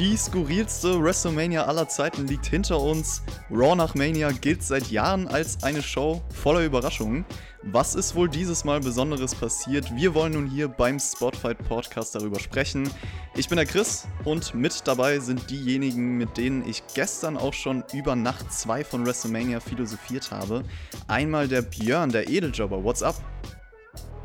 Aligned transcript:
Die 0.00 0.16
skurrilste 0.16 0.98
WrestleMania 0.98 1.66
aller 1.66 1.86
Zeiten 1.86 2.26
liegt 2.26 2.46
hinter 2.46 2.80
uns. 2.80 3.20
Raw 3.50 3.76
nach 3.76 3.94
Mania 3.94 4.30
gilt 4.30 4.62
seit 4.62 4.90
Jahren 4.90 5.28
als 5.28 5.62
eine 5.62 5.82
Show 5.82 6.22
voller 6.32 6.64
Überraschungen. 6.64 7.26
Was 7.64 7.94
ist 7.94 8.14
wohl 8.14 8.26
dieses 8.26 8.64
Mal 8.64 8.80
Besonderes 8.80 9.34
passiert? 9.34 9.94
Wir 9.94 10.14
wollen 10.14 10.32
nun 10.32 10.46
hier 10.46 10.68
beim 10.68 10.98
Spotfight 10.98 11.58
Podcast 11.68 12.14
darüber 12.14 12.40
sprechen. 12.40 12.88
Ich 13.36 13.50
bin 13.50 13.56
der 13.56 13.66
Chris 13.66 14.08
und 14.24 14.54
mit 14.54 14.88
dabei 14.88 15.18
sind 15.18 15.50
diejenigen, 15.50 16.16
mit 16.16 16.38
denen 16.38 16.66
ich 16.66 16.82
gestern 16.94 17.36
auch 17.36 17.52
schon 17.52 17.84
über 17.92 18.16
Nacht 18.16 18.50
2 18.50 18.84
von 18.84 19.04
WrestleMania 19.04 19.60
philosophiert 19.60 20.30
habe. 20.30 20.62
Einmal 21.08 21.46
der 21.46 21.60
Björn, 21.60 22.08
der 22.08 22.26
Edeljobber. 22.26 22.82
What's 22.82 23.02
up? 23.02 23.16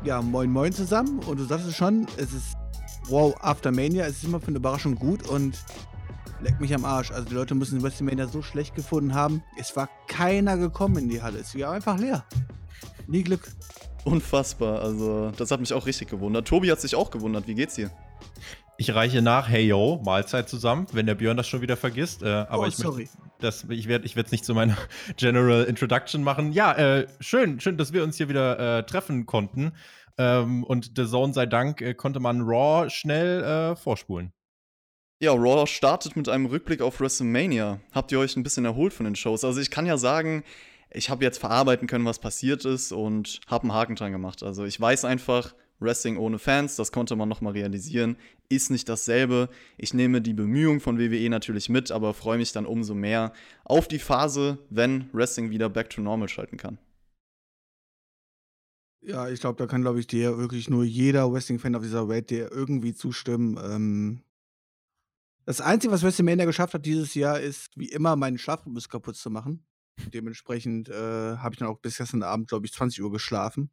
Ja, 0.04 0.22
moin 0.22 0.50
moin 0.50 0.72
zusammen. 0.72 1.18
Und 1.18 1.38
du 1.38 1.44
sagst 1.44 1.66
es 1.66 1.76
schon, 1.76 2.06
es 2.16 2.32
ist 2.32 2.56
wow, 3.08 3.34
After 3.40 3.70
Mania, 3.70 4.06
es 4.06 4.18
ist 4.18 4.24
immer 4.24 4.40
für 4.40 4.48
eine 4.48 4.56
Überraschung 4.56 4.96
gut 4.96 5.28
und 5.28 5.58
leck 6.40 6.60
mich 6.60 6.74
am 6.74 6.84
Arsch. 6.84 7.10
Also 7.10 7.28
die 7.28 7.34
Leute 7.34 7.54
müssen 7.54 7.82
WrestleMania 7.82 8.28
so 8.28 8.42
schlecht 8.42 8.74
gefunden 8.74 9.14
haben. 9.14 9.42
Es 9.58 9.76
war 9.76 9.88
keiner 10.06 10.56
gekommen 10.56 10.96
in 10.98 11.08
die 11.08 11.22
Halle. 11.22 11.38
Es 11.38 11.56
war 11.58 11.72
einfach 11.72 11.98
leer. 11.98 12.24
Nie 13.06 13.22
Glück. 13.22 13.48
Unfassbar. 14.04 14.82
Also, 14.82 15.32
das 15.36 15.50
hat 15.50 15.60
mich 15.60 15.72
auch 15.72 15.86
richtig 15.86 16.08
gewundert. 16.08 16.46
Tobi 16.46 16.70
hat 16.70 16.80
sich 16.80 16.94
auch 16.94 17.10
gewundert. 17.10 17.48
Wie 17.48 17.54
geht's 17.54 17.74
dir? 17.74 17.90
Ich 18.78 18.94
reiche 18.94 19.22
nach, 19.22 19.48
hey 19.48 19.66
yo, 19.66 20.02
Mahlzeit 20.04 20.48
zusammen, 20.48 20.86
wenn 20.92 21.06
der 21.06 21.14
Björn 21.14 21.36
das 21.36 21.48
schon 21.48 21.62
wieder 21.62 21.76
vergisst. 21.76 22.22
Äh, 22.22 22.28
aber 22.28 22.64
oh, 22.64 22.66
ich 22.66 22.76
sorry. 22.76 23.08
Das, 23.40 23.64
ich 23.68 23.88
werde 23.88 24.06
ich 24.06 24.16
es 24.16 24.30
nicht 24.30 24.44
zu 24.44 24.54
meiner 24.54 24.76
General 25.16 25.64
Introduction 25.64 26.22
machen. 26.22 26.52
Ja, 26.52 26.72
äh, 26.72 27.06
schön, 27.20 27.58
schön, 27.60 27.78
dass 27.78 27.92
wir 27.92 28.04
uns 28.04 28.16
hier 28.16 28.28
wieder 28.28 28.78
äh, 28.78 28.82
treffen 28.84 29.26
konnten. 29.26 29.72
Ähm, 30.18 30.64
und 30.64 30.92
The 30.96 31.06
Zone 31.06 31.32
sei 31.32 31.46
Dank 31.46 31.80
äh, 31.82 31.94
konnte 31.94 32.20
man 32.20 32.42
Raw 32.42 32.88
schnell 32.90 33.42
äh, 33.42 33.76
vorspulen. 33.76 34.32
Ja, 35.20 35.32
Raw 35.32 35.66
startet 35.66 36.16
mit 36.16 36.28
einem 36.28 36.46
Rückblick 36.46 36.82
auf 36.82 37.00
WrestleMania. 37.00 37.80
Habt 37.92 38.12
ihr 38.12 38.18
euch 38.18 38.36
ein 38.36 38.42
bisschen 38.42 38.64
erholt 38.64 38.92
von 38.92 39.04
den 39.04 39.16
Shows? 39.16 39.44
Also 39.44 39.60
ich 39.60 39.70
kann 39.70 39.86
ja 39.86 39.96
sagen, 39.96 40.44
ich 40.90 41.10
habe 41.10 41.24
jetzt 41.24 41.38
verarbeiten 41.38 41.88
können, 41.88 42.04
was 42.04 42.18
passiert 42.18 42.64
ist 42.64 42.92
und 42.92 43.40
habe 43.46 43.64
einen 43.64 43.72
Haken 43.72 43.96
dran 43.96 44.12
gemacht. 44.12 44.42
Also 44.42 44.64
ich 44.64 44.80
weiß 44.80 45.04
einfach, 45.04 45.54
Wrestling 45.78 46.16
ohne 46.16 46.38
Fans, 46.38 46.76
das 46.76 46.92
konnte 46.92 47.16
man 47.16 47.28
nochmal 47.28 47.52
realisieren, 47.52 48.16
ist 48.48 48.70
nicht 48.70 48.88
dasselbe. 48.88 49.48
Ich 49.76 49.92
nehme 49.92 50.22
die 50.22 50.32
Bemühungen 50.32 50.80
von 50.80 50.98
WWE 50.98 51.28
natürlich 51.28 51.68
mit, 51.68 51.90
aber 51.90 52.14
freue 52.14 52.38
mich 52.38 52.52
dann 52.52 52.66
umso 52.66 52.94
mehr 52.94 53.32
auf 53.64 53.88
die 53.88 53.98
Phase, 53.98 54.58
wenn 54.70 55.10
Wrestling 55.12 55.50
wieder 55.50 55.68
back 55.68 55.90
to 55.90 56.00
normal 56.00 56.28
schalten 56.28 56.56
kann. 56.56 56.78
Ja, 59.06 59.28
ich 59.28 59.38
glaube, 59.38 59.56
da 59.56 59.68
kann, 59.68 59.82
glaube 59.82 60.00
ich, 60.00 60.08
dir 60.08 60.36
wirklich 60.36 60.68
nur 60.68 60.82
jeder 60.82 61.32
Wrestling-Fan 61.32 61.76
auf 61.76 61.82
dieser 61.82 62.08
Welt 62.08 62.28
dir 62.28 62.50
irgendwie 62.50 62.92
zustimmen. 62.92 63.56
Ähm, 63.62 64.22
das 65.44 65.60
Einzige, 65.60 65.92
was 65.92 66.02
WrestleMania 66.02 66.44
geschafft 66.44 66.74
hat 66.74 66.84
dieses 66.84 67.14
Jahr, 67.14 67.38
ist 67.38 67.70
wie 67.76 67.88
immer 67.88 68.16
meinen 68.16 68.36
Schlafrhythmus 68.36 68.88
kaputt 68.88 69.14
zu 69.14 69.30
machen. 69.30 69.64
Dementsprechend 70.12 70.88
äh, 70.88 71.36
habe 71.36 71.54
ich 71.54 71.60
dann 71.60 71.68
auch 71.68 71.78
bis 71.78 71.98
gestern 71.98 72.24
Abend, 72.24 72.48
glaube 72.48 72.66
ich, 72.66 72.72
20 72.72 73.00
Uhr 73.00 73.12
geschlafen. 73.12 73.70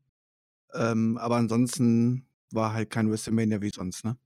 Ähm, 0.75 1.17
aber 1.17 1.37
ansonsten 1.37 2.27
war 2.51 2.73
halt 2.73 2.91
kein 2.91 3.09
WrestleMania 3.09 3.61
wie 3.61 3.71
sonst, 3.71 4.05
ne? 4.05 4.17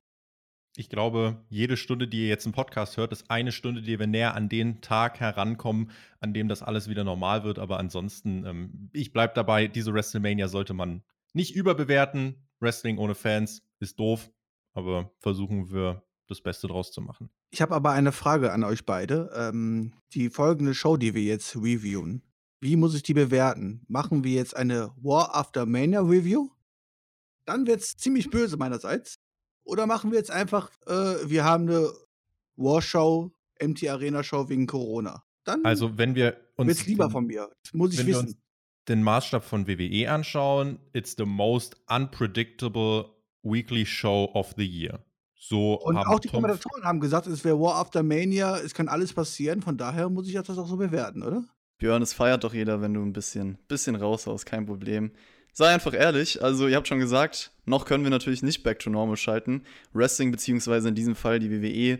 Ich 0.79 0.89
glaube, 0.89 1.43
jede 1.49 1.75
Stunde, 1.75 2.07
die 2.07 2.21
ihr 2.21 2.27
jetzt 2.27 2.45
im 2.45 2.51
Podcast 2.51 2.97
hört, 2.97 3.11
ist 3.11 3.31
eine 3.31 3.51
Stunde, 3.51 3.81
die 3.81 3.97
wir 3.97 4.05
näher 4.05 4.35
an 4.35 4.47
den 4.47 4.79
Tag 4.79 5.19
herankommen, 5.19 5.89
an 6.19 6.35
dem 6.35 6.47
das 6.47 6.61
alles 6.61 6.87
wieder 6.87 7.03
normal 7.03 7.43
wird. 7.43 7.57
Aber 7.57 7.79
ansonsten, 7.79 8.45
ähm, 8.45 8.89
ich 8.93 9.11
bleibe 9.11 9.33
dabei, 9.33 9.67
diese 9.67 9.91
WrestleMania 9.91 10.47
sollte 10.47 10.75
man 10.75 11.01
nicht 11.33 11.55
überbewerten. 11.55 12.47
Wrestling 12.59 12.99
ohne 12.99 13.15
Fans 13.15 13.63
ist 13.79 13.99
doof, 13.99 14.29
aber 14.75 15.09
versuchen 15.17 15.71
wir 15.71 16.03
das 16.27 16.41
Beste 16.41 16.67
draus 16.67 16.91
zu 16.91 17.01
machen. 17.01 17.31
Ich 17.49 17.63
habe 17.63 17.73
aber 17.73 17.93
eine 17.93 18.11
Frage 18.11 18.51
an 18.53 18.63
euch 18.63 18.85
beide. 18.85 19.31
Ähm, 19.35 19.93
die 20.13 20.29
folgende 20.29 20.75
Show, 20.75 20.95
die 20.95 21.15
wir 21.15 21.23
jetzt 21.23 21.55
reviewen, 21.55 22.21
wie 22.61 22.75
muss 22.75 22.93
ich 22.93 23.01
die 23.01 23.15
bewerten? 23.15 23.83
Machen 23.87 24.23
wir 24.23 24.33
jetzt 24.33 24.55
eine 24.55 24.91
War 24.97 25.35
After 25.35 25.65
Mania 25.65 26.01
Review? 26.01 26.49
Dann 27.45 27.65
wird 27.65 27.79
es 27.79 27.97
ziemlich 27.97 28.29
böse 28.29 28.57
meinerseits. 28.57 29.17
Oder 29.67 29.85
machen 29.85 30.11
wir 30.11 30.17
jetzt 30.17 30.31
einfach, 30.31 30.71
äh, 30.87 30.91
wir 31.25 31.43
haben 31.43 31.67
eine 31.67 31.91
War 32.55 32.81
Show, 32.81 33.31
MT 33.61 33.89
Arena 33.89 34.23
Show 34.23 34.49
wegen 34.49 34.65
Corona? 34.65 35.23
Dann 35.43 35.63
also, 35.65 35.97
wenn 35.97 36.15
wir 36.15 36.37
uns. 36.55 36.67
Wird's 36.67 36.87
lieber 36.87 37.07
den, 37.07 37.11
von 37.11 37.25
mir. 37.25 37.49
Das 37.63 37.73
muss 37.73 37.93
ich 37.93 38.05
wissen. 38.05 38.41
den 38.87 39.03
Maßstab 39.03 39.43
von 39.43 39.67
WWE 39.67 40.09
anschauen, 40.09 40.79
it's 40.93 41.15
the 41.17 41.25
most 41.25 41.75
unpredictable 41.89 43.09
weekly 43.43 43.85
show 43.85 44.29
of 44.33 44.53
the 44.57 44.65
year. 44.65 45.03
So 45.35 45.79
und 45.81 45.97
auch 45.97 46.19
die 46.19 46.29
Tom 46.29 46.41
Kommentatoren 46.41 46.83
haben 46.83 46.99
gesagt, 46.99 47.27
es 47.27 47.43
wäre 47.45 47.59
War 47.59 47.75
After 47.75 48.03
Mania, 48.03 48.57
es 48.57 48.73
kann 48.73 48.87
alles 48.87 49.13
passieren, 49.13 49.61
von 49.61 49.77
daher 49.77 50.09
muss 50.09 50.27
ich 50.27 50.33
das 50.33 50.57
auch 50.57 50.67
so 50.67 50.77
bewerten, 50.77 51.23
oder? 51.23 51.43
Björn, 51.77 52.01
es 52.01 52.13
feiert 52.13 52.43
doch 52.43 52.53
jeder, 52.53 52.81
wenn 52.81 52.93
du 52.93 53.01
ein 53.01 53.13
bisschen, 53.13 53.57
bisschen 53.67 53.95
raushaust, 53.95 54.45
kein 54.45 54.65
Problem. 54.65 55.11
Sei 55.57 55.73
einfach 55.73 55.95
ehrlich, 55.95 56.43
also 56.43 56.67
ihr 56.67 56.75
habt 56.75 56.87
schon 56.87 56.99
gesagt, 56.99 57.49
noch 57.65 57.85
können 57.85 58.03
wir 58.03 58.11
natürlich 58.11 58.43
nicht 58.43 58.61
back 58.61 58.77
to 58.77 58.91
normal 58.91 59.17
schalten. 59.17 59.63
Wrestling, 59.91 60.29
beziehungsweise 60.29 60.89
in 60.89 60.93
diesem 60.93 61.15
Fall 61.15 61.39
die 61.39 61.49
WWE, 61.49 61.97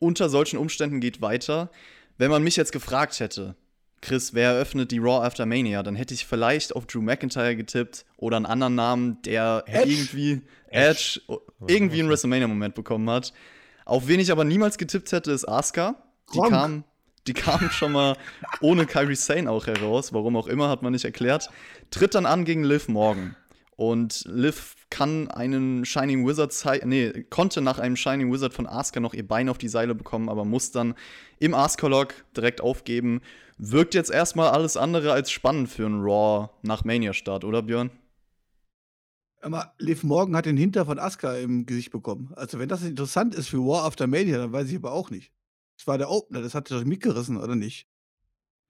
unter 0.00 0.28
solchen 0.28 0.58
Umständen 0.58 0.98
geht 0.98 1.22
weiter. 1.22 1.70
Wenn 2.16 2.28
man 2.28 2.42
mich 2.42 2.56
jetzt 2.56 2.72
gefragt 2.72 3.20
hätte, 3.20 3.54
Chris, 4.00 4.34
wer 4.34 4.50
eröffnet 4.50 4.90
die 4.90 4.98
Raw 4.98 5.24
After 5.24 5.46
Mania? 5.46 5.84
Dann 5.84 5.94
hätte 5.94 6.12
ich 6.12 6.26
vielleicht 6.26 6.74
auf 6.74 6.86
Drew 6.86 7.00
McIntyre 7.00 7.54
getippt 7.54 8.04
oder 8.16 8.36
einen 8.36 8.46
anderen 8.46 8.74
Namen, 8.74 9.22
der 9.22 9.62
Edge. 9.66 9.90
irgendwie 9.90 10.42
Edge, 10.66 11.20
Edge 11.28 11.40
irgendwie 11.68 12.00
einen 12.00 12.08
WrestleMania-Moment 12.08 12.74
bekommen 12.74 13.08
hat. 13.10 13.32
Auf 13.84 14.08
wen 14.08 14.18
ich 14.18 14.32
aber 14.32 14.42
niemals 14.42 14.76
getippt 14.76 15.12
hätte, 15.12 15.30
ist 15.30 15.48
Asuka. 15.48 16.02
Die 16.34 16.40
kam, 16.40 16.82
die 17.28 17.34
kam 17.34 17.70
schon 17.70 17.92
mal 17.92 18.16
ohne 18.60 18.86
Kyrie 18.86 19.14
Sane 19.14 19.50
auch 19.50 19.66
heraus. 19.66 20.12
Warum 20.12 20.36
auch 20.36 20.46
immer, 20.46 20.68
hat 20.68 20.82
man 20.82 20.92
nicht 20.92 21.04
erklärt. 21.04 21.48
Tritt 21.90 22.14
dann 22.14 22.26
an 22.26 22.44
gegen 22.44 22.64
Liv 22.64 22.88
Morgan. 22.88 23.36
Und 23.76 24.24
Liv 24.26 24.74
kann 24.90 25.30
einen 25.30 25.84
Shining 25.84 26.26
Wizard 26.26 26.52
nee, 26.84 27.24
konnte 27.30 27.60
nach 27.60 27.78
einem 27.78 27.94
Shining 27.94 28.32
Wizard 28.32 28.52
von 28.52 28.66
Asuka 28.66 28.98
noch 28.98 29.14
ihr 29.14 29.26
Bein 29.26 29.48
auf 29.48 29.58
die 29.58 29.68
Seile 29.68 29.94
bekommen, 29.94 30.28
aber 30.28 30.44
muss 30.44 30.72
dann 30.72 30.94
im 31.38 31.54
Asuka-Log 31.54 32.14
direkt 32.36 32.60
aufgeben. 32.60 33.20
Wirkt 33.58 33.94
jetzt 33.94 34.10
erstmal 34.10 34.50
alles 34.50 34.76
andere 34.76 35.12
als 35.12 35.30
spannend 35.30 35.68
für 35.68 35.86
einen 35.86 36.00
Raw 36.00 36.48
nach 36.62 36.84
Mania-Start, 36.84 37.44
oder 37.44 37.62
Björn? 37.62 37.90
Aber 39.40 39.74
Liv 39.78 40.02
Morgan 40.02 40.34
hat 40.34 40.46
den 40.46 40.56
Hinter 40.56 40.84
von 40.86 40.98
Asuka 40.98 41.36
im 41.36 41.64
Gesicht 41.64 41.92
bekommen. 41.92 42.32
Also, 42.34 42.58
wenn 42.58 42.68
das 42.68 42.82
interessant 42.82 43.34
ist 43.34 43.48
für 43.48 43.58
War 43.58 43.84
After 43.84 44.08
Mania, 44.08 44.38
dann 44.38 44.52
weiß 44.52 44.68
ich 44.70 44.76
aber 44.76 44.92
auch 44.92 45.10
nicht. 45.10 45.30
Das 45.78 45.86
war 45.86 45.96
der 45.96 46.10
Opener, 46.10 46.42
das 46.42 46.54
hat 46.54 46.70
doch 46.70 46.84
mitgerissen, 46.84 47.38
oder 47.38 47.56
nicht? 47.56 47.88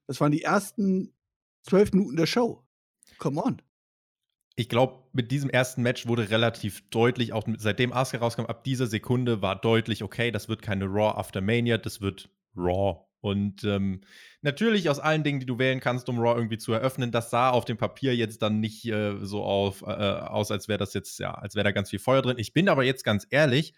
Das 0.07 0.21
waren 0.21 0.31
die 0.31 0.43
ersten 0.43 1.13
zwölf 1.63 1.91
Minuten 1.91 2.15
der 2.15 2.25
Show. 2.25 2.63
Come 3.17 3.43
on 3.43 3.61
ich 4.59 4.67
glaube, 4.67 5.05
mit 5.13 5.31
diesem 5.31 5.49
ersten 5.49 5.83
Match 5.83 6.05
wurde 6.05 6.29
relativ 6.31 6.83
deutlich, 6.89 7.31
auch 7.31 7.45
seitdem 7.57 7.93
Asuka 7.93 8.21
rauskam, 8.21 8.45
ab 8.45 8.65
dieser 8.65 8.87
Sekunde 8.87 9.41
war 9.41 9.55
deutlich, 9.55 10.03
okay, 10.03 10.31
das 10.31 10.49
wird 10.49 10.61
keine 10.61 10.83
Raw 10.83 11.17
After 11.17 11.39
Mania, 11.39 11.77
das 11.77 12.01
wird 12.01 12.29
Raw. 12.57 13.05
Und 13.21 13.63
ähm, 13.63 14.01
natürlich 14.41 14.89
aus 14.89 14.99
allen 14.99 15.23
Dingen, 15.23 15.39
die 15.39 15.45
du 15.45 15.59
wählen 15.59 15.79
kannst, 15.79 16.09
um 16.09 16.19
Raw 16.19 16.35
irgendwie 16.35 16.57
zu 16.57 16.73
eröffnen, 16.73 17.09
das 17.09 17.29
sah 17.29 17.51
auf 17.51 17.63
dem 17.63 17.77
Papier 17.77 18.13
jetzt 18.17 18.41
dann 18.41 18.59
nicht 18.59 18.85
äh, 18.85 19.17
so 19.21 19.45
auf, 19.45 19.81
äh, 19.81 19.85
aus, 19.85 20.51
als 20.51 20.67
wäre 20.67 20.77
das 20.77 20.93
jetzt, 20.93 21.19
ja, 21.19 21.33
als 21.33 21.55
wäre 21.55 21.63
da 21.63 21.71
ganz 21.71 21.89
viel 21.89 21.99
Feuer 21.99 22.21
drin. 22.21 22.37
Ich 22.37 22.51
bin 22.51 22.67
aber 22.67 22.83
jetzt 22.83 23.05
ganz 23.05 23.25
ehrlich, 23.29 23.73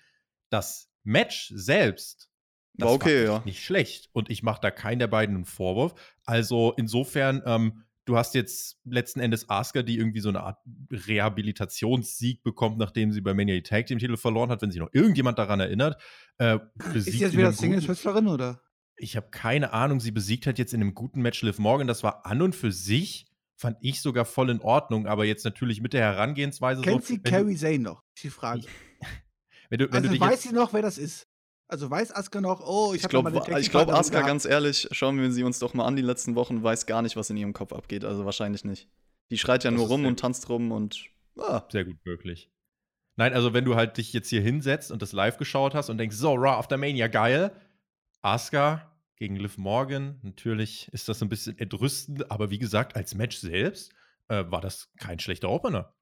das 0.49 0.89
Match 1.03 1.51
selbst, 1.53 2.30
das 2.73 2.89
okay, 2.89 3.27
war 3.27 3.37
ja. 3.37 3.41
nicht 3.45 3.63
schlecht. 3.63 4.09
Und 4.13 4.29
ich 4.29 4.43
mache 4.43 4.61
da 4.61 4.71
keinen 4.71 4.99
der 4.99 5.07
beiden 5.07 5.35
einen 5.35 5.45
Vorwurf. 5.45 5.93
Also 6.25 6.73
insofern, 6.77 7.41
ähm, 7.45 7.83
du 8.05 8.17
hast 8.17 8.33
jetzt 8.33 8.79
letzten 8.85 9.19
Endes 9.19 9.49
Asuka, 9.49 9.83
die 9.83 9.97
irgendwie 9.97 10.21
so 10.21 10.29
eine 10.29 10.41
Art 10.41 10.59
Rehabilitationssieg 10.91 12.43
bekommt, 12.43 12.77
nachdem 12.77 13.11
sie 13.11 13.21
bei 13.21 13.33
Mania 13.33 13.55
die 13.55 13.63
Tag 13.63 13.85
Team 13.87 13.99
Titel 13.99 14.17
verloren 14.17 14.49
hat, 14.49 14.61
wenn 14.61 14.71
sich 14.71 14.79
noch 14.79 14.93
irgendjemand 14.93 15.37
daran 15.37 15.59
erinnert. 15.59 16.01
Äh, 16.37 16.59
ist 16.93 17.05
sie 17.05 17.19
jetzt 17.19 17.37
wieder 17.37 17.51
Singles-Wrestlerin 17.51 18.27
oder? 18.27 18.61
Ich 18.95 19.15
habe 19.15 19.29
keine 19.31 19.73
Ahnung. 19.73 19.99
Sie 19.99 20.11
besiegt 20.11 20.45
halt 20.45 20.59
jetzt 20.59 20.73
in 20.73 20.81
einem 20.81 20.93
guten 20.93 21.21
Match 21.21 21.41
Liv 21.41 21.59
Morgan. 21.59 21.87
Das 21.87 22.03
war 22.03 22.25
an 22.25 22.41
und 22.41 22.55
für 22.55 22.71
sich 22.71 23.27
fand 23.55 23.77
ich 23.81 24.01
sogar 24.01 24.25
voll 24.25 24.49
in 24.49 24.59
Ordnung, 24.59 25.05
aber 25.05 25.25
jetzt 25.25 25.45
natürlich 25.45 25.81
mit 25.81 25.93
der 25.93 26.01
Herangehensweise 26.01 26.81
Kennt 26.81 27.03
so. 27.03 27.13
sie 27.13 27.21
Carrie 27.21 27.55
Zane 27.55 27.79
noch? 27.79 28.03
Die 28.17 28.29
Frage. 28.29 28.63
wenn 29.69 29.79
du, 29.79 29.85
wenn 29.91 30.03
also 30.03 30.09
du 30.09 30.19
weiß 30.19 30.41
sie 30.41 30.51
noch, 30.51 30.73
wer 30.73 30.81
das 30.81 30.97
ist? 30.97 31.27
Also 31.71 31.89
weiß 31.89 32.13
Aska 32.13 32.41
noch, 32.41 32.59
oh, 32.59 32.93
ich, 32.93 33.03
ich 33.03 33.07
glaube, 33.07 33.31
ich 33.57 33.71
glaube, 33.71 33.93
Aska, 33.93 34.23
ganz 34.23 34.43
ehrlich, 34.43 34.89
schauen 34.91 35.17
wir 35.21 35.31
sie 35.31 35.45
uns 35.45 35.57
doch 35.59 35.73
mal 35.73 35.85
an 35.85 35.95
die 35.95 36.01
letzten 36.01 36.35
Wochen, 36.35 36.61
weiß 36.61 36.85
gar 36.85 37.01
nicht, 37.01 37.15
was 37.15 37.29
in 37.29 37.37
ihrem 37.37 37.53
Kopf 37.53 37.71
abgeht. 37.71 38.03
Also 38.03 38.25
wahrscheinlich 38.25 38.65
nicht. 38.65 38.89
Die 39.29 39.37
schreit 39.37 39.63
ja 39.63 39.71
das 39.71 39.79
nur 39.79 39.87
rum 39.87 40.05
und 40.05 40.19
tanzt 40.19 40.49
rum 40.49 40.73
und. 40.73 41.05
Ah. 41.39 41.63
Sehr 41.69 41.85
gut 41.85 41.95
möglich. 42.03 42.51
Nein, 43.15 43.33
also 43.33 43.53
wenn 43.53 43.63
du 43.63 43.75
halt 43.75 43.95
dich 43.95 44.11
jetzt 44.11 44.27
hier 44.27 44.41
hinsetzt 44.41 44.91
und 44.91 45.01
das 45.01 45.13
live 45.13 45.37
geschaut 45.37 45.73
hast 45.73 45.89
und 45.89 45.97
denkst, 45.97 46.17
so, 46.17 46.33
Raw 46.33 46.57
After 46.57 46.75
Mania, 46.75 47.07
geil. 47.07 47.53
Asuka 48.21 48.91
gegen 49.15 49.37
Liv 49.37 49.57
Morgan, 49.57 50.19
natürlich 50.23 50.89
ist 50.91 51.07
das 51.07 51.21
ein 51.21 51.29
bisschen 51.29 51.57
entrüstend, 51.57 52.29
aber 52.29 52.49
wie 52.49 52.59
gesagt, 52.59 52.97
als 52.97 53.15
Match 53.15 53.37
selbst 53.37 53.93
äh, 54.27 54.43
war 54.49 54.59
das 54.59 54.91
kein 54.97 55.19
schlechter 55.19 55.49
Opener. 55.49 55.93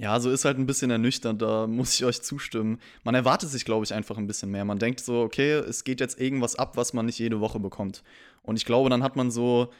Ja, 0.00 0.18
so 0.18 0.30
ist 0.30 0.46
halt 0.46 0.58
ein 0.58 0.64
bisschen 0.64 0.90
ernüchternd, 0.90 1.42
da 1.42 1.66
muss 1.68 1.94
ich 1.94 2.04
euch 2.06 2.22
zustimmen. 2.22 2.80
Man 3.04 3.14
erwartet 3.14 3.50
sich, 3.50 3.66
glaube 3.66 3.84
ich, 3.84 3.92
einfach 3.92 4.16
ein 4.16 4.26
bisschen 4.26 4.50
mehr. 4.50 4.64
Man 4.64 4.78
denkt 4.78 5.00
so, 5.00 5.20
okay, 5.20 5.52
es 5.52 5.84
geht 5.84 6.00
jetzt 6.00 6.18
irgendwas 6.18 6.56
ab, 6.56 6.76
was 6.78 6.94
man 6.94 7.04
nicht 7.04 7.18
jede 7.18 7.40
Woche 7.40 7.60
bekommt. 7.60 8.02
Und 8.42 8.56
ich 8.56 8.64
glaube, 8.64 8.88
dann 8.88 9.02
hat 9.02 9.16
man 9.16 9.30
so 9.30 9.70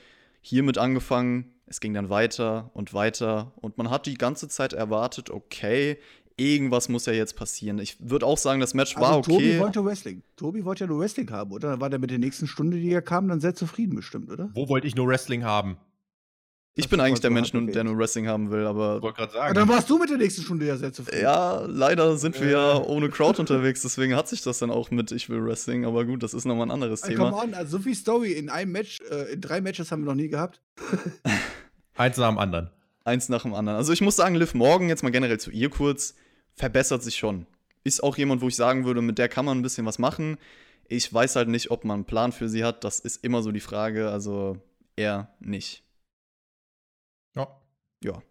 hiermit 0.43 0.77
angefangen, 0.77 1.55
es 1.67 1.81
ging 1.81 1.95
dann 1.95 2.11
weiter 2.11 2.71
und 2.75 2.93
weiter 2.93 3.53
und 3.57 3.79
man 3.79 3.89
hat 3.89 4.05
die 4.05 4.15
ganze 4.15 4.49
Zeit 4.49 4.75
erwartet, 4.75 5.31
okay, 5.31 5.97
irgendwas 6.37 6.89
muss 6.91 7.07
ja 7.07 7.13
jetzt 7.15 7.37
passieren. 7.37 7.79
Ich 7.79 7.97
würde 8.01 8.27
auch 8.27 8.39
sagen, 8.39 8.61
das 8.61 8.75
Match 8.75 8.97
Also 8.97 9.09
war 9.09 9.19
okay. 9.19 9.33
Tobi 9.33 9.59
wollte 9.59 9.85
Wrestling. 9.85 10.23
Tobi 10.37 10.65
wollte 10.65 10.85
ja 10.85 10.89
nur 10.89 11.01
Wrestling 11.01 11.31
haben, 11.31 11.53
oder? 11.53 11.71
Dann 11.71 11.81
war 11.81 11.89
der 11.89 11.99
mit 11.99 12.11
der 12.11 12.19
nächsten 12.19 12.47
Stunde, 12.47 12.79
die 12.79 12.91
er 12.91 13.03
kam, 13.03 13.29
dann 13.29 13.41
sehr 13.41 13.55
zufrieden 13.55 13.95
bestimmt, 13.97 14.31
oder? 14.31 14.51
Wo 14.53 14.69
wollte 14.69 14.87
ich 14.87 14.95
nur 14.95 15.07
Wrestling 15.07 15.45
haben? 15.45 15.79
Ich 16.75 16.85
Das 16.85 16.91
bin 16.91 17.01
eigentlich 17.01 17.21
der 17.21 17.31
Mensch, 17.31 17.51
der 17.53 17.85
nur 17.85 17.99
Wrestling 17.99 18.29
haben 18.29 18.51
will, 18.51 18.65
aber 18.67 18.97
Ich 18.97 19.03
wollte 19.03 19.17
gerade 19.19 19.33
Ja, 19.35 19.41
sagen. 19.41 19.55
dann 19.55 19.69
warst 19.69 19.91
du 19.91 19.99
mit 19.99 20.09
der 20.11 20.17
nächsten 20.19 20.43
Stunde 20.43 20.67
ja 20.67 20.77
sehr 20.77 20.93
zufrieden. 20.93 21.23
ja, 21.23 21.61
leider 21.67 22.17
sind 22.17 22.41
wir 22.41 22.49
ja 22.51 22.77
ohne 22.83 23.09
Crowd 23.11 23.39
unterwegs, 23.41 23.83
deswegen 23.83 24.15
hat 24.15 24.29
sich 24.29 24.43
das 24.43 24.59
dann 24.61 24.71
auch 24.71 24.91
mit 24.91 25.11
Ich 25.13 25.29
will 25.29 25.45
Wrestling, 25.45 25.85
aber 25.85 26.05
gut, 26.05 26.23
das 26.23 26.33
ist 26.35 26.45
nochmal 26.45 26.67
ein 26.69 26.71
anderes 26.71 27.03
come 27.03 27.15
Thema. 27.15 27.43
on, 27.43 27.55
also 27.55 27.79
so 27.79 27.83
viel 27.83 27.95
Story 27.95 28.33
in 28.33 28.49
einem 28.49 28.73
Match, 28.73 28.99
äh, 29.11 29.33
in 29.33 29.41
drei 29.41 29.61
Matches 29.61 29.91
haben 29.93 30.03
wir 30.03 30.07
noch 30.07 30.15
nie 30.15 30.29
gehabt. 30.29 30.61
Eins 31.97 32.17
nach 32.17 32.29
dem 32.29 32.39
anderen. 32.39 32.71
Eins 33.05 33.29
nach 33.29 33.43
dem 33.43 33.55
anderen. 33.55 33.77
Also 33.77 33.93
ich 33.93 34.01
muss 34.01 34.17
sagen, 34.17 34.35
Liv 34.35 34.55
Morgan, 34.55 34.89
jetzt 34.89 35.03
mal 35.03 35.11
generell 35.11 35.39
zu 35.41 35.51
ihr 35.51 35.71
kurz, 35.71 36.15
verbessert 36.55 37.03
sich 37.03 37.17
schon. 37.17 37.47
Ist 37.85 38.03
auch 38.03 38.17
jemand, 38.17 38.43
wo 38.43 38.49
ich 38.49 38.57
sagen 38.57 38.85
würde, 38.85 39.03
mit 39.03 39.19
der 39.19 39.29
kann 39.29 39.45
man 39.45 39.59
ein 39.59 39.63
bisschen 39.63 39.87
was 39.87 39.99
machen. 39.99 40.37
Ich 40.89 41.13
weiß 41.13 41.37
halt 41.37 41.49
nicht, 41.49 41.71
ob 41.71 41.85
man 41.85 41.95
einen 41.97 42.05
Plan 42.05 42.33
für 42.33 42.49
sie 42.49 42.63
hat. 42.65 42.85
Das 42.85 43.01
ist 43.01 43.25
immer 43.25 43.43
so 43.43 43.53
die 43.53 43.61
Frage. 43.61 44.11
Also 44.11 44.59
eher 44.97 45.29
nicht. 45.41 45.83
Ja. 48.02 48.23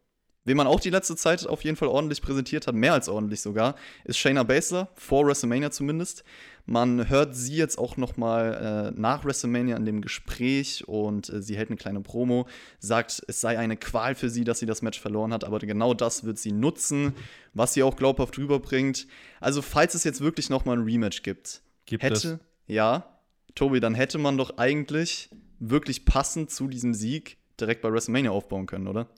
Wen 0.46 0.58
man 0.58 0.68
auch 0.68 0.80
die 0.80 0.90
letzte 0.90 1.16
Zeit 1.16 1.46
auf 1.46 1.64
jeden 1.64 1.76
Fall 1.76 1.90
ordentlich 1.90 2.22
präsentiert 2.22 2.66
hat, 2.66 2.74
mehr 2.74 2.94
als 2.94 3.10
ordentlich 3.10 3.42
sogar, 3.42 3.76
ist 4.06 4.18
Shayna 4.18 4.44
Baszler, 4.44 4.90
vor 4.96 5.28
WrestleMania 5.28 5.70
zumindest. 5.70 6.24
Man 6.66 7.10
hört 7.10 7.36
sie 7.36 7.56
jetzt 7.56 7.78
auch 7.78 7.98
noch 7.98 8.16
mal 8.16 8.92
äh, 8.96 9.00
nach 9.00 9.26
WrestleMania 9.26 9.76
in 9.76 9.86
dem 9.86 10.02
Gespräch 10.02 10.88
und 10.88 11.30
äh, 11.30 11.42
sie 11.42 11.58
hält 11.58 11.70
eine 11.70 11.78
kleine 11.78 12.02
Promo, 12.02 12.48
sagt, 12.80 13.22
es 13.28 13.42
sei 13.42 13.60
eine 13.60 13.76
Qual 13.76 14.16
für 14.16 14.30
sie, 14.30 14.44
dass 14.44 14.60
sie 14.60 14.66
das 14.66 14.82
Match 14.82 15.00
verloren 15.00 15.34
hat, 15.34 15.44
aber 15.44 15.60
genau 15.60 15.94
das 15.94 16.24
wird 16.24 16.40
sie 16.40 16.52
nutzen, 16.52 17.14
was 17.54 17.74
sie 17.74 17.84
auch 17.84 17.96
glaubhaft 17.96 18.38
rüberbringt. 18.38 19.08
Also 19.42 19.62
falls 19.62 19.94
es 19.94 20.04
jetzt 20.04 20.22
wirklich 20.22 20.50
noch 20.50 20.66
mal 20.66 20.78
ein 20.78 20.84
Rematch 20.84 21.22
gibt, 21.22 21.62
Gibt 21.86 22.02
hätte, 22.02 22.16
es. 22.16 22.40
ja, 22.66 23.20
Tobi, 23.56 23.80
dann 23.80 23.94
hätte 23.94 24.18
man 24.18 24.38
doch 24.38 24.58
eigentlich 24.58 25.30
wirklich 25.60 26.06
passend 26.06 26.50
zu 26.50 26.68
diesem 26.68 26.94
Sieg 26.94 27.38
direkt 27.60 27.82
bei 27.82 27.92
WrestleMania 27.92 28.32
aufbauen 28.32 28.66
können, 28.66 28.88
oder? 28.88 29.10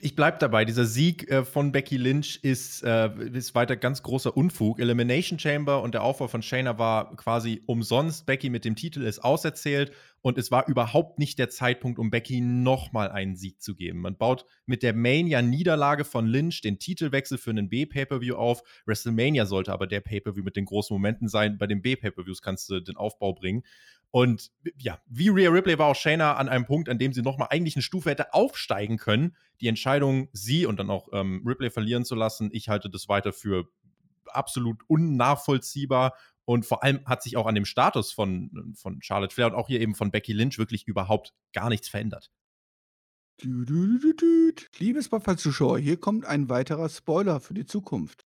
Ich 0.00 0.16
bleib 0.16 0.38
dabei, 0.38 0.64
dieser 0.64 0.84
Sieg 0.84 1.30
äh, 1.30 1.44
von 1.44 1.72
Becky 1.72 1.96
Lynch 1.96 2.40
ist, 2.42 2.82
äh, 2.82 3.10
ist 3.32 3.54
weiter 3.54 3.76
ganz 3.76 4.02
großer 4.02 4.36
Unfug. 4.36 4.80
Elimination 4.80 5.38
Chamber 5.38 5.82
und 5.82 5.94
der 5.94 6.02
Aufbau 6.02 6.28
von 6.28 6.42
Shayna 6.42 6.78
war 6.78 7.16
quasi 7.16 7.62
umsonst. 7.66 8.26
Becky 8.26 8.50
mit 8.50 8.64
dem 8.64 8.76
Titel 8.76 9.02
ist 9.02 9.20
auserzählt 9.20 9.92
und 10.20 10.38
es 10.38 10.50
war 10.50 10.68
überhaupt 10.68 11.18
nicht 11.18 11.38
der 11.38 11.48
Zeitpunkt, 11.48 11.98
um 11.98 12.10
Becky 12.10 12.40
nochmal 12.40 13.10
einen 13.10 13.36
Sieg 13.36 13.62
zu 13.62 13.74
geben. 13.74 14.00
Man 14.00 14.16
baut 14.16 14.44
mit 14.66 14.82
der 14.82 14.94
Mania-Niederlage 14.94 16.04
von 16.04 16.26
Lynch 16.26 16.60
den 16.60 16.78
Titelwechsel 16.78 17.38
für 17.38 17.50
einen 17.50 17.68
B-Pay-Per-View 17.68 18.34
auf. 18.34 18.62
WrestleMania 18.86 19.46
sollte 19.46 19.72
aber 19.72 19.86
der 19.86 20.00
Pay-Per-View 20.00 20.42
mit 20.42 20.56
den 20.56 20.64
großen 20.64 20.94
Momenten 20.94 21.28
sein. 21.28 21.58
Bei 21.58 21.66
den 21.66 21.82
B-Pay-Per-Views 21.82 22.42
kannst 22.42 22.68
du 22.70 22.80
den 22.80 22.96
Aufbau 22.96 23.32
bringen. 23.32 23.62
Und 24.10 24.50
ja, 24.78 25.00
wie 25.06 25.28
Rhea 25.28 25.50
Ripley 25.50 25.78
war 25.78 25.86
auch 25.86 25.96
Shayna 25.96 26.36
an 26.36 26.48
einem 26.48 26.64
Punkt, 26.64 26.88
an 26.88 26.98
dem 26.98 27.12
sie 27.12 27.22
nochmal 27.22 27.48
eigentlich 27.50 27.76
eine 27.76 27.82
Stufe 27.82 28.10
hätte 28.10 28.32
aufsteigen 28.32 28.96
können. 28.96 29.36
Die 29.60 29.68
Entscheidung, 29.68 30.28
sie 30.32 30.66
und 30.66 30.78
dann 30.78 30.90
auch 30.90 31.08
ähm, 31.12 31.42
Ripley 31.46 31.70
verlieren 31.70 32.04
zu 32.04 32.14
lassen, 32.14 32.48
ich 32.52 32.68
halte 32.68 32.88
das 32.88 33.08
weiter 33.08 33.32
für 33.32 33.68
absolut 34.26 34.82
unnachvollziehbar. 34.86 36.14
Und 36.44 36.64
vor 36.64 36.82
allem 36.82 37.04
hat 37.04 37.22
sich 37.22 37.36
auch 37.36 37.46
an 37.46 37.54
dem 37.54 37.66
Status 37.66 38.10
von, 38.12 38.72
von 38.74 39.02
Charlotte 39.02 39.34
Flair 39.34 39.48
und 39.48 39.54
auch 39.54 39.66
hier 39.68 39.80
eben 39.80 39.94
von 39.94 40.10
Becky 40.10 40.32
Lynch 40.32 40.58
wirklich 40.58 40.86
überhaupt 40.86 41.34
gar 41.52 41.68
nichts 41.68 41.90
verändert. 41.90 42.30
Dü, 43.42 43.66
dü, 43.66 43.98
dü, 43.98 44.14
dü, 44.16 44.52
dü. 44.54 44.64
Liebe 44.78 45.02
Spotfight-Zuschauer, 45.02 45.78
hier 45.78 46.00
kommt 46.00 46.24
ein 46.24 46.48
weiterer 46.48 46.88
Spoiler 46.88 47.40
für 47.40 47.52
die 47.52 47.66
Zukunft. 47.66 48.26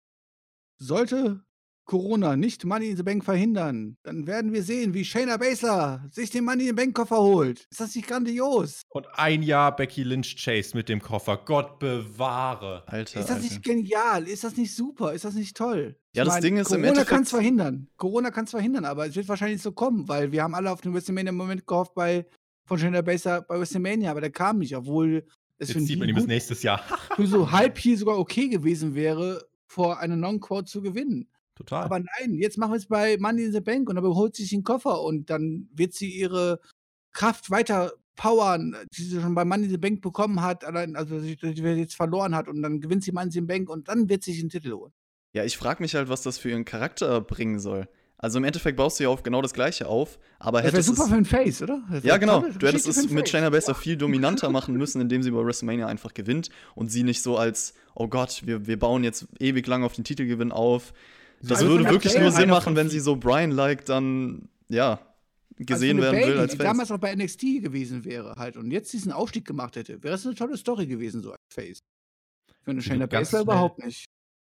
Sollte 0.79 1.45
Corona 1.85 2.37
nicht 2.37 2.65
Money 2.65 2.89
in 2.91 2.97
the 2.97 3.03
Bank 3.03 3.25
verhindern, 3.25 3.97
dann 4.03 4.27
werden 4.27 4.53
wir 4.53 4.63
sehen, 4.63 4.95
wie 4.95 5.05
Shayna 5.05 5.37
Baszler 5.37 6.05
sich 6.11 6.31
den 6.31 6.45
Money 6.45 6.63
in 6.63 6.69
the 6.69 6.73
Bank 6.73 6.95
Koffer 6.95 7.19
holt. 7.19 7.67
Ist 7.71 7.81
das 7.81 7.95
nicht 7.95 8.09
grandios? 8.09 8.83
Und 8.89 9.07
ein 9.15 9.43
Jahr 9.43 9.75
Becky 9.77 10.03
Lynch 10.03 10.37
Chase 10.43 10.77
mit 10.77 10.89
dem 10.89 11.01
Koffer. 11.03 11.37
Gott 11.45 11.79
bewahre. 11.79 12.83
Alter, 12.87 13.21
Ist 13.21 13.29
das 13.29 13.37
Alter. 13.37 13.43
nicht 13.43 13.63
genial? 13.63 14.27
Ist 14.27 14.45
das 14.45 14.57
nicht 14.57 14.75
super? 14.75 15.13
Ist 15.13 15.25
das 15.25 15.35
nicht 15.35 15.57
toll? 15.57 15.97
Ich 16.13 16.17
Ja, 16.19 16.25
das 16.25 16.41
Ding 16.41 16.57
ist 16.57 16.69
im 16.69 16.77
Corona 16.77 16.89
Endeffekt- 16.89 17.11
kann 17.11 17.23
es 17.25 17.31
verhindern. 17.31 17.89
Corona 17.97 18.31
kann 18.31 18.45
es 18.45 18.51
verhindern, 18.51 18.85
aber 18.85 19.07
es 19.07 19.15
wird 19.17 19.29
wahrscheinlich 19.29 19.61
so 19.61 19.73
kommen, 19.73 20.09
weil 20.09 20.33
wir 20.33 20.43
haben 20.43 20.55
alle 20.55 20.71
auf 20.71 20.81
den 20.81 20.95
WrestleMania-Moment 20.95 21.67
gehofft 21.67 21.95
bei 21.95 22.27
von 22.67 22.79
Shayna 22.79 23.03
Baszler 23.03 23.43
bei 23.43 23.59
WrestleMania, 23.59 24.11
aber 24.11 24.23
der 24.23 24.31
kam 24.31 24.59
nicht, 24.59 24.75
obwohl 24.75 25.27
es 25.59 25.71
für 25.71 25.79
Jetzt 25.81 25.89
sieht 25.89 25.99
man 25.99 26.09
ihn 26.09 26.15
bis 26.15 26.27
nächstes 26.27 26.63
Jahr. 26.63 26.79
für 27.17 27.27
so 27.27 27.53
halb 27.53 27.77
hier 27.79 27.99
sogar 27.99 28.19
okay 28.19 28.49
gewesen 28.49 28.95
wäre, 28.95 29.45
vor 29.67 29.99
einer 29.99 30.17
Non-Quote 30.17 30.65
zu 30.65 30.81
gewinnen. 30.81 31.29
Total. 31.55 31.85
Aber 31.85 32.01
nein, 32.01 32.35
jetzt 32.35 32.59
machen 32.59 32.73
wir 32.73 32.79
es 32.79 32.87
bei 32.87 33.17
Money 33.19 33.45
in 33.45 33.53
the 33.53 33.61
Bank 33.61 33.89
und 33.89 33.97
dann 33.97 34.05
holt 34.05 34.35
sie 34.35 34.43
sich 34.43 34.51
den 34.51 34.65
Koffer 34.65 35.03
und 35.03 35.31
dann 35.31 35.69
wird 35.73 35.95
sie 35.95 36.11
ihre 36.11 36.61
Kraft 37.13 37.51
weiter 37.51 37.93
powern, 38.17 38.77
die 38.97 39.03
sie 39.03 39.21
schon 39.21 39.35
bei 39.35 39.45
Money 39.45 39.65
in 39.65 39.71
the 39.71 39.79
Bank 39.79 40.01
bekommen 40.01 40.43
hat, 40.43 40.65
allein, 40.65 40.97
also 40.97 41.21
die 41.21 41.37
sie 41.41 41.63
jetzt 41.63 41.95
verloren 41.95 42.35
hat 42.35 42.49
und 42.49 42.63
dann 42.63 42.81
gewinnt 42.81 43.05
sie 43.05 43.13
Money 43.13 43.27
in 43.27 43.33
the 43.33 43.41
Bank 43.43 43.69
und 43.71 43.89
dann 43.89 44.09
wird 44.09 44.25
sie 44.25 44.33
sich 44.33 44.41
den 44.41 44.51
Titel 44.51 44.73
holen. 44.73 44.93
Ja, 45.33 45.45
ich 45.45 45.57
frage 45.57 45.83
mich 45.83 45.95
halt, 45.95 46.09
was 46.09 46.23
das 46.23 46.39
für 46.39 46.51
ihren 46.51 46.65
Charakter 46.65 47.21
bringen 47.21 47.59
soll. 47.59 47.89
Also 48.17 48.39
im 48.39 48.45
Endeffekt 48.45 48.77
baust 48.77 48.99
du 48.99 49.05
ja 49.05 49.11
auf 49.11 49.23
genau 49.23 49.43
das 49.43 49.53
Gleiche 49.53 49.87
auf, 49.87 50.19
aber 50.39 50.63
Das 50.63 50.73
wäre 50.73 50.77
hättest 50.77 50.89
super 50.89 51.03
es, 51.03 51.09
für 51.09 51.17
einen 51.17 51.25
Face, 51.25 51.63
oder? 51.63 51.83
Das 51.91 52.05
Ja, 52.05 52.17
genau. 52.17 52.41
Du 52.41 52.67
hättest 52.67 52.89
es 52.89 52.99
einen 52.99 53.13
mit. 53.13 53.29
Shayna 53.29 53.51
Baszler 53.51 53.75
viel 53.75 53.97
dominanter 53.97 54.49
machen 54.51 54.77
müssen, 54.77 55.01
indem 55.01 55.23
sie 55.23 55.31
bei 55.31 55.45
WrestleMania 55.45 55.89
einfach 55.89 56.15
gewinnt 56.15 56.49
und 56.75 56.91
sie 56.91 57.03
nicht 57.03 57.21
so 57.23 57.37
als, 57.37 57.75
oh 57.95 58.09
Gott, 58.09 58.43
wir, 58.45 58.67
wir 58.67 58.79
bauen 58.79 59.05
jetzt 59.05 59.27
ewig 59.41 59.67
lang 59.67 59.83
auf 59.83 59.93
den 59.93 60.05
Titelgewinn 60.05 60.53
auf. 60.53 60.95
Das 61.49 61.59
Also 61.61 61.71
würde 61.73 61.91
wirklich 61.91 62.19
nur 62.19 62.31
Sinn 62.33 62.49
machen, 62.51 62.77
wenn 62.77 62.89
sie 62.89 63.01
so 63.01 63.17
Brian-like 63.17 63.85
dann, 63.85 64.49
ja, 64.69 65.01
gesehen 65.57 65.99
also 66.01 66.11
werden 66.13 66.17
will 66.17 66.27
Bailey, 66.27 66.39
als 66.41 66.53
die 66.53 66.57
Face. 66.59 66.67
damals 66.67 66.91
auch 66.91 66.99
bei 66.99 67.15
NXT 67.15 67.41
gewesen 67.63 68.05
wäre 68.05 68.35
halt 68.37 68.57
und 68.57 68.71
jetzt 68.71 68.93
diesen 68.93 69.13
Aufstieg 69.13 69.45
gemacht 69.47 69.77
hätte, 69.77 70.03
wäre 70.03 70.13
das 70.13 70.27
eine 70.27 70.35
tolle 70.35 70.57
Story 70.57 70.87
gewesen, 70.87 71.23
so 71.23 71.33
als 71.33 71.41
Face. 71.53 71.79
Für 72.63 72.71
eine 72.73 72.81
Sie 72.81 72.89
Shayna 72.89 73.07
Baszler 73.07 73.39
schnell- 73.39 73.43
überhaupt 73.43 73.85
nicht. 73.85 74.05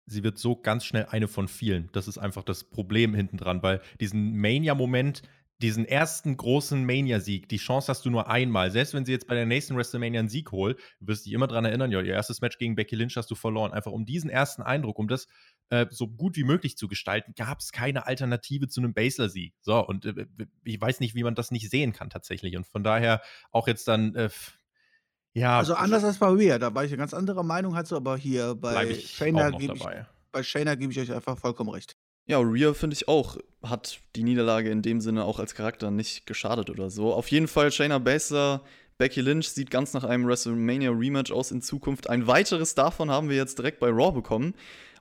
sie 0.07 0.23
wird 0.23 0.37
so 0.37 0.55
ganz 0.55 0.85
schnell 0.85 1.05
eine 1.09 1.27
von 1.27 1.47
vielen. 1.47 1.89
Das 1.93 2.07
ist 2.07 2.17
einfach 2.17 2.43
das 2.43 2.63
Problem 2.63 3.13
hinten 3.13 3.37
dran, 3.37 3.61
weil 3.61 3.81
diesen 3.99 4.37
Mania-Moment, 4.37 5.21
diesen 5.61 5.85
ersten 5.85 6.37
großen 6.37 6.85
Mania-Sieg, 6.85 7.49
die 7.49 7.57
Chance 7.57 7.87
hast 7.87 8.05
du 8.05 8.11
nur 8.11 8.29
einmal. 8.29 8.69
Selbst 8.69 8.93
wenn 8.93 9.05
sie 9.05 9.11
jetzt 9.11 9.27
bei 9.27 9.33
der 9.33 9.47
nächsten 9.47 9.75
WrestleMania 9.75 10.19
einen 10.19 10.29
Sieg 10.29 10.51
holt, 10.51 10.79
wirst 10.99 11.25
du 11.25 11.29
dich 11.29 11.33
immer 11.33 11.47
daran 11.47 11.65
erinnern, 11.65 11.91
ja, 11.91 11.99
ihr 12.01 12.13
erstes 12.13 12.41
Match 12.41 12.59
gegen 12.59 12.75
Becky 12.75 12.95
Lynch 12.95 13.17
hast 13.17 13.31
du 13.31 13.35
verloren. 13.35 13.71
Einfach 13.73 13.91
um 13.91 14.05
diesen 14.05 14.29
ersten 14.29 14.61
Eindruck, 14.61 14.99
um 14.99 15.07
das 15.07 15.27
äh, 15.69 15.87
so 15.89 16.07
gut 16.07 16.35
wie 16.35 16.43
möglich 16.43 16.77
zu 16.77 16.87
gestalten, 16.87 17.33
gab 17.35 17.59
es 17.59 17.71
keine 17.71 18.05
Alternative 18.05 18.67
zu 18.67 18.81
einem 18.81 18.93
Basler-Sieg. 18.93 19.55
So, 19.61 19.85
und 19.85 20.05
äh, 20.05 20.27
ich 20.63 20.79
weiß 20.79 20.99
nicht, 20.99 21.15
wie 21.15 21.23
man 21.23 21.33
das 21.33 21.49
nicht 21.49 21.69
sehen 21.71 21.91
kann 21.91 22.11
tatsächlich. 22.11 22.55
Und 22.55 22.67
von 22.67 22.83
daher 22.83 23.21
auch 23.51 23.67
jetzt 23.67 23.87
dann, 23.87 24.13
äh, 24.13 24.29
ja. 25.33 25.57
Also 25.57 25.73
anders 25.73 26.03
als 26.03 26.19
bei 26.19 26.27
Rhea, 26.27 26.59
da 26.59 26.73
war 26.75 26.85
ich 26.85 26.91
eine 26.91 26.97
ganz 26.97 27.15
anderer 27.15 27.43
Meinung 27.43 27.75
so, 27.85 27.95
aber 27.95 28.15
hier 28.15 28.53
bei 28.53 28.93
Shayna 28.93 29.49
gebe 29.51 29.75
ich, 29.75 29.83
bei 30.31 30.43
Shayna 30.43 30.75
gebe 30.75 30.91
ich 30.91 30.99
euch 30.99 31.11
einfach 31.11 31.37
vollkommen 31.37 31.71
recht. 31.71 31.97
Ja, 32.29 32.39
Rhea 32.39 32.73
finde 32.73 32.93
ich 32.93 33.07
auch, 33.07 33.37
hat 33.63 34.01
die 34.17 34.23
Niederlage 34.23 34.69
in 34.69 34.81
dem 34.81 34.99
Sinne 34.99 35.23
auch 35.23 35.39
als 35.39 35.55
Charakter 35.55 35.91
nicht 35.91 36.25
geschadet 36.25 36.69
oder 36.69 36.89
so. 36.89 37.13
Auf 37.13 37.29
jeden 37.29 37.47
Fall 37.47 37.71
Shayna 37.71 37.99
Baszler, 37.99 38.63
Becky 38.97 39.21
Lynch 39.21 39.47
sieht 39.49 39.71
ganz 39.71 39.93
nach 39.93 40.03
einem 40.03 40.27
WrestleMania 40.27 40.91
Rematch 40.91 41.31
aus 41.31 41.51
in 41.51 41.61
Zukunft. 41.61 42.09
Ein 42.09 42.27
weiteres 42.27 42.75
davon 42.75 43.11
haben 43.11 43.29
wir 43.29 43.37
jetzt 43.37 43.57
direkt 43.59 43.79
bei 43.79 43.89
Raw 43.89 44.11
bekommen. 44.11 44.55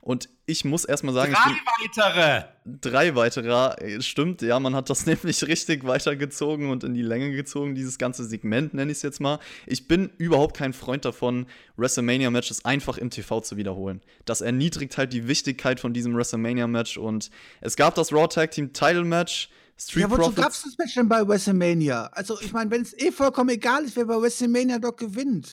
Und 0.07 0.29
ich 0.45 0.63
muss 0.63 0.85
erstmal 0.85 1.13
sagen, 1.13 1.33
ich 1.33 1.43
bin, 1.43 1.97
weitere! 1.97 2.45
drei 2.63 3.15
weitere, 3.15 3.73
äh, 3.83 4.01
stimmt, 4.01 4.41
ja, 4.41 4.57
man 4.57 4.73
hat 4.73 4.89
das 4.89 5.05
nämlich 5.05 5.45
richtig 5.45 5.85
weitergezogen 5.85 6.69
und 6.69 6.85
in 6.85 6.93
die 6.93 7.01
Länge 7.01 7.31
gezogen, 7.31 7.75
dieses 7.75 7.97
ganze 7.97 8.23
Segment, 8.23 8.73
nenne 8.73 8.89
ich 8.89 8.99
es 8.99 9.01
jetzt 9.01 9.19
mal. 9.19 9.39
Ich 9.65 9.89
bin 9.89 10.09
überhaupt 10.17 10.55
kein 10.55 10.71
Freund 10.71 11.03
davon, 11.03 11.45
WrestleMania-Matches 11.75 12.63
einfach 12.63 12.97
im 12.97 13.09
TV 13.09 13.41
zu 13.41 13.57
wiederholen. 13.57 13.99
Das 14.23 14.39
erniedrigt 14.39 14.97
halt 14.97 15.11
die 15.11 15.27
Wichtigkeit 15.27 15.81
von 15.81 15.91
diesem 15.91 16.15
WrestleMania-Match 16.15 16.97
und 16.97 17.29
es 17.59 17.75
gab 17.75 17.95
das 17.95 18.13
Raw 18.13 18.29
Tag 18.29 18.51
Team 18.51 18.71
Title 18.71 19.03
Match. 19.03 19.49
Street 19.77 20.03
Ja, 20.03 20.09
wozu 20.09 20.21
Profits. 20.21 20.41
gab's 20.41 20.63
das 20.63 20.77
Match 20.77 20.95
denn 20.95 21.09
bei 21.09 21.27
WrestleMania? 21.27 22.05
Also, 22.13 22.39
ich 22.39 22.53
meine, 22.53 22.71
wenn 22.71 22.81
es 22.81 22.97
eh 22.97 23.11
vollkommen 23.11 23.49
egal 23.49 23.83
ist, 23.83 23.97
wer 23.97 24.05
bei 24.05 24.21
WrestleMania 24.21 24.79
doch 24.79 24.95
gewinnt. 24.95 25.51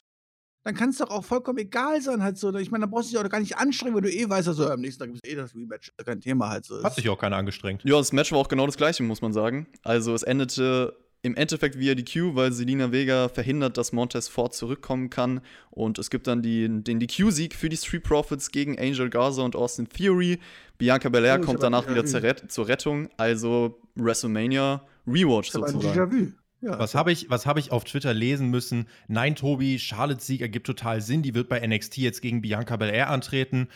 Dann 0.64 0.74
kann 0.74 0.88
es 0.88 0.98
doch 0.98 1.10
auch 1.10 1.24
vollkommen 1.24 1.58
egal 1.58 2.00
sein, 2.00 2.22
halt 2.22 2.38
so. 2.38 2.52
Ich 2.54 2.70
meine, 2.70 2.86
da 2.86 2.90
brauchst 2.90 3.12
du 3.12 3.16
dich 3.16 3.24
auch 3.24 3.28
gar 3.28 3.40
nicht 3.40 3.58
anstrengen, 3.58 3.94
wenn 3.94 4.02
du 4.02 4.10
eh 4.10 4.28
weißt, 4.28 4.48
also 4.48 4.68
am 4.68 4.80
nächsten 4.80 5.00
Tag 5.00 5.12
gibt 5.12 5.24
es 5.24 5.30
eh 5.30 5.36
das 5.36 5.54
Rematch. 5.54 5.92
Kein 6.04 6.20
Thema 6.20 6.48
halt 6.48 6.64
so. 6.64 6.82
Hat 6.82 6.94
sich 6.94 7.08
auch 7.10 7.18
keiner 7.18 7.36
angestrengt. 7.36 7.82
Ja, 7.84 7.96
das 7.98 8.12
Match 8.12 8.32
war 8.32 8.38
auch 8.38 8.48
genau 8.48 8.64
das 8.64 8.76
gleiche, 8.78 9.02
muss 9.02 9.20
man 9.20 9.34
sagen. 9.34 9.66
Also 9.82 10.14
es 10.14 10.22
endete 10.22 10.96
im 11.20 11.34
Endeffekt 11.36 11.78
via 11.78 11.94
DQ, 11.94 12.34
weil 12.34 12.52
Selina 12.52 12.92
Vega 12.92 13.28
verhindert, 13.28 13.76
dass 13.76 13.92
Montez 13.92 14.28
Ford 14.28 14.54
zurückkommen 14.54 15.10
kann. 15.10 15.40
Und 15.70 15.98
es 15.98 16.10
gibt 16.10 16.26
dann 16.26 16.42
die, 16.42 16.66
den 16.68 16.98
DQ-Sieg 17.00 17.54
für 17.54 17.68
die 17.68 17.76
Street 17.76 18.02
Profits 18.02 18.50
gegen 18.50 18.78
Angel 18.78 19.08
Garza 19.10 19.42
und 19.42 19.56
Austin 19.56 19.88
Theory. 19.88 20.38
Bianca 20.78 21.08
Belair 21.08 21.38
Oh, 21.40 21.44
kommt 21.44 21.62
danach 21.62 21.88
wieder 21.88 22.04
zur, 22.04 22.20
zur 22.48 22.68
Rettung. 22.68 23.08
Also 23.16 23.80
WrestleMania 23.94 24.82
Rewatch 25.06 25.48
Ich 25.48 25.54
hab 25.54 25.64
ein 25.64 25.72
sozusagen. 25.72 26.36
Ja. 26.64 26.78
Was 26.78 26.94
habe 26.94 27.12
ich, 27.12 27.28
was 27.28 27.44
hab 27.44 27.58
ich 27.58 27.72
auf 27.72 27.84
Twitter 27.84 28.14
lesen 28.14 28.48
müssen? 28.48 28.88
Nein, 29.06 29.36
Tobi, 29.36 29.78
Charlottes 29.78 30.26
Sieg 30.26 30.40
ergibt 30.40 30.66
total 30.66 31.02
Sinn. 31.02 31.22
Die 31.22 31.34
wird 31.34 31.50
bei 31.50 31.64
NXT 31.64 31.98
jetzt 31.98 32.22
gegen 32.22 32.40
Bianca 32.40 32.76
Belair 32.76 33.10
antreten. 33.10 33.68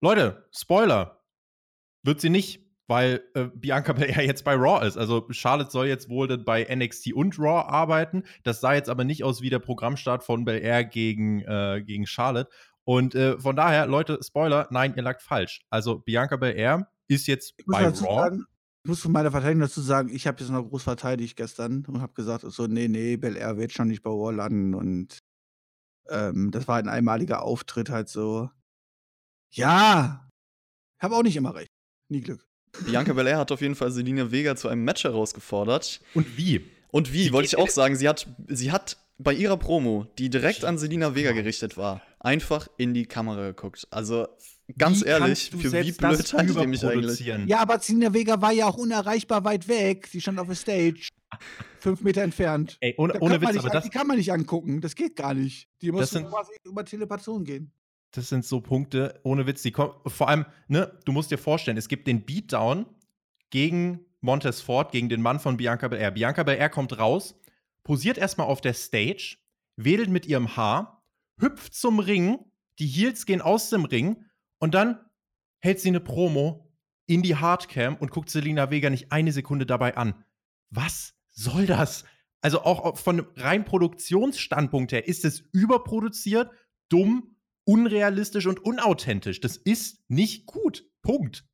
Leute, 0.00 0.48
Spoiler. 0.50 1.22
Wird 2.02 2.20
sie 2.20 2.30
nicht, 2.30 2.66
weil 2.88 3.22
äh, 3.34 3.44
Bianca 3.54 3.92
Belair 3.92 4.26
jetzt 4.26 4.44
bei 4.44 4.54
Raw 4.54 4.84
ist. 4.84 4.96
Also 4.96 5.24
Charlotte 5.30 5.70
soll 5.70 5.86
jetzt 5.86 6.08
wohl 6.08 6.36
bei 6.38 6.64
NXT 6.64 7.12
und 7.12 7.38
Raw 7.38 7.68
arbeiten. 7.68 8.24
Das 8.42 8.60
sah 8.60 8.74
jetzt 8.74 8.90
aber 8.90 9.04
nicht 9.04 9.22
aus 9.22 9.40
wie 9.40 9.50
der 9.50 9.60
Programmstart 9.60 10.24
von 10.24 10.44
Belair 10.44 10.84
gegen, 10.84 11.42
äh, 11.42 11.80
gegen 11.86 12.06
Charlotte. 12.06 12.50
Und 12.82 13.14
äh, 13.14 13.38
von 13.38 13.54
daher, 13.54 13.86
Leute, 13.86 14.18
Spoiler, 14.20 14.66
nein, 14.72 14.94
ihr 14.96 15.04
lagt 15.04 15.22
falsch. 15.22 15.64
Also 15.70 16.00
Bianca 16.00 16.34
Belair 16.36 16.88
ist 17.06 17.28
jetzt 17.28 17.54
bei 17.66 17.84
Raw. 17.84 17.94
sagen, 17.94 18.46
ich 18.84 18.88
muss 18.88 19.00
von 19.00 19.12
meiner 19.12 19.30
Verteidigung 19.30 19.60
dazu 19.60 19.80
sagen, 19.80 20.08
ich 20.12 20.26
habe 20.26 20.40
jetzt 20.40 20.50
noch 20.50 20.68
groß 20.68 20.82
verteidigt 20.82 21.36
gestern 21.36 21.84
und 21.86 22.00
habe 22.00 22.14
gesagt, 22.14 22.44
so, 22.48 22.66
nee, 22.66 22.88
nee, 22.88 23.16
Bel 23.16 23.36
Air 23.36 23.56
wird 23.56 23.72
schon 23.72 23.88
nicht 23.88 24.02
bei 24.02 24.10
War 24.10 24.32
landen 24.32 24.74
und 24.74 25.18
ähm, 26.08 26.50
das 26.50 26.66
war 26.66 26.78
ein 26.78 26.88
einmaliger 26.88 27.42
Auftritt 27.42 27.90
halt 27.90 28.08
so. 28.08 28.50
Ja, 29.52 30.28
habe 31.00 31.14
auch 31.14 31.22
nicht 31.22 31.36
immer 31.36 31.54
recht. 31.54 31.68
Nie 32.08 32.22
Glück. 32.22 32.44
Bianca 32.84 33.12
Belair 33.12 33.38
hat 33.38 33.52
auf 33.52 33.60
jeden 33.60 33.76
Fall 33.76 33.92
Selina 33.92 34.32
Vega 34.32 34.56
zu 34.56 34.68
einem 34.68 34.84
Match 34.84 35.04
herausgefordert. 35.04 36.00
Und 36.14 36.36
wie? 36.36 36.68
Und 36.88 37.12
wie, 37.12 37.32
wollte 37.32 37.46
ich 37.46 37.56
auch 37.56 37.68
sagen, 37.68 37.94
sie 37.94 38.08
hat, 38.08 38.26
sie 38.48 38.72
hat 38.72 38.98
bei 39.18 39.32
ihrer 39.32 39.56
Promo, 39.56 40.06
die 40.18 40.28
direkt 40.28 40.64
an 40.64 40.78
Selina 40.78 41.14
Vega 41.14 41.32
gerichtet 41.32 41.76
war, 41.76 42.02
einfach 42.18 42.68
in 42.76 42.94
die 42.94 43.06
Kamera 43.06 43.46
geguckt. 43.46 43.86
Also 43.90 44.26
ganz 44.78 45.02
Wie 45.02 45.08
ehrlich, 45.08 45.50
für 45.50 45.72
wie 45.72 45.92
blöd 45.92 46.32
halte 46.32 46.52
ich 46.60 46.66
mich 46.66 46.84
eigentlich? 46.86 47.20
Ja, 47.46 47.58
aber 47.60 47.80
Zelina 47.80 48.12
Vega 48.14 48.40
war 48.40 48.52
ja 48.52 48.66
auch 48.66 48.76
unerreichbar 48.76 49.44
weit 49.44 49.68
weg. 49.68 50.06
Sie 50.06 50.20
stand 50.20 50.38
auf 50.38 50.46
der 50.48 50.54
Stage. 50.54 51.08
Fünf 51.80 52.02
Meter 52.02 52.22
entfernt. 52.22 52.76
Ey, 52.80 52.94
ohne, 52.98 53.18
ohne 53.20 53.40
Witz, 53.40 53.50
nicht, 53.52 53.58
aber 53.60 53.70
das, 53.70 53.84
die 53.84 53.90
kann 53.90 54.06
man 54.06 54.16
nicht 54.18 54.32
angucken. 54.32 54.80
Das 54.80 54.94
geht 54.94 55.16
gar 55.16 55.34
nicht. 55.34 55.68
Die 55.80 55.90
muss 55.90 56.02
Das 56.02 56.10
sind- 56.10 56.28
quasi 56.28 56.52
über 56.64 56.84
Telepation 56.84 57.44
gehen. 57.44 57.72
das 58.12 58.28
sind 58.28 58.44
so 58.44 58.60
Punkte, 58.60 59.18
ohne 59.24 59.46
Witz, 59.46 59.62
die 59.62 59.70
kommen, 59.72 59.94
vor 60.06 60.28
allem, 60.28 60.44
ne, 60.68 60.92
du 61.06 61.12
musst 61.12 61.30
dir 61.30 61.38
vorstellen, 61.38 61.78
es 61.78 61.88
gibt 61.88 62.06
den 62.06 62.24
Beatdown 62.26 62.84
gegen 63.50 64.00
Montez 64.20 64.60
Ford, 64.60 64.92
gegen 64.92 65.08
den 65.08 65.22
Mann 65.22 65.40
von 65.40 65.56
Bianca 65.56 65.88
Belair. 65.88 66.10
Bianca 66.10 66.42
Belair 66.42 66.68
kommt 66.68 66.98
raus, 66.98 67.34
posiert 67.82 68.18
erstmal 68.18 68.46
auf 68.46 68.60
der 68.60 68.74
Stage, 68.74 69.38
wedelt 69.76 70.10
mit 70.10 70.26
ihrem 70.26 70.56
Haar, 70.56 71.02
hüpft 71.40 71.74
zum 71.74 71.98
Ring, 71.98 72.38
die 72.78 72.86
Heels 72.86 73.24
gehen 73.26 73.40
aus 73.40 73.70
dem 73.70 73.84
Ring 73.86 74.24
und 74.62 74.74
dann 74.74 75.00
hält 75.58 75.80
sie 75.80 75.88
eine 75.88 75.98
Promo 75.98 76.72
in 77.06 77.22
die 77.22 77.34
Hardcam 77.34 77.96
und 77.96 78.12
guckt 78.12 78.30
Selina 78.30 78.70
Vega 78.70 78.90
nicht 78.90 79.10
eine 79.10 79.32
Sekunde 79.32 79.66
dabei 79.66 79.96
an. 79.96 80.24
Was 80.70 81.14
soll 81.32 81.66
das? 81.66 82.04
Also 82.42 82.62
auch 82.62 82.96
von 82.96 83.26
rein 83.34 83.64
Produktionsstandpunkt 83.64 84.92
her 84.92 85.08
ist 85.08 85.24
es 85.24 85.40
überproduziert, 85.50 86.48
dumm, 86.88 87.34
unrealistisch 87.64 88.46
und 88.46 88.64
unauthentisch. 88.64 89.40
Das 89.40 89.56
ist 89.56 90.08
nicht 90.08 90.46
gut. 90.46 90.84
Punkt. 91.02 91.44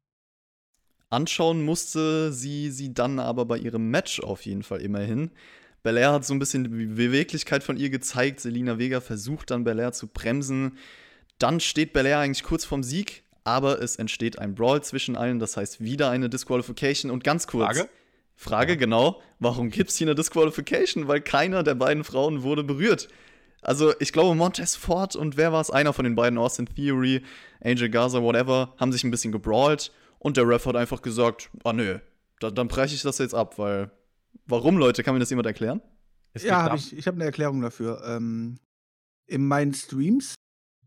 Anschauen 1.08 1.64
musste 1.64 2.30
sie 2.30 2.70
sie 2.70 2.92
dann 2.92 3.20
aber 3.20 3.46
bei 3.46 3.56
ihrem 3.56 3.90
Match 3.90 4.20
auf 4.20 4.44
jeden 4.44 4.62
Fall 4.62 4.82
immerhin. 4.82 5.30
Belair 5.82 6.12
hat 6.12 6.26
so 6.26 6.34
ein 6.34 6.38
bisschen 6.38 6.64
die 6.64 6.84
Beweglichkeit 6.84 7.62
von 7.62 7.78
ihr 7.78 7.88
gezeigt. 7.88 8.40
Selina 8.40 8.78
Vega 8.78 9.00
versucht 9.00 9.50
dann 9.50 9.64
Belair 9.64 9.92
zu 9.92 10.08
bremsen. 10.08 10.76
Dann 11.38 11.60
steht 11.60 11.92
Belair 11.92 12.18
eigentlich 12.18 12.42
kurz 12.42 12.64
vorm 12.64 12.82
Sieg, 12.82 13.22
aber 13.44 13.80
es 13.80 13.96
entsteht 13.96 14.38
ein 14.38 14.54
Brawl 14.54 14.82
zwischen 14.82 15.16
allen. 15.16 15.38
Das 15.38 15.56
heißt 15.56 15.80
wieder 15.80 16.10
eine 16.10 16.28
Disqualification. 16.28 17.10
Und 17.10 17.24
ganz 17.24 17.46
kurz. 17.46 17.76
Frage? 17.76 17.88
Frage, 18.36 18.76
genau. 18.76 19.20
Warum 19.38 19.70
gibt 19.70 19.90
es 19.90 19.96
hier 19.96 20.06
eine 20.06 20.14
Disqualification? 20.14 21.08
Weil 21.08 21.20
keiner 21.20 21.62
der 21.62 21.74
beiden 21.74 22.04
Frauen 22.04 22.42
wurde 22.42 22.62
berührt. 22.64 23.08
Also, 23.62 23.92
ich 23.98 24.12
glaube, 24.12 24.36
Montez 24.36 24.76
Ford 24.76 25.16
und 25.16 25.36
wer 25.36 25.52
war 25.52 25.60
es? 25.60 25.70
Einer 25.70 25.92
von 25.92 26.04
den 26.04 26.14
beiden, 26.14 26.38
Austin 26.38 26.66
Theory, 26.66 27.22
Angel 27.60 27.88
Garza, 27.90 28.22
whatever, 28.22 28.74
haben 28.78 28.92
sich 28.92 29.02
ein 29.02 29.10
bisschen 29.10 29.32
gebrawlt. 29.32 29.90
Und 30.20 30.36
der 30.36 30.46
Ref 30.48 30.66
hat 30.66 30.76
einfach 30.76 31.02
gesagt: 31.02 31.50
Ah, 31.64 31.72
nö, 31.72 31.98
da, 32.38 32.50
dann 32.50 32.68
breche 32.68 32.94
ich 32.94 33.02
das 33.02 33.18
jetzt 33.18 33.34
ab, 33.34 33.58
weil. 33.58 33.90
Warum, 34.46 34.76
Leute? 34.78 35.02
Kann 35.02 35.14
mir 35.14 35.20
das 35.20 35.30
jemand 35.30 35.46
erklären? 35.46 35.80
Ja, 36.40 36.68
da- 36.68 36.74
ich. 36.76 36.96
Ich 36.96 37.06
habe 37.08 37.16
eine 37.16 37.24
Erklärung 37.24 37.60
dafür. 37.60 38.02
Ähm, 38.06 38.58
in 39.26 39.46
meinen 39.46 39.74
Streams 39.74 40.34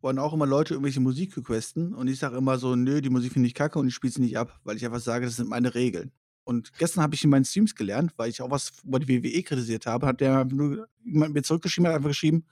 wollen 0.02 0.20
auch 0.20 0.34
immer 0.34 0.46
Leute 0.46 0.74
irgendwelche 0.74 1.00
Musik 1.00 1.38
requesten 1.38 1.94
und 1.94 2.08
ich 2.08 2.20
sage 2.20 2.38
immer 2.38 2.58
so, 2.58 2.76
nö, 2.76 3.02
die 3.02 3.10
Musik 3.10 3.34
finde 3.34 3.48
ich 3.48 3.54
kacke 3.54 3.80
und 3.80 3.88
ich 3.88 3.94
spiele 3.94 4.14
sie 4.14 4.22
nicht 4.22 4.38
ab, 4.38 4.60
weil 4.64 4.78
ich 4.78 4.86
einfach 4.86 5.00
sage, 5.00 5.26
das 5.26 5.36
sind 5.36 5.50
meine 5.50 5.74
Regeln. 5.76 6.12
Und 6.44 6.74
gestern 6.78 7.04
habe 7.04 7.14
ich 7.14 7.24
in 7.24 7.30
meinen 7.30 7.46
Streams 7.46 7.76
gelernt, 7.76 8.14
weil 8.18 8.30
ich 8.30 8.42
auch 8.42 8.50
was 8.50 8.72
über 8.84 9.00
die 9.00 9.24
WWE 9.24 9.44
kritisiert 9.44 9.86
habe, 9.86 10.08
hat 10.08 10.22
der 10.22 10.46
nur 10.46 10.88
jemand 11.04 11.34
mir 11.34 11.44
zurückgeschrieben, 11.44 11.88
hat 11.88 11.96
einfach 11.96 12.10
geschrieben, 12.10 12.46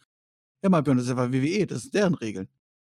ja, 0.63 0.69
mal 0.69 0.83
Björn, 0.83 0.97
das 0.97 1.05
ist 1.07 1.11
einfach 1.11 1.31
WWE, 1.31 1.65
das 1.65 1.83
sind 1.83 1.95
deren 1.95 2.13
Regeln. 2.13 2.47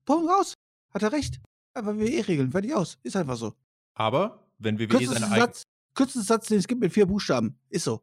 Punkt 0.05 0.29
raus. 0.29 0.53
Hat 0.93 1.03
er 1.03 1.11
recht. 1.11 1.41
Einfach 1.73 1.97
WWE-Regeln, 1.97 2.51
fertig 2.51 2.73
aus. 2.73 2.97
Ist 3.03 3.17
einfach 3.17 3.35
so. 3.35 3.53
Aber 3.95 4.47
wenn 4.59 4.79
WWE 4.79 5.05
seine, 5.05 5.29
eig 5.31 5.39
Satz, 5.41 5.63
kürzester 5.93 6.23
Satz, 6.23 6.47
den 6.47 6.59
es 6.59 6.67
gibt 6.67 6.79
mit 6.79 6.93
vier 6.93 7.05
Buchstaben. 7.05 7.59
Ist 7.69 7.83
so. 7.83 8.01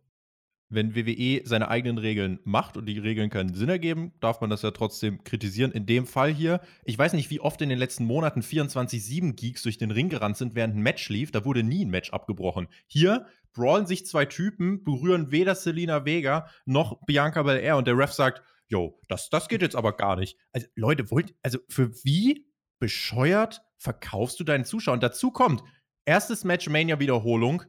Wenn 0.73 0.95
WWE 0.95 1.43
seine 1.45 1.69
eigenen 1.69 1.99
Regeln 1.99 2.41
macht 2.45 2.77
und 2.77 2.87
die 2.87 2.99
Regeln 2.99 3.31
keinen 3.31 3.55
Sinn 3.55 3.69
ergeben, 3.69 4.13
darf 4.21 4.41
man 4.41 4.51
das 4.51 4.63
ja 4.63 4.71
trotzdem 4.71 5.23
kritisieren. 5.23 5.73
In 5.73 5.87
dem 5.87 6.07
Fall 6.07 6.33
hier, 6.33 6.61
ich 6.85 6.99
weiß 6.99 7.13
nicht, 7.13 7.31
wie 7.31 7.41
oft 7.41 7.61
in 7.61 7.69
den 7.69 7.79
letzten 7.79 8.05
Monaten 8.05 8.41
24-7 8.41 9.35
Geeks 9.35 9.63
durch 9.63 9.79
den 9.79 9.91
Ring 9.91 10.09
gerannt 10.09 10.37
sind, 10.37 10.55
während 10.55 10.77
ein 10.77 10.83
Match 10.83 11.09
lief. 11.09 11.31
Da 11.31 11.45
wurde 11.45 11.63
nie 11.63 11.85
ein 11.85 11.91
Match 11.91 12.11
abgebrochen. 12.11 12.69
Hier 12.87 13.27
brawlen 13.53 13.87
sich 13.87 14.07
zwei 14.07 14.25
Typen, 14.25 14.83
berühren 14.83 15.31
weder 15.31 15.55
Selina 15.55 16.05
Vega 16.05 16.49
noch 16.65 17.01
Bianca 17.07 17.43
Belair 17.43 17.77
und 17.77 17.87
der 17.87 17.99
Ref 17.99 18.13
sagt, 18.13 18.43
yo, 18.69 18.99
das, 19.09 19.29
das 19.29 19.49
geht 19.49 19.63
jetzt 19.63 19.77
aber 19.77 19.93
gar 19.93 20.17
nicht. 20.17 20.39
Also, 20.53 20.67
Leute, 20.75 21.11
wollt, 21.11 21.35
also 21.43 21.59
für 21.69 21.93
wie 22.05 22.47
bescheuert 22.79 23.63
verkaufst 23.77 24.41
du 24.41 24.45
deinen 24.45 24.65
Zuschauern? 24.65 25.01
Dazu 25.01 25.31
kommt, 25.31 25.63
erstes 26.07 26.45
Match 26.45 26.69
Mania-Wiederholung, 26.69 27.63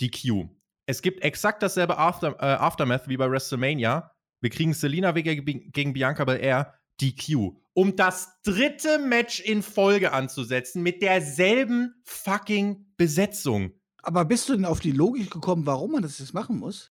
DQ. 0.00 0.48
Es 0.86 1.02
gibt 1.02 1.22
exakt 1.22 1.62
dasselbe 1.62 1.96
After, 1.98 2.36
äh, 2.40 2.56
Aftermath 2.56 3.08
wie 3.08 3.16
bei 3.16 3.30
WrestleMania. 3.30 4.10
Wir 4.40 4.50
kriegen 4.50 4.74
Selina 4.74 5.14
Vega 5.14 5.34
ge- 5.34 5.70
gegen 5.70 5.92
Bianca 5.92 6.24
Belair, 6.24 6.74
DQ. 7.00 7.56
Um 7.74 7.96
das 7.96 8.40
dritte 8.42 8.98
Match 8.98 9.40
in 9.40 9.62
Folge 9.62 10.12
anzusetzen 10.12 10.82
mit 10.82 11.00
derselben 11.00 11.94
fucking 12.04 12.92
Besetzung. 12.96 13.72
Aber 14.02 14.24
bist 14.24 14.48
du 14.48 14.54
denn 14.54 14.64
auf 14.64 14.80
die 14.80 14.90
Logik 14.92 15.30
gekommen, 15.30 15.64
warum 15.66 15.92
man 15.92 16.02
das 16.02 16.18
jetzt 16.18 16.34
machen 16.34 16.58
muss? 16.58 16.90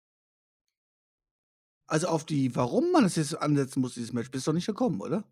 Also 1.89 2.07
auf 2.07 2.25
die, 2.25 2.55
warum 2.55 2.93
man 2.93 3.03
das 3.03 3.17
jetzt 3.17 3.35
ansetzen 3.35 3.81
muss, 3.81 3.95
dieses 3.95 4.13
Match, 4.13 4.31
bist 4.31 4.47
du 4.47 4.53
doch 4.53 4.55
nicht 4.55 4.67
gekommen, 4.67 5.01
oder? 5.01 5.25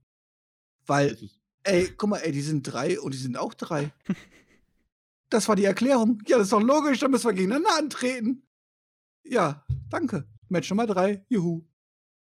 Weil, 0.87 1.17
ey, 1.62 1.88
guck 1.97 2.11
mal, 2.11 2.19
ey, 2.19 2.33
die 2.33 2.41
sind 2.43 2.65
drei 2.65 2.99
und 2.99 3.15
die 3.15 3.19
sind 3.19 3.37
auch 3.37 3.55
drei. 3.55 3.93
Das 5.31 5.47
war 5.49 5.55
die 5.55 5.67
Erklärung. 5.67 6.21
Ja, 6.27 6.37
das 6.38 6.49
ist 6.49 6.53
doch 6.53 6.61
logisch, 6.61 6.99
dann 6.99 7.12
müssen 7.12 7.27
wir 7.29 7.35
gegeneinander 7.35 7.77
antreten. 7.79 8.43
Ja, 9.28 9.64
danke. 9.90 10.26
Match 10.49 10.70
Nummer 10.70 10.87
drei, 10.87 11.25
juhu. 11.28 11.64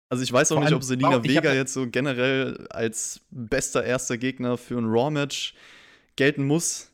Also, 0.10 0.24
ich 0.24 0.31
weiß 0.31 0.51
auch 0.51 0.57
Vor 0.57 0.63
nicht, 0.65 0.74
ob 0.74 0.83
Selina 0.83 1.24
Vega 1.24 1.53
jetzt 1.53 1.74
so 1.74 1.89
generell 1.89 2.67
als 2.69 3.22
bester 3.31 3.83
erster 3.83 4.17
Gegner 4.17 4.57
für 4.57 4.77
ein 4.77 4.86
Raw-Match 4.86 5.55
gelten 6.15 6.45
muss. 6.45 6.91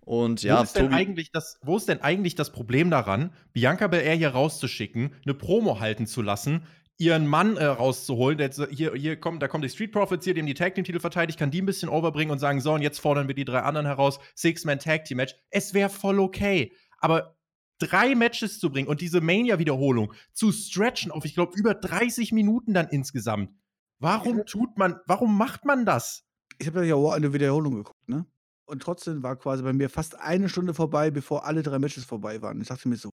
Und 0.00 0.42
ja, 0.42 0.58
wo, 0.58 0.62
ist 0.62 0.76
denn 0.76 0.92
eigentlich 0.92 1.30
das, 1.32 1.58
wo 1.62 1.76
ist 1.76 1.88
denn 1.88 2.00
eigentlich 2.00 2.34
das 2.34 2.52
Problem 2.52 2.90
daran, 2.90 3.32
Bianca 3.52 3.86
Belair 3.86 4.14
hier 4.14 4.30
rauszuschicken, 4.30 5.14
eine 5.24 5.34
Promo 5.34 5.80
halten 5.80 6.06
zu 6.06 6.20
lassen, 6.20 6.66
ihren 6.98 7.26
Mann 7.26 7.56
äh, 7.56 7.64
rauszuholen, 7.64 8.38
der 8.38 8.46
jetzt, 8.48 8.56
so- 8.56 8.66
hier, 8.66 8.94
hier 8.94 9.16
kommt, 9.18 9.42
da 9.42 9.48
kommen 9.48 9.62
die 9.62 9.68
Street 9.68 9.92
Profits 9.92 10.24
hier, 10.24 10.34
die 10.34 10.40
haben 10.40 10.46
die 10.46 10.54
Tag 10.54 10.74
Team 10.74 10.84
Titel 10.84 11.00
verteidigt, 11.00 11.38
kann 11.38 11.50
die 11.50 11.62
ein 11.62 11.66
bisschen 11.66 11.88
overbringen 11.88 12.30
und 12.32 12.38
sagen, 12.38 12.60
so, 12.60 12.72
und 12.72 12.82
jetzt 12.82 12.98
fordern 13.00 13.28
wir 13.28 13.34
die 13.34 13.44
drei 13.44 13.60
anderen 13.60 13.86
heraus, 13.86 14.18
Six-Man 14.34 14.78
Tag 14.78 15.04
Team 15.04 15.16
Match. 15.16 15.34
Es 15.50 15.74
wäre 15.74 15.88
voll 15.90 16.20
okay. 16.20 16.72
Aber 16.98 17.36
drei 17.78 18.14
Matches 18.14 18.58
zu 18.58 18.70
bringen 18.70 18.88
und 18.88 19.00
diese 19.00 19.20
Mania-Wiederholung 19.20 20.12
zu 20.32 20.52
stretchen 20.52 21.10
auf, 21.10 21.24
ich 21.24 21.34
glaube, 21.34 21.56
über 21.56 21.74
30 21.74 22.32
Minuten 22.32 22.74
dann 22.74 22.88
insgesamt. 22.88 23.50
Warum 23.98 24.44
tut 24.46 24.76
man, 24.78 25.00
warum 25.06 25.36
macht 25.36 25.64
man 25.64 25.84
das? 25.84 26.24
Ich 26.58 26.66
habe 26.66 26.86
ja 26.86 26.94
auch 26.94 27.12
eine 27.12 27.32
Wiederholung 27.32 27.74
geguckt, 27.76 28.08
ne? 28.08 28.26
Und 28.66 28.82
trotzdem 28.82 29.22
war 29.22 29.36
quasi 29.36 29.62
bei 29.62 29.72
mir 29.72 29.90
fast 29.90 30.18
eine 30.18 30.48
Stunde 30.48 30.72
vorbei, 30.72 31.10
bevor 31.10 31.44
alle 31.44 31.62
drei 31.62 31.78
Matches 31.78 32.04
vorbei 32.04 32.40
waren. 32.40 32.60
Ich 32.60 32.68
dachte 32.68 32.88
mir 32.88 32.96
so, 32.96 33.10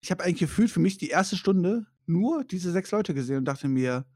ich 0.00 0.10
habe 0.10 0.22
eigentlich 0.22 0.38
gefühlt 0.38 0.70
für 0.70 0.80
mich 0.80 0.98
die 0.98 1.08
erste 1.08 1.36
Stunde 1.36 1.86
nur 2.06 2.44
diese 2.44 2.70
sechs 2.70 2.90
Leute 2.92 3.14
gesehen 3.14 3.38
und 3.38 3.44
dachte 3.44 3.68
mir, 3.68 4.06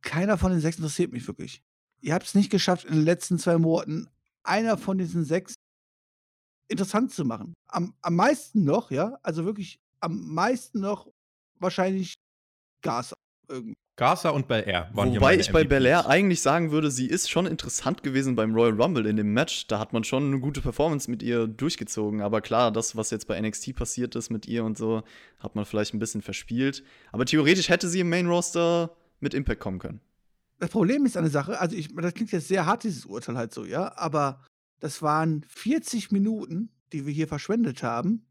keiner 0.00 0.38
von 0.38 0.52
den 0.52 0.60
sechs 0.60 0.78
interessiert 0.78 1.12
mich 1.12 1.26
wirklich. 1.26 1.62
Ihr 2.00 2.14
habt 2.14 2.26
es 2.26 2.34
nicht 2.34 2.50
geschafft, 2.50 2.84
in 2.84 2.94
den 2.94 3.04
letzten 3.04 3.38
zwei 3.38 3.58
Monaten 3.58 4.08
einer 4.42 4.78
von 4.78 4.98
diesen 4.98 5.24
sechs 5.24 5.55
interessant 6.68 7.12
zu 7.12 7.24
machen. 7.24 7.54
Am, 7.68 7.94
am 8.02 8.16
meisten 8.16 8.64
noch, 8.64 8.90
ja, 8.90 9.18
also 9.22 9.44
wirklich 9.44 9.78
am 10.00 10.34
meisten 10.34 10.80
noch 10.80 11.08
wahrscheinlich 11.58 12.14
Gas 12.82 13.14
irgendwie. 13.48 13.74
Garza 13.96 14.28
und 14.28 14.46
Bel 14.46 14.62
Air 14.66 14.90
waren 14.92 15.10
hier 15.10 15.20
Wobei 15.20 15.36
ich 15.36 15.50
bei 15.50 15.60
MVPs. 15.60 15.68
Bel 15.70 15.86
Air 15.86 16.06
eigentlich 16.06 16.42
sagen 16.42 16.70
würde, 16.70 16.90
sie 16.90 17.06
ist 17.06 17.30
schon 17.30 17.46
interessant 17.46 18.02
gewesen 18.02 18.36
beim 18.36 18.54
Royal 18.54 18.78
Rumble 18.78 19.06
in 19.06 19.16
dem 19.16 19.32
Match. 19.32 19.68
Da 19.68 19.78
hat 19.78 19.94
man 19.94 20.04
schon 20.04 20.26
eine 20.26 20.40
gute 20.40 20.60
Performance 20.60 21.10
mit 21.10 21.22
ihr 21.22 21.46
durchgezogen. 21.46 22.20
Aber 22.20 22.42
klar, 22.42 22.70
das, 22.70 22.94
was 22.94 23.10
jetzt 23.10 23.26
bei 23.26 23.40
NXT 23.40 23.74
passiert 23.74 24.14
ist 24.14 24.28
mit 24.28 24.46
ihr 24.46 24.64
und 24.64 24.76
so, 24.76 25.02
hat 25.40 25.56
man 25.56 25.64
vielleicht 25.64 25.94
ein 25.94 25.98
bisschen 25.98 26.20
verspielt. 26.20 26.84
Aber 27.10 27.24
theoretisch 27.24 27.70
hätte 27.70 27.88
sie 27.88 28.00
im 28.00 28.10
Main 28.10 28.26
Roster 28.26 28.94
mit 29.20 29.32
Impact 29.32 29.60
kommen 29.60 29.78
können. 29.78 30.00
Das 30.58 30.70
Problem 30.70 31.06
ist 31.06 31.16
eine 31.16 31.30
Sache, 31.30 31.58
also 31.58 31.74
ich, 31.74 31.94
das 31.94 32.14
klingt 32.14 32.32
jetzt 32.32 32.48
sehr 32.48 32.66
hart, 32.66 32.84
dieses 32.84 33.04
Urteil 33.04 33.36
halt 33.36 33.52
so, 33.52 33.64
ja, 33.64 33.96
aber 33.96 34.42
das 34.80 35.02
waren 35.02 35.44
40 35.48 36.10
Minuten, 36.12 36.70
die 36.92 37.06
wir 37.06 37.12
hier 37.12 37.28
verschwendet 37.28 37.82
haben. 37.82 38.26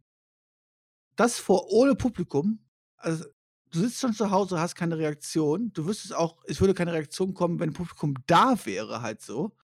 Das 1.15 1.39
vor 1.39 1.71
ohne 1.71 1.95
Publikum. 1.95 2.59
Also, 2.97 3.25
du 3.71 3.79
sitzt 3.79 3.99
schon 4.01 4.13
zu 4.13 4.31
Hause, 4.31 4.59
hast 4.59 4.75
keine 4.75 4.97
Reaktion. 4.97 5.71
Du 5.73 5.85
wüsstest 5.87 6.13
auch, 6.15 6.37
es 6.45 6.59
würde 6.61 6.73
keine 6.73 6.93
Reaktion 6.93 7.33
kommen, 7.33 7.59
wenn 7.59 7.73
Publikum 7.73 8.15
da 8.27 8.55
wäre, 8.65 9.01
halt 9.01 9.21
so. 9.21 9.55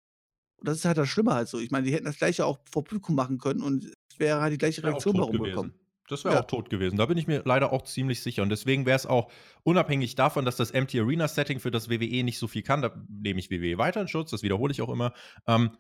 Und 0.58 0.68
das 0.68 0.78
ist 0.78 0.86
halt 0.86 0.98
das 0.98 1.10
Schlimme 1.10 1.34
halt 1.34 1.48
so. 1.48 1.60
Ich 1.60 1.72
meine, 1.72 1.86
die 1.88 1.94
hätten 1.94 2.06
das 2.06 2.18
gleiche 2.18 2.46
auch 2.46 2.60
vor 2.72 2.84
Publikum 2.84 3.16
machen 3.16 3.38
können 3.38 3.62
und 3.62 3.86
es 3.86 4.20
wäre 4.20 4.42
halt 4.42 4.54
die 4.54 4.58
gleiche 4.58 4.84
Reaktion 4.84 5.16
gewesen. 5.16 5.42
bekommen. 5.44 5.74
Das 6.08 6.24
wäre 6.26 6.36
Ja. 6.36 6.42
auch 6.42 6.48
tot 6.48 6.70
gewesen. 6.70 6.98
Da 6.98 7.06
bin 7.06 7.18
ich 7.18 7.26
mir 7.26 7.42
leider 7.46 7.72
auch 7.72 7.84
ziemlich 7.84 8.22
sicher. 8.22 8.44
Und 8.44 8.50
deswegen 8.50 8.86
wäre 8.86 8.98
es 8.98 9.06
auch 9.06 9.32
unabhängig 9.64 10.16
davon, 10.16 10.44
dass 10.46 10.58
das 10.58 10.72
Empty 10.72 11.00
Arena 11.00 11.28
Setting 11.28 11.60
für 11.60 11.72
das 11.72 11.90
WWE 11.90 12.24
nicht 12.24 12.38
so 12.38 12.48
viel 12.48 12.64
kann, 12.64 12.82
da 12.82 12.94
nehme 13.08 13.40
ich 13.40 13.50
WWE 13.50 13.78
weiter 13.78 14.02
in 14.02 14.08
Schutz, 14.10 14.32
das 14.32 14.44
wiederhole 14.44 14.72
ich 14.72 14.82
auch 14.82 14.90
immer. 14.90 15.14
Ähm, 15.48 15.72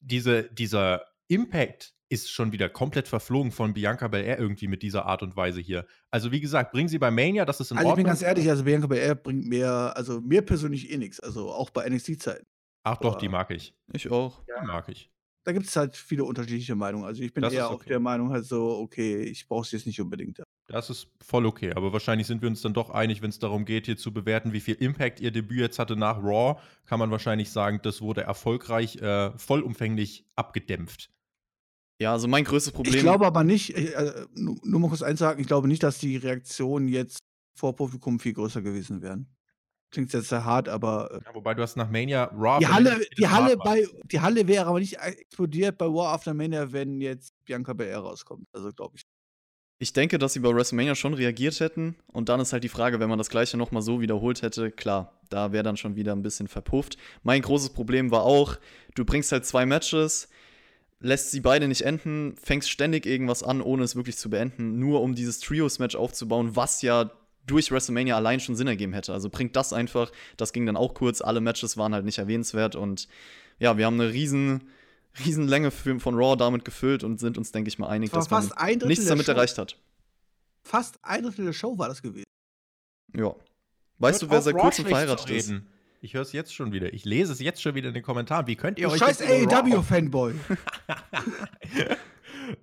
diese, 0.00 0.44
dieser 0.52 1.04
Impact 1.28 1.92
ist 2.08 2.30
schon 2.30 2.52
wieder 2.52 2.68
komplett 2.68 3.08
verflogen 3.08 3.50
von 3.50 3.74
Bianca 3.74 4.06
Belair 4.06 4.38
irgendwie 4.38 4.68
mit 4.68 4.82
dieser 4.82 5.06
Art 5.06 5.22
und 5.24 5.36
Weise 5.36 5.60
hier. 5.60 5.86
Also 6.12 6.30
wie 6.30 6.40
gesagt, 6.40 6.70
bringen 6.72 6.88
sie 6.88 6.98
bei 6.98 7.10
Mania, 7.10 7.44
das 7.44 7.58
ist 7.60 7.72
in 7.72 7.78
Also 7.78 7.88
ich 7.88 7.94
bin 7.96 8.04
Ordnung. 8.06 8.06
ganz 8.06 8.22
ehrlich, 8.22 8.48
also 8.48 8.62
Bianca 8.64 8.86
Belair 8.86 9.14
bringt 9.16 9.46
mir, 9.46 9.68
also 9.96 10.20
mir 10.20 10.42
persönlich 10.42 10.90
eh 10.92 10.96
nichts. 10.98 11.18
Also 11.18 11.50
auch 11.50 11.70
bei 11.70 11.88
NXT-Zeiten. 11.88 12.46
Ach 12.84 12.96
doch, 12.98 13.12
aber- 13.12 13.20
die 13.20 13.28
mag 13.28 13.50
ich. 13.50 13.74
Ich 13.92 14.08
auch. 14.10 14.44
Die 14.44 14.66
mag 14.66 14.88
ich. 14.88 15.10
Da 15.44 15.52
gibt 15.52 15.66
es 15.66 15.74
halt 15.76 15.96
viele 15.96 16.22
unterschiedliche 16.24 16.74
Meinungen. 16.76 17.04
Also 17.04 17.22
ich 17.22 17.32
bin 17.34 17.42
Das 17.42 17.52
eher 17.52 17.68
auch 17.70 17.74
okay. 17.74 17.88
der 17.88 18.00
Meinung 18.00 18.30
halt 18.30 18.44
so, 18.44 18.78
okay, 18.78 19.22
ich 19.22 19.46
brauche 19.48 19.62
es 19.62 19.72
jetzt 19.72 19.86
nicht 19.86 20.00
unbedingt. 20.00 20.40
Das 20.68 20.90
ist 20.90 21.08
voll 21.22 21.46
okay, 21.46 21.72
aber 21.72 21.92
wahrscheinlich 21.92 22.26
sind 22.26 22.42
wir 22.42 22.48
uns 22.48 22.60
dann 22.60 22.74
doch 22.74 22.90
einig, 22.90 23.22
wenn 23.22 23.30
es 23.30 23.38
darum 23.38 23.64
geht, 23.64 23.86
hier 23.86 23.96
zu 23.96 24.12
bewerten, 24.12 24.52
wie 24.52 24.60
viel 24.60 24.74
Impact 24.74 25.20
ihr 25.20 25.30
Debüt 25.30 25.60
jetzt 25.60 25.78
hatte 25.78 25.94
nach 25.94 26.18
Raw, 26.18 26.60
kann 26.86 26.98
man 26.98 27.10
wahrscheinlich 27.12 27.50
sagen, 27.50 27.78
das 27.82 28.00
wurde 28.00 28.22
erfolgreich, 28.22 28.96
äh, 28.96 29.30
vollumfänglich 29.38 30.26
abgedämpft. 30.34 31.10
Ja, 32.00 32.12
also 32.12 32.26
mein 32.28 32.44
größtes 32.44 32.72
Problem. 32.72 32.94
Ich 32.94 33.00
glaube 33.00 33.26
aber 33.26 33.44
nicht, 33.44 33.76
äh, 33.76 33.92
äh, 33.92 34.26
nur, 34.34 34.56
nur 34.64 34.80
mal 34.80 34.88
kurz 34.88 35.02
eins 35.02 35.20
sagen, 35.20 35.40
ich 35.40 35.46
glaube 35.46 35.68
nicht, 35.68 35.82
dass 35.82 35.98
die 35.98 36.16
Reaktionen 36.16 36.88
jetzt 36.88 37.20
vor 37.56 37.74
Publikum 37.74 38.18
viel 38.18 38.34
größer 38.34 38.60
gewesen 38.60 39.02
wären. 39.02 39.28
Klingt 39.90 40.12
jetzt 40.12 40.28
sehr 40.28 40.44
hart, 40.44 40.68
aber 40.68 41.10
äh, 41.12 41.20
Ja, 41.24 41.34
wobei 41.34 41.54
du 41.54 41.62
hast 41.62 41.76
nach 41.76 41.88
Mania 41.88 42.24
Raw. 42.34 42.58
die 42.58 42.66
Halle, 42.66 43.00
die 43.16 43.28
Halle 43.28 43.56
bei, 43.56 43.86
die 44.10 44.20
Halle 44.20 44.46
wäre 44.48 44.66
aber 44.66 44.80
nicht 44.80 44.98
explodiert 44.98 45.78
bei 45.78 45.86
War 45.86 46.12
After 46.12 46.34
Mania, 46.34 46.72
wenn 46.72 47.00
jetzt 47.00 47.32
Bianca 47.44 47.72
Belair 47.72 48.00
rauskommt. 48.00 48.46
Also 48.52 48.72
glaube 48.72 48.96
ich. 48.96 49.04
Ich 49.78 49.92
denke, 49.92 50.18
dass 50.18 50.32
sie 50.32 50.40
bei 50.40 50.54
WrestleMania 50.54 50.94
schon 50.94 51.12
reagiert 51.12 51.60
hätten. 51.60 51.96
Und 52.08 52.28
dann 52.28 52.40
ist 52.40 52.52
halt 52.52 52.64
die 52.64 52.70
Frage, 52.70 52.98
wenn 52.98 53.10
man 53.10 53.18
das 53.18 53.28
gleiche 53.28 53.56
nochmal 53.56 53.82
so 53.82 54.00
wiederholt 54.00 54.40
hätte, 54.42 54.70
klar, 54.70 55.20
da 55.28 55.52
wäre 55.52 55.64
dann 55.64 55.76
schon 55.76 55.96
wieder 55.96 56.12
ein 56.12 56.22
bisschen 56.22 56.48
verpufft. 56.48 56.96
Mein 57.22 57.42
großes 57.42 57.70
Problem 57.70 58.10
war 58.10 58.22
auch, 58.22 58.56
du 58.94 59.04
bringst 59.04 59.32
halt 59.32 59.44
zwei 59.44 59.66
Matches, 59.66 60.28
lässt 61.00 61.30
sie 61.30 61.40
beide 61.40 61.68
nicht 61.68 61.82
enden, 61.82 62.36
fängst 62.42 62.70
ständig 62.70 63.04
irgendwas 63.04 63.42
an, 63.42 63.60
ohne 63.60 63.82
es 63.82 63.96
wirklich 63.96 64.16
zu 64.16 64.30
beenden, 64.30 64.78
nur 64.78 65.02
um 65.02 65.14
dieses 65.14 65.40
Trios-Match 65.40 65.94
aufzubauen, 65.94 66.56
was 66.56 66.80
ja 66.80 67.10
durch 67.46 67.70
WrestleMania 67.70 68.16
allein 68.16 68.40
schon 68.40 68.56
Sinn 68.56 68.66
ergeben 68.66 68.94
hätte. 68.94 69.12
Also 69.12 69.28
bringt 69.28 69.56
das 69.56 69.72
einfach, 69.72 70.10
das 70.36 70.52
ging 70.52 70.64
dann 70.64 70.76
auch 70.76 70.94
kurz, 70.94 71.20
alle 71.20 71.40
Matches 71.40 71.76
waren 71.76 71.94
halt 71.94 72.04
nicht 72.04 72.18
erwähnenswert 72.18 72.76
und 72.76 73.08
ja, 73.58 73.76
wir 73.76 73.86
haben 73.86 74.00
eine 74.00 74.12
riesen, 74.12 74.68
riesen 75.24 75.48
Länge 75.48 75.70
für- 75.70 75.98
von 76.00 76.14
Raw 76.14 76.36
damit 76.36 76.64
gefüllt 76.64 77.04
und 77.04 77.18
sind 77.20 77.38
uns, 77.38 77.52
denke 77.52 77.68
ich 77.68 77.78
mal, 77.78 77.88
einig, 77.88 78.10
dass 78.10 78.30
man 78.30 78.48
nichts 78.86 79.06
damit 79.06 79.26
Show. 79.26 79.32
erreicht 79.32 79.58
hat. 79.58 79.78
Fast 80.62 80.98
ein 81.02 81.22
Drittel 81.22 81.46
der 81.46 81.52
Show 81.52 81.78
war 81.78 81.88
das 81.88 82.02
gewesen. 82.02 82.24
Ja. 83.14 83.34
Weißt 83.98 84.20
Hört 84.20 84.30
du, 84.30 84.34
wer 84.34 84.42
seit 84.42 84.56
kurzem 84.56 84.86
verheiratet 84.86 85.30
ist? 85.30 85.52
Ich 86.02 86.14
höre 86.14 86.22
es 86.22 86.32
jetzt 86.32 86.54
schon 86.54 86.72
wieder. 86.72 86.92
Ich 86.92 87.04
lese 87.04 87.32
es 87.32 87.40
jetzt 87.40 87.62
schon 87.62 87.74
wieder 87.74 87.88
in 87.88 87.94
den 87.94 88.02
Kommentaren. 88.02 88.46
Wie 88.46 88.56
könnt 88.56 88.78
ihr 88.78 88.88
Du 88.88 88.92
euch 88.94 88.98
scheiß 89.00 89.22
AEW-Fanboy. 89.22 90.34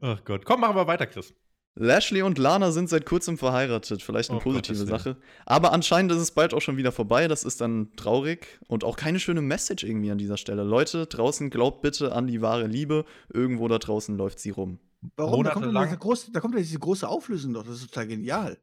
Ach 0.02 0.24
Gott. 0.24 0.46
Komm, 0.46 0.62
machen 0.62 0.76
wir 0.76 0.88
weiter, 0.88 1.08
Chris. 1.08 1.34
Lashley 1.76 2.22
und 2.22 2.38
Lana 2.38 2.72
sind 2.72 2.88
seit 2.90 3.06
kurzem 3.06 3.38
verheiratet. 3.38 4.04
Vielleicht 4.04 4.30
eine 4.30 4.40
Oh, 4.40 4.44
positive. 4.44 4.86
Sache. 4.86 5.18
Aber 5.46 5.74
anscheinend 5.74 6.12
ist 6.12 6.20
es 6.20 6.32
bald 6.32 6.54
auch 6.54 6.62
schon 6.62 6.78
wieder 6.78 6.92
vorbei. 6.92 7.28
Das 7.28 7.44
ist 7.44 7.62
dann 7.62 7.96
traurig. 7.96 8.60
Und 8.68 8.84
auch 8.84 8.96
keine 8.96 9.20
schöne 9.20 9.42
Message 9.42 9.84
irgendwie 9.84 10.12
an 10.12 10.20
dieser 10.20 10.38
Stelle. 10.38 10.64
Leute, 10.64 11.08
draußen 11.08 11.50
glaubt 11.50 11.82
bitte 11.82 12.14
an 12.14 12.28
die 12.28 12.42
wahre 12.42 12.68
Liebe. 12.68 13.06
Irgendwo 13.34 13.68
da 13.68 13.80
draußen 13.80 14.16
läuft 14.16 14.40
sie 14.40 14.52
rum. 14.52 14.80
Warum? 15.18 15.44
Da 15.44 15.52
kommt, 15.52 15.66
diese 15.66 15.98
große, 15.98 16.32
da 16.32 16.40
kommt 16.40 16.54
doch 16.54 16.60
diese 16.60 16.80
große 16.80 17.08
Auflösung 17.08 17.54
doch. 17.54 17.64
Das 17.64 17.76
ist 17.78 17.88
total 17.88 18.08
genial. 18.08 18.58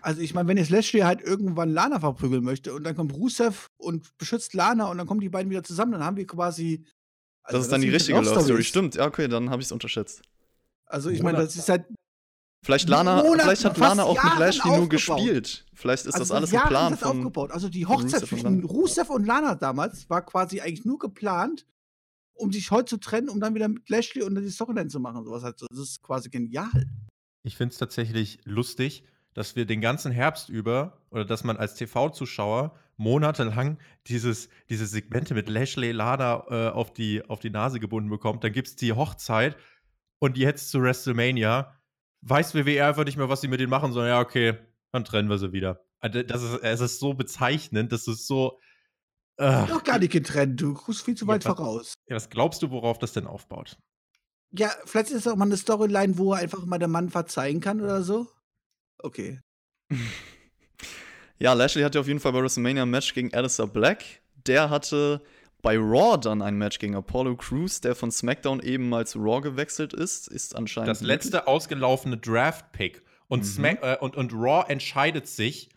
Also 0.00 0.22
ich 0.22 0.32
meine, 0.32 0.48
wenn 0.48 0.56
jetzt 0.56 0.70
Lashley 0.70 1.00
halt 1.00 1.20
irgendwann 1.20 1.68
Lana 1.70 2.00
verprügeln 2.00 2.42
möchte 2.42 2.72
und 2.74 2.84
dann 2.84 2.96
kommt 2.96 3.12
Rusev 3.12 3.68
und 3.76 4.16
beschützt 4.16 4.54
Lana 4.54 4.86
und 4.90 4.96
dann 4.96 5.06
kommen 5.06 5.20
die 5.20 5.28
beiden 5.28 5.50
wieder 5.50 5.62
zusammen, 5.62 5.92
dann 5.92 6.02
haben 6.02 6.16
wir 6.16 6.26
quasi. 6.26 6.84
also 7.42 7.58
Das 7.58 7.66
ist 7.66 7.72
dann 7.72 7.82
die 7.82 7.88
eine 7.88 7.96
richtige 7.96 8.18
Love 8.18 8.42
Story. 8.42 8.64
Stimmt, 8.64 8.94
ja, 8.94 9.06
okay, 9.06 9.28
dann 9.28 9.50
habe 9.50 9.60
ich 9.60 9.66
es 9.66 9.72
unterschätzt. 9.72 10.22
Also 10.86 11.10
ich 11.10 11.22
meine, 11.22 11.38
das 11.38 11.56
ist 11.56 11.68
halt. 11.68 11.84
Vielleicht, 12.66 12.88
Lana, 12.88 13.22
Monate, 13.22 13.42
vielleicht 13.44 13.64
hat 13.64 13.78
Lana 13.78 14.02
auch 14.02 14.20
mit 14.24 14.38
Lashley 14.40 14.76
nur 14.76 14.88
gespielt. 14.88 15.64
Vielleicht 15.72 16.04
ist 16.04 16.14
also 16.14 16.24
das 16.24 16.32
alles 16.32 16.50
Jahren 16.50 16.68
Plan 16.68 16.92
ist 16.92 17.00
das 17.00 17.08
von. 17.08 17.18
aufgebaut. 17.18 17.52
Also 17.52 17.68
die 17.68 17.84
von 17.84 17.94
Hochzeit 17.94 18.22
Rusev 18.22 18.32
und 18.32 18.40
zwischen. 18.40 18.64
Rusev 18.64 19.10
und 19.10 19.24
Lana 19.24 19.54
damals 19.54 20.10
war 20.10 20.26
quasi 20.26 20.60
eigentlich 20.60 20.84
nur 20.84 20.98
geplant, 20.98 21.64
um 22.34 22.52
sich 22.52 22.72
heute 22.72 22.86
zu 22.86 22.96
trennen, 22.96 23.28
um 23.28 23.38
dann 23.38 23.54
wieder 23.54 23.68
mit 23.68 23.88
Lashley 23.88 24.24
und 24.24 24.34
die 24.34 24.50
Storyline 24.50 24.88
zu 24.88 24.98
machen. 24.98 25.24
Sowas 25.24 25.44
halt. 25.44 25.62
Das 25.62 25.78
ist 25.78 26.02
quasi 26.02 26.28
genial. 26.28 26.88
Ich 27.44 27.56
finde 27.56 27.72
es 27.72 27.78
tatsächlich 27.78 28.40
lustig, 28.42 29.04
dass 29.32 29.54
wir 29.54 29.64
den 29.64 29.80
ganzen 29.80 30.10
Herbst 30.10 30.48
über 30.48 30.98
oder 31.10 31.24
dass 31.24 31.44
man 31.44 31.56
als 31.58 31.74
TV-Zuschauer 31.74 32.74
monatelang 32.96 33.78
dieses, 34.08 34.48
diese 34.68 34.86
Segmente 34.86 35.34
mit 35.34 35.48
Lashley 35.48 35.92
Lana 35.92 36.46
äh, 36.48 36.68
auf, 36.70 36.92
die, 36.92 37.24
auf 37.28 37.38
die 37.38 37.50
Nase 37.50 37.78
gebunden 37.78 38.10
bekommt. 38.10 38.42
Dann 38.42 38.52
gibt 38.52 38.66
es 38.66 38.74
die 38.74 38.92
Hochzeit 38.92 39.56
und 40.18 40.36
jetzt 40.36 40.70
zu 40.70 40.82
WrestleMania 40.82 41.75
weiß 42.28 42.54
WWE 42.54 42.84
einfach 42.84 43.04
nicht 43.04 43.16
mehr, 43.16 43.28
was 43.28 43.40
sie 43.40 43.48
mit 43.48 43.60
denen 43.60 43.70
machen, 43.70 43.92
sondern 43.92 44.10
ja, 44.10 44.20
okay, 44.20 44.54
dann 44.92 45.04
trennen 45.04 45.28
wir 45.28 45.38
sie 45.38 45.52
wieder. 45.52 45.80
Also 46.00 46.22
Das 46.22 46.42
ist, 46.42 46.58
es 46.62 46.80
ist 46.80 46.98
so 47.00 47.14
bezeichnend, 47.14 47.92
das 47.92 48.06
ist 48.08 48.26
so. 48.26 48.58
Äh, 49.38 49.66
Doch 49.66 49.84
gar 49.84 49.98
nicht 49.98 50.12
getrennt. 50.12 50.60
Du 50.60 50.74
guckst 50.74 51.02
viel 51.04 51.14
zu 51.14 51.24
Ja, 51.26 51.32
weit 51.32 51.44
was- 51.44 51.56
voraus. 51.56 51.94
ja, 52.08 52.16
was 52.16 52.30
glaubst 52.30 52.62
du, 52.62 52.70
worauf 52.70 52.98
das 52.98 53.12
denn 53.12 53.26
aufbaut? 53.26 53.76
Ja, 54.52 54.70
vielleicht 54.84 55.10
ist 55.10 55.16
es 55.16 55.26
auch 55.28 55.36
mal 55.36 55.44
eine 55.44 55.56
Storyline, 55.56 56.16
wo 56.18 56.32
er 56.32 56.40
einfach 56.40 56.64
mal 56.64 56.78
der 56.78 56.88
Mann 56.88 57.10
verzeihen 57.10 57.60
kann 57.60 57.80
oder 57.80 58.02
so. 58.02 58.26
Okay. 58.98 59.40
Ja, 61.38 61.52
Lashley 61.52 61.82
hatte 61.82 62.00
auf 62.00 62.06
jeden 62.08 62.18
Fall 62.20 62.32
bei 62.32 62.42
WrestleMania 62.42 62.84
ein 62.84 62.90
Match 62.90 63.12
gegen 63.12 63.32
Alistair 63.34 63.66
Black. 63.66 64.02
Der 64.46 64.70
hatte 64.70 65.22
bei 65.62 65.76
Raw 65.76 66.16
dann 66.20 66.42
ein 66.42 66.56
Match 66.56 66.78
gegen 66.78 66.94
Apollo 66.94 67.36
Crews, 67.36 67.80
der 67.80 67.94
von 67.94 68.10
SmackDown 68.10 68.60
eben 68.60 68.88
mal 68.88 69.06
zu 69.06 69.18
Raw 69.20 69.40
gewechselt 69.40 69.92
ist. 69.92 70.28
Ist 70.28 70.54
anscheinend. 70.54 70.90
Das 70.90 71.00
letzte 71.00 71.46
ausgelaufene 71.48 72.16
Draft-Pick. 72.18 73.02
Und, 73.28 73.40
Mhm. 73.40 73.44
Smack, 73.44 73.82
äh, 73.82 73.96
und, 74.00 74.16
und 74.16 74.32
Raw 74.32 74.64
entscheidet 74.70 75.26
sich 75.26 75.68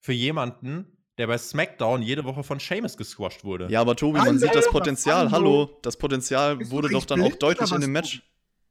für 0.00 0.12
jemanden, 0.12 0.86
der 1.18 1.26
bei 1.26 1.36
SmackDown 1.38 2.00
jede 2.02 2.24
Woche 2.24 2.42
von 2.44 2.60
Sheamus 2.60 2.96
gesquasht 2.96 3.44
wurde. 3.44 3.66
Ja, 3.70 3.80
aber 3.80 3.96
Tobi, 3.96 4.18
man 4.18 4.28
Hallo, 4.28 4.38
sieht 4.38 4.54
das 4.54 4.68
Potenzial. 4.68 5.30
hallo? 5.30 5.70
Das 5.82 5.96
Potenzial 5.96 6.56
Bist 6.56 6.70
wurde 6.70 6.88
doch 6.90 7.04
dann 7.04 7.20
auch 7.22 7.34
deutlich 7.34 7.70
in 7.72 7.80
dem 7.80 7.94
was, 7.94 8.02
Match. 8.02 8.22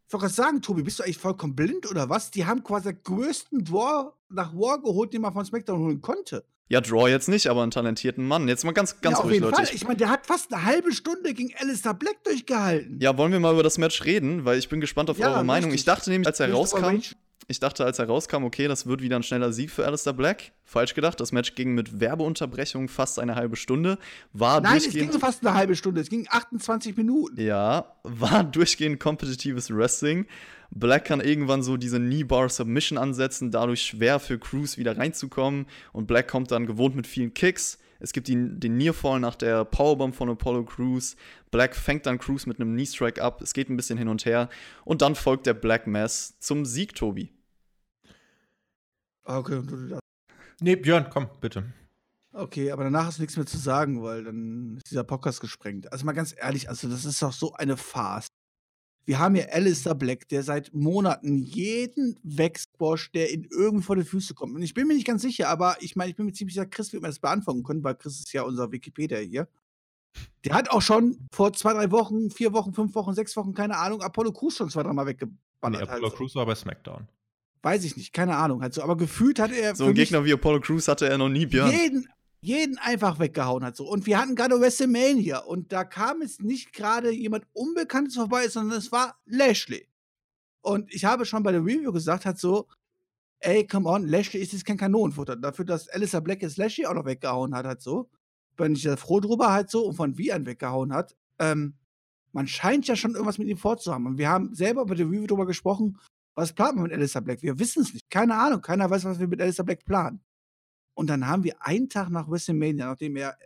Ich 0.08 0.14
wollte 0.14 0.24
gerade 0.26 0.34
sagen, 0.34 0.62
Tobi, 0.62 0.84
bist 0.84 1.00
du 1.00 1.04
eigentlich 1.04 1.18
vollkommen 1.18 1.56
blind 1.56 1.90
oder 1.90 2.10
was? 2.10 2.32
Die 2.32 2.46
haben 2.46 2.64
quasi 2.64 2.94
den 2.94 3.04
größten 3.04 3.64
Draw 3.64 4.12
nach 4.30 4.54
War 4.54 4.82
geholt, 4.82 5.14
den 5.14 5.22
man 5.22 5.34
von 5.34 5.46
SmackDown 5.46 5.80
holen 5.80 6.02
konnte. 6.02 6.44
Ja, 6.72 6.80
Draw 6.80 7.10
jetzt 7.10 7.28
nicht, 7.28 7.48
aber 7.48 7.64
einen 7.64 7.72
talentierten 7.72 8.26
Mann. 8.26 8.48
Jetzt 8.48 8.64
mal 8.64 8.72
ganz, 8.72 9.02
ganz 9.02 9.16
ja, 9.16 9.20
auf 9.20 9.26
ruhig, 9.26 9.34
jeden 9.36 9.44
Leute. 9.46 9.58
Fall. 9.58 9.76
Ich, 9.76 9.84
meine, 9.84 9.98
der 9.98 10.10
hat 10.10 10.26
fast 10.26 10.54
eine 10.54 10.64
halbe 10.64 10.94
Stunde 10.94 11.34
gegen 11.34 11.54
Alistair 11.60 11.94
Black 11.94 12.24
durchgehalten. 12.24 12.98
ja, 13.02 13.18
wollen 13.18 13.34
wir 13.34 13.42
mal 13.42 13.52
über 13.52 13.62
das 13.64 13.78
Match 13.78 14.06
reden? 14.06 14.46
Weil 14.46 14.58
ich 14.58 14.70
bin 14.70 14.80
gespannt 14.80 15.10
auf 15.10 15.18
Ja, 15.18 15.34
eure 15.34 15.44
Meinung. 15.44 15.72
richtig. 15.72 15.82
Ich 15.82 15.86
dachte 15.86 16.10
nämlich, 16.10 16.28
als 16.28 16.40
er 16.40 16.50
rauskam, 16.52 17.02
ich 17.48 17.60
dachte, 17.60 17.86
als 17.86 18.00
er 18.00 18.06
rauskam, 18.08 18.44
okay, 18.44 18.68
das 18.68 18.86
wird 18.86 19.02
wieder 19.02 19.16
ein 19.16 19.24
schneller 19.24 19.52
Sieg 19.52 19.72
für 19.72 19.86
Alistair 19.86 20.14
Black. 20.14 20.52
Falsch 20.64 20.94
gedacht. 20.94 21.20
Das 21.20 21.32
Match 21.32 21.56
ging 21.56 21.74
mit 21.74 22.00
Werbeunterbrechung 22.00 22.88
fast 22.88 23.20
eine 23.20 23.36
halbe 23.36 23.56
Stunde. 23.56 23.98
War 24.32 24.62
Nein, 24.62 24.78
es 24.78 24.84
ging 24.84 24.94
durchgehend. 24.94 25.20
fast 25.22 25.46
eine 25.46 25.56
halbe 25.56 25.76
Stunde. 25.76 26.02
Es 26.02 26.10
ging 26.10 26.28
28 26.30 26.96
Minuten. 26.96 27.42
Ja, 27.42 27.94
war 28.04 28.44
durchgehend 28.52 29.00
kompetitives 29.00 29.70
Wrestling. 29.76 30.28
Black 30.70 31.06
kann 31.06 31.20
irgendwann 31.20 31.64
so 31.64 31.76
diese 31.76 32.00
Knee-Bar 32.00 32.48
Submission 32.48 32.98
ansetzen, 32.98 33.52
dadurch 33.52 33.84
schwer 33.84 34.20
für 34.20 34.40
Cruz 34.40 34.78
wieder 34.78 34.98
reinzukommen. 34.98 35.66
Und 35.92 36.08
Black 36.08 36.30
kommt 36.30 36.52
dann 36.52 36.66
gewohnt 36.66 36.96
mit 36.96 37.08
vielen 37.08 37.34
Kicks 37.34 37.78
Es 38.02 38.14
gibt 38.14 38.28
die, 38.28 38.36
den 38.36 38.78
Nearfall 38.78 39.20
nach 39.20 39.36
der 39.36 39.66
Powerbomb 39.66 40.16
von 40.16 40.30
Apollo 40.30 40.66
Crews. 40.66 41.16
Black 41.52 41.76
fängt 41.76 42.06
dann 42.06 42.18
Crews 42.18 42.46
mit 42.46 42.60
einem 42.60 42.74
Knee-Strike 42.74 43.22
ab. 43.22 43.42
Es 43.42 43.54
geht 43.54 43.70
ein 43.70 43.78
bisschen 43.78 43.98
hin 43.98 44.08
und 44.08 44.26
her. 44.26 44.50
Und 44.86 45.02
dann 45.02 45.16
folgt 45.16 45.46
der 45.46 45.54
Black 45.54 45.88
Mass 45.88 46.38
zum 46.40 46.66
Sieg, 46.66 46.96
Tobi. 46.96 47.32
Okay, 49.24 49.62
Nee, 50.60 50.76
Björn, 50.76 51.08
komm, 51.10 51.28
bitte. 51.40 51.74
Okay, 52.34 52.72
aber 52.72 52.84
danach 52.84 53.06
hast 53.06 53.18
du 53.18 53.24
nichts 53.24 53.36
mehr 53.36 53.46
zu 53.46 53.58
sagen, 53.58 54.02
weil 54.04 54.24
dann 54.24 54.78
ist 54.78 54.92
dieser 54.92 55.04
Podcast 55.04 55.42
gesprengt. 55.42 55.92
Also 55.92 56.06
mal 56.06 56.14
ganz 56.14 56.36
ehrlich, 56.38 56.70
also 56.70 56.88
das 56.88 57.04
ist 57.04 57.22
doch 57.22 57.34
so 57.34 57.54
eine 57.54 57.78
Farce. 57.78 58.28
Wir 59.06 59.20
haben 59.20 59.36
hier 59.36 59.54
Alistair 59.54 59.96
Black, 59.96 60.28
der 60.30 60.44
seit 60.44 60.74
Monaten 60.74 61.38
jeden 61.38 62.20
wegsquasht, 62.24 63.16
der 63.16 63.32
in 63.32 63.48
irgendwie 63.50 63.84
vor 63.84 63.96
die 63.96 64.04
Füße 64.04 64.34
kommt. 64.34 64.56
Und 64.56 64.62
ich 64.62 64.74
bin 64.74 64.88
mir 64.88 64.94
nicht 64.94 65.08
ganz 65.08 65.24
sicher, 65.24 65.50
aber 65.50 65.78
ich 65.80 65.96
meine, 65.96 66.12
ich 66.12 66.16
bin 66.16 66.26
mir 66.26 66.34
ziemlich 66.34 66.54
sicher, 66.54 66.68
Chris 66.68 66.94
wird 66.94 67.02
mir 67.02 67.10
das 67.10 67.20
beantworten 67.20 67.64
können, 67.64 67.84
weil 67.84 67.96
Chris 67.96 68.20
ist 68.20 68.32
ja 68.34 68.44
unser 68.44 68.72
Wikipedia 68.72 69.18
hier. 69.18 69.48
Der 70.46 70.54
hat 70.54 70.70
auch 70.70 70.82
schon 70.82 71.18
vor 71.32 71.54
zwei, 71.54 71.74
drei 71.74 71.90
Wochen, 71.92 72.30
vier 72.30 72.54
Wochen, 72.54 72.74
fünf 72.74 72.94
Wochen, 72.96 73.14
sechs 73.14 73.36
Wochen, 73.38 73.54
keine 73.54 73.78
Ahnung, 73.78 74.02
Apollo 74.02 74.34
Crews 74.34 74.58
schon 74.58 74.70
zwei, 74.70 74.84
dreimal 74.84 75.06
weggeballert. 75.06 75.38
Nee, 75.64 75.78
Apollo 75.78 76.10
halt. 76.10 76.16
Crews 76.16 76.36
war 76.36 76.46
bei 76.46 76.56
SmackDown. 76.56 77.08
Weiß 77.64 77.84
ich 77.84 77.96
nicht, 77.96 78.12
keine 78.12 78.36
Ahnung. 78.38 78.62
Halt 78.62 78.74
so, 78.74 78.82
aber 78.82 78.98
gefühlt 78.98 79.40
hat 79.40 79.52
er. 79.52 79.76
So 79.76 79.86
einen 79.86 79.94
Gegner 79.94 80.26
wie 80.26 80.34
Apollo 80.34 80.62
Crews 80.62 80.88
hatte 80.88 81.08
er 81.08 81.18
noch 81.18 81.30
nie, 81.30 81.46
Björn. 81.46 81.72
Jeden, 81.72 82.08
jeden 82.42 82.78
einfach 82.80 83.20
weggehauen 83.20 83.64
hat. 83.64 83.76
So. 83.76 83.88
Und 83.88 84.06
wir 84.06 84.20
hatten 84.20 84.36
gerade 84.36 84.60
WrestleMania 84.60 85.40
und 85.40 85.72
da 85.72 85.84
kam 85.84 86.22
es 86.22 86.40
nicht 86.40 86.74
gerade 86.74 87.12
jemand 87.12 87.46
Unbekanntes 87.54 88.16
vorbei, 88.16 88.48
sondern 88.48 88.78
es 88.78 88.92
war 88.92 89.20
Lashley. 89.26 89.88
Und 90.62 90.94
ich 90.94 91.06
habe 91.06 91.26
schon 91.26 91.44
bei 91.44 91.52
der 91.52 91.62
Review 91.62 91.92
gesagt, 91.92 92.26
hat 92.26 92.40
so, 92.40 92.68
ey, 93.40 93.66
come 93.66 93.88
on, 93.88 94.08
Lashley 94.08 94.42
ist 94.42 94.54
jetzt 94.54 94.66
kein 94.66 94.78
Kanonenfutter. 94.78 95.36
Dafür, 95.36 95.66
dass 95.66 95.88
Alyssa 95.90 96.20
Black 96.20 96.42
jetzt 96.42 96.58
Lashley 96.58 96.86
auch 96.86 96.94
noch 96.94 97.06
weggehauen 97.06 97.56
hat, 97.56 97.66
halt 97.66 97.82
so. 97.82 98.10
Bin 98.58 98.74
ich 98.74 98.84
ja 98.84 98.96
froh 98.98 99.20
drüber, 99.20 99.52
halt 99.52 99.70
so, 99.70 99.86
und 99.86 99.96
von 99.96 100.18
wie 100.18 100.32
an 100.32 100.46
weggehauen 100.46 100.94
hat. 100.94 101.16
Ähm, 101.40 101.76
man 102.32 102.48
scheint 102.48 102.88
ja 102.88 102.96
schon 102.96 103.14
irgendwas 103.14 103.38
mit 103.38 103.48
ihm 103.48 103.58
vorzuhaben. 103.58 104.08
Und 104.08 104.18
wir 104.18 104.30
haben 104.30 104.54
selber 104.54 104.86
bei 104.86 104.96
der 104.96 105.08
Review 105.08 105.28
drüber 105.28 105.46
gesprochen, 105.46 105.98
was 106.36 106.54
plant 106.54 106.76
man 106.76 106.84
mit 106.84 106.94
Alyssa 106.94 107.20
Black? 107.20 107.42
Wir 107.42 107.60
wissen 107.60 107.84
es 107.84 107.94
nicht. 107.94 108.10
Keine 108.10 108.36
Ahnung. 108.36 108.62
Keiner 108.62 108.90
weiß, 108.90 109.04
was 109.06 109.20
wir 109.20 109.28
mit 109.28 109.42
Alyssa 109.42 109.64
Black 109.64 109.84
planen. 109.86 110.22
Und 110.94 111.08
dann 111.08 111.28
haben 111.28 111.44
wir 111.44 111.66
einen 111.66 111.90
Tag 111.90 112.10
nach 112.10 112.30
WrestleMania, 112.30 112.88
nachdem 112.88 113.16
er 113.16 113.38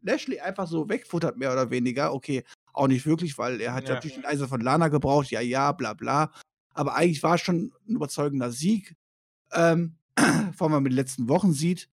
Lashley 0.00 0.40
einfach 0.40 0.66
so 0.66 0.88
wegfuttert, 0.88 1.36
mehr 1.36 1.52
oder 1.52 1.70
weniger. 1.70 2.12
Okay, 2.12 2.44
auch 2.72 2.88
nicht 2.88 3.06
wirklich, 3.06 3.36
weil 3.38 3.60
er 3.60 3.74
hat 3.74 3.88
ja. 3.88 3.94
natürlich 3.94 4.16
den 4.16 4.24
Eiser 4.24 4.48
von 4.48 4.60
Lana 4.60 4.88
gebraucht. 4.88 5.30
Ja, 5.30 5.40
ja, 5.40 5.72
bla, 5.72 5.94
bla. 5.94 6.32
Aber 6.74 6.94
eigentlich 6.94 7.22
war 7.22 7.34
es 7.34 7.40
schon 7.40 7.72
ein 7.88 7.94
überzeugender 7.96 8.50
Sieg, 8.52 8.96
ähm, 9.52 9.96
vor 10.16 10.24
allem, 10.26 10.52
wenn 10.58 10.70
man 10.70 10.82
mit 10.84 10.92
den 10.92 10.96
letzten 10.96 11.28
Wochen 11.28 11.52
sieht. 11.52 11.88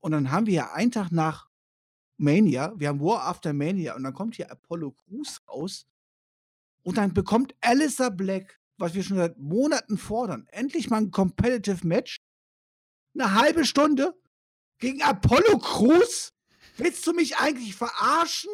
Und 0.00 0.12
dann 0.12 0.32
haben 0.32 0.46
wir 0.46 0.54
ja 0.54 0.72
einen 0.72 0.90
Tag 0.90 1.12
nach 1.12 1.48
Mania, 2.16 2.72
wir 2.76 2.88
haben 2.88 3.00
War 3.00 3.26
After 3.26 3.52
Mania 3.52 3.94
und 3.94 4.04
dann 4.04 4.14
kommt 4.14 4.36
hier 4.36 4.50
Apollo 4.50 4.92
Crews 4.92 5.40
raus 5.48 5.86
und 6.82 6.96
dann 6.96 7.14
bekommt 7.14 7.54
Alistair 7.60 8.10
Black, 8.10 8.60
was 8.78 8.94
wir 8.94 9.02
schon 9.02 9.16
seit 9.16 9.38
Monaten 9.38 9.98
fordern, 9.98 10.46
endlich 10.50 10.88
mal 10.88 10.98
ein 10.98 11.10
Competitive 11.10 11.86
Match. 11.86 12.16
Eine 13.14 13.34
halbe 13.34 13.64
Stunde 13.64 14.14
gegen 14.82 15.00
Apollo 15.00 15.58
Crews? 15.60 16.32
Willst 16.76 17.06
du 17.06 17.12
mich 17.12 17.36
eigentlich 17.36 17.74
verarschen? 17.74 18.50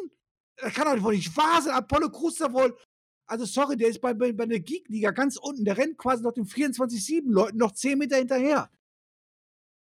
Das 0.57 0.73
kann 0.73 0.85
doch 0.85 1.03
wohl 1.03 1.15
nicht 1.15 1.35
wahr 1.35 1.61
sein. 1.61 1.73
Apollo 1.73 2.11
Crews 2.11 2.39
ja 2.39 2.53
wohl. 2.53 2.77
Also, 3.25 3.45
sorry, 3.45 3.75
der 3.77 3.89
ist 3.89 3.99
bei, 3.99 4.13
bei, 4.13 4.31
bei 4.31 4.45
der 4.45 4.59
Geek-Liga 4.59 5.11
ganz 5.11 5.37
unten. 5.37 5.65
Der 5.65 5.77
rennt 5.77 5.97
quasi 5.97 6.23
noch 6.23 6.33
den 6.33 6.45
24-7-Leuten 6.45 7.57
noch 7.57 7.71
10 7.71 7.97
Meter 7.97 8.17
hinterher. 8.17 8.69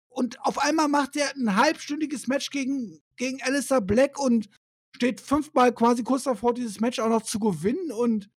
Und 0.09 0.41
auf 0.41 0.59
einmal 0.59 0.89
macht 0.89 1.17
er 1.17 1.35
ein 1.35 1.57
halbstündiges 1.57 2.27
Match 2.29 2.51
gegen, 2.51 3.01
gegen 3.17 3.43
Alistair 3.43 3.81
Black 3.81 4.19
und 4.19 4.49
steht 4.97 5.21
fünfmal 5.21 5.73
quasi 5.75 6.03
kurz 6.03 6.25
davor, 6.25 6.55
dieses 6.55 6.81
Match 6.81 6.99
auch 6.99 7.09
noch 7.09 7.23
zu 7.23 7.39
gewinnen. 7.39 7.93
Und 7.93 8.31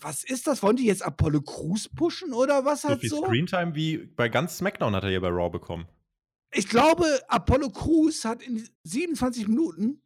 was 0.00 0.24
ist 0.24 0.46
das? 0.46 0.62
Wollen 0.62 0.76
die 0.76 0.86
jetzt 0.86 1.02
Apollo 1.02 1.42
Crews 1.42 1.88
pushen 1.88 2.32
oder 2.32 2.64
was 2.64 2.84
halt 2.84 3.00
so? 3.00 3.00
Viel 3.00 3.10
so? 3.10 3.24
Screentime 3.24 3.74
wie 3.74 3.98
bei 3.98 4.28
ganz 4.28 4.58
SmackDown 4.58 4.94
hat 4.94 5.04
er 5.04 5.10
ja 5.10 5.20
bei 5.20 5.28
Raw 5.28 5.50
bekommen 5.50 5.86
ich 6.52 6.68
glaube, 6.68 7.20
Apollo 7.28 7.70
Crews 7.70 8.24
hat 8.24 8.42
in 8.42 8.68
27 8.84 9.48
Minuten, 9.48 10.02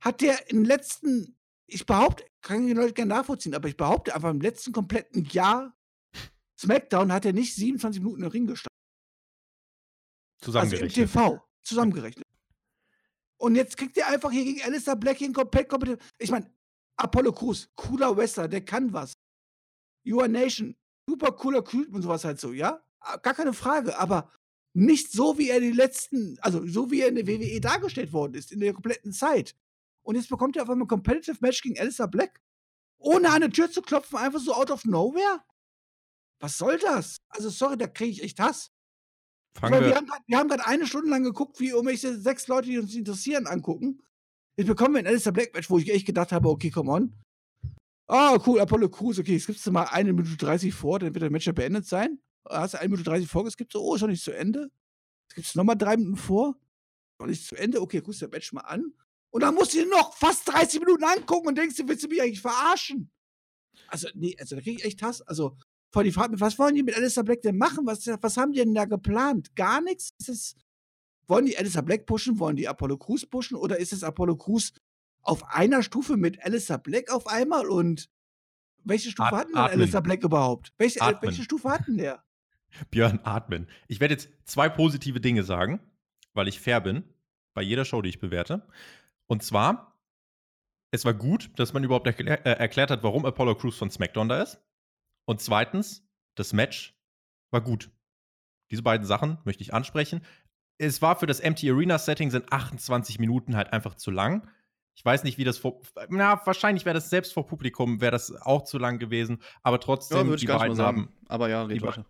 hat 0.00 0.20
der 0.20 0.50
im 0.50 0.64
letzten, 0.64 1.36
ich 1.66 1.86
behaupte, 1.86 2.24
kann 2.42 2.66
die 2.66 2.72
Leute 2.72 2.94
gerne 2.94 3.14
nachvollziehen, 3.14 3.54
aber 3.54 3.68
ich 3.68 3.76
behaupte 3.76 4.14
einfach 4.14 4.30
im 4.30 4.40
letzten 4.40 4.72
kompletten 4.72 5.24
Jahr 5.26 5.74
SmackDown 6.60 7.10
hat 7.10 7.24
er 7.24 7.32
nicht 7.32 7.54
27 7.54 8.02
Minuten 8.02 8.22
im 8.22 8.28
Ring 8.28 8.46
gestanden. 8.46 8.68
Zusammengerechnet. 10.42 10.98
Also 10.98 11.00
im 11.00 11.08
TV, 11.08 11.48
zusammengerechnet. 11.62 12.26
Und 13.38 13.54
jetzt 13.54 13.78
kriegt 13.78 13.96
er 13.96 14.08
einfach 14.08 14.30
hier 14.30 14.44
gegen 14.44 14.62
Alistair 14.62 14.96
Black 14.96 15.16
hier 15.16 15.32
komplett 15.32 15.68
kompetent. 15.70 16.02
Ich 16.18 16.30
meine, 16.30 16.52
Apollo 16.96 17.32
Crews, 17.32 17.70
cooler 17.74 18.14
Wrestler, 18.14 18.46
der 18.46 18.62
kann 18.62 18.92
was. 18.92 19.14
Your 20.06 20.28
Nation, 20.28 20.76
super 21.08 21.32
cooler 21.32 21.64
Typ 21.64 21.94
und 21.94 22.02
sowas 22.02 22.24
halt 22.24 22.38
so, 22.38 22.52
ja? 22.52 22.82
Gar 23.22 23.34
keine 23.34 23.54
Frage, 23.54 23.98
aber 23.98 24.30
nicht 24.72 25.10
so, 25.10 25.38
wie 25.38 25.50
er 25.50 25.60
die 25.60 25.72
letzten, 25.72 26.38
also 26.40 26.66
so 26.66 26.90
wie 26.90 27.00
er 27.00 27.08
in 27.08 27.16
der 27.16 27.26
WWE 27.26 27.60
dargestellt 27.60 28.12
worden 28.12 28.34
ist, 28.34 28.52
in 28.52 28.60
der 28.60 28.72
kompletten 28.72 29.12
Zeit. 29.12 29.56
Und 30.02 30.14
jetzt 30.14 30.28
bekommt 30.28 30.56
er 30.56 30.62
auf 30.62 30.70
einmal 30.70 30.86
ein 30.86 30.88
Competitive 30.88 31.38
Match 31.40 31.62
gegen 31.62 31.78
Alistair 31.78 32.08
Black. 32.08 32.40
Ohne 32.98 33.28
an 33.28 33.36
eine 33.36 33.50
Tür 33.50 33.70
zu 33.70 33.82
klopfen, 33.82 34.18
einfach 34.18 34.40
so 34.40 34.54
out 34.54 34.70
of 34.70 34.84
nowhere? 34.84 35.42
Was 36.38 36.58
soll 36.58 36.78
das? 36.78 37.18
Also, 37.28 37.50
sorry, 37.50 37.76
da 37.76 37.86
kriege 37.86 38.10
ich 38.10 38.22
echt 38.22 38.38
Hass. 38.40 38.70
Fangen 39.58 39.80
wir, 39.84 40.02
wir 40.26 40.38
haben 40.38 40.48
gerade 40.48 40.66
eine 40.66 40.86
Stunde 40.86 41.10
lang 41.10 41.24
geguckt, 41.24 41.58
wie 41.58 41.70
irgendwelche 41.70 42.16
sechs 42.16 42.46
Leute, 42.46 42.68
die 42.68 42.78
uns 42.78 42.94
interessieren, 42.94 43.46
angucken. 43.46 44.02
Jetzt 44.56 44.68
bekommen 44.68 44.94
wir 44.94 45.00
ein 45.00 45.06
Alistair 45.06 45.32
Black 45.32 45.52
Match, 45.54 45.68
wo 45.70 45.78
ich 45.78 45.90
echt 45.90 46.06
gedacht 46.06 46.32
habe, 46.32 46.48
okay, 46.48 46.70
come 46.70 46.90
on. 46.90 47.18
Oh, 48.06 48.38
cool, 48.46 48.60
Apollo 48.60 48.90
Crews, 48.90 49.18
okay, 49.18 49.32
jetzt 49.34 49.46
gibst 49.46 49.66
du 49.66 49.72
mal 49.72 49.84
eine 49.84 50.12
Minute 50.12 50.36
30 50.36 50.72
vor, 50.74 50.98
dann 50.98 51.14
wird 51.14 51.22
der 51.22 51.30
Match 51.30 51.46
ja 51.46 51.52
beendet 51.52 51.86
sein 51.86 52.20
hast 52.48 52.74
du 52.74 52.80
1 52.80 52.90
Minute 52.90 53.08
30 53.08 53.28
vorgeskippt, 53.28 53.72
so, 53.72 53.82
oh, 53.82 53.94
ist 53.94 54.00
noch 54.00 54.08
nicht 54.08 54.24
zu 54.24 54.32
Ende. 54.32 54.70
Jetzt 55.28 55.34
gibt 55.34 55.46
es 55.46 55.54
nochmal 55.54 55.76
drei 55.76 55.96
Minuten 55.96 56.16
vor. 56.16 56.56
Noch 57.18 57.26
nicht 57.26 57.46
zu 57.46 57.56
Ende, 57.56 57.80
okay, 57.80 58.00
guckst 58.00 58.22
du 58.22 58.26
das 58.26 58.32
Match 58.32 58.52
mal 58.52 58.62
an. 58.62 58.92
Und 59.30 59.42
dann 59.42 59.54
musst 59.54 59.74
du 59.74 59.78
dir 59.78 59.86
noch 59.86 60.14
fast 60.16 60.48
30 60.48 60.80
Minuten 60.80 61.04
angucken 61.04 61.48
und 61.48 61.58
denkst, 61.58 61.76
willst 61.84 62.02
du 62.02 62.08
mich 62.08 62.20
eigentlich 62.20 62.40
verarschen? 62.40 63.10
Also, 63.88 64.08
nee, 64.14 64.36
also 64.38 64.56
da 64.56 64.62
kriege 64.62 64.78
ich 64.78 64.84
echt 64.84 65.02
Hass. 65.02 65.22
Also, 65.22 65.56
vor 65.92 66.04
die 66.04 66.12
Frage, 66.12 66.38
was 66.40 66.58
wollen 66.58 66.74
die 66.74 66.82
mit 66.82 66.96
Alistair 66.96 67.24
Black 67.24 67.42
denn 67.42 67.56
machen? 67.56 67.86
Was, 67.86 68.06
was 68.06 68.36
haben 68.36 68.52
die 68.52 68.58
denn 68.58 68.74
da 68.74 68.84
geplant? 68.84 69.54
Gar 69.56 69.80
nichts? 69.80 70.12
Ist 70.18 70.28
es, 70.28 70.54
wollen 71.26 71.46
die 71.46 71.56
Alistair 71.56 71.82
Black 71.82 72.06
pushen? 72.06 72.38
Wollen 72.38 72.56
die 72.56 72.68
Apollo 72.68 72.98
Crews 72.98 73.26
pushen? 73.26 73.56
Oder 73.56 73.78
ist 73.78 73.92
es 73.92 74.02
Apollo 74.02 74.36
Crews 74.36 74.72
auf 75.22 75.44
einer 75.44 75.82
Stufe 75.82 76.16
mit 76.16 76.42
Alistair 76.42 76.78
Black 76.78 77.10
auf 77.10 77.26
einmal? 77.26 77.68
Und 77.68 78.08
welche 78.84 79.10
Stufe 79.10 79.28
At 79.28 79.34
hatten 79.34 79.52
denn 79.52 79.62
Alistair 79.62 80.00
Black 80.00 80.22
überhaupt? 80.22 80.72
Welche, 80.78 81.00
welche 81.20 81.42
Stufe 81.42 81.68
hatten 81.68 81.98
der? 81.98 82.24
Björn, 82.90 83.20
atmen. 83.24 83.68
Ich 83.88 84.00
werde 84.00 84.14
jetzt 84.14 84.30
zwei 84.44 84.68
positive 84.68 85.20
Dinge 85.20 85.42
sagen, 85.42 85.80
weil 86.34 86.48
ich 86.48 86.60
fair 86.60 86.80
bin 86.80 87.04
bei 87.54 87.62
jeder 87.62 87.84
Show, 87.84 88.02
die 88.02 88.08
ich 88.08 88.20
bewerte. 88.20 88.66
Und 89.26 89.42
zwar, 89.42 90.00
es 90.90 91.04
war 91.04 91.14
gut, 91.14 91.50
dass 91.56 91.72
man 91.72 91.84
überhaupt 91.84 92.06
erklär, 92.06 92.44
äh, 92.46 92.58
erklärt 92.58 92.90
hat, 92.90 93.02
warum 93.02 93.24
Apollo 93.24 93.56
Crews 93.56 93.76
von 93.76 93.90
SmackDown 93.90 94.28
da 94.28 94.42
ist. 94.42 94.60
Und 95.24 95.40
zweitens, 95.40 96.06
das 96.34 96.52
Match 96.52 96.98
war 97.50 97.60
gut. 97.60 97.90
Diese 98.70 98.82
beiden 98.82 99.06
Sachen 99.06 99.38
möchte 99.44 99.62
ich 99.62 99.74
ansprechen. 99.74 100.22
Es 100.78 101.02
war 101.02 101.16
für 101.16 101.26
das 101.26 101.40
Empty 101.40 101.70
Arena 101.70 101.98
Setting 101.98 102.30
sind 102.30 102.52
28 102.52 103.18
Minuten 103.18 103.56
halt 103.56 103.72
einfach 103.72 103.94
zu 103.94 104.10
lang. 104.10 104.48
Ich 104.94 105.04
weiß 105.04 105.24
nicht, 105.24 105.38
wie 105.38 105.44
das 105.44 105.58
vor. 105.58 105.80
Na, 106.08 106.44
wahrscheinlich 106.46 106.84
wäre 106.84 106.94
das 106.94 107.10
selbst 107.10 107.32
vor 107.32 107.46
Publikum, 107.46 108.00
wäre 108.00 108.12
das 108.12 108.32
auch 108.42 108.64
zu 108.64 108.78
lang 108.78 108.98
gewesen. 108.98 109.42
Aber 109.62 109.80
trotzdem, 109.80 110.30
ja, 110.30 110.36
die 110.36 110.46
beiden 110.46 110.78
haben. 110.78 111.12
Aber 111.28 111.48
ja, 111.48 111.64
red 111.64 111.82
weiter 111.82 112.06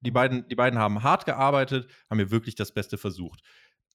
die 0.00 0.10
beiden, 0.10 0.48
die 0.48 0.54
beiden 0.54 0.78
haben 0.78 1.02
hart 1.02 1.26
gearbeitet, 1.26 1.90
haben 2.08 2.18
mir 2.18 2.30
wirklich 2.30 2.54
das 2.54 2.72
Beste 2.72 2.98
versucht. 2.98 3.42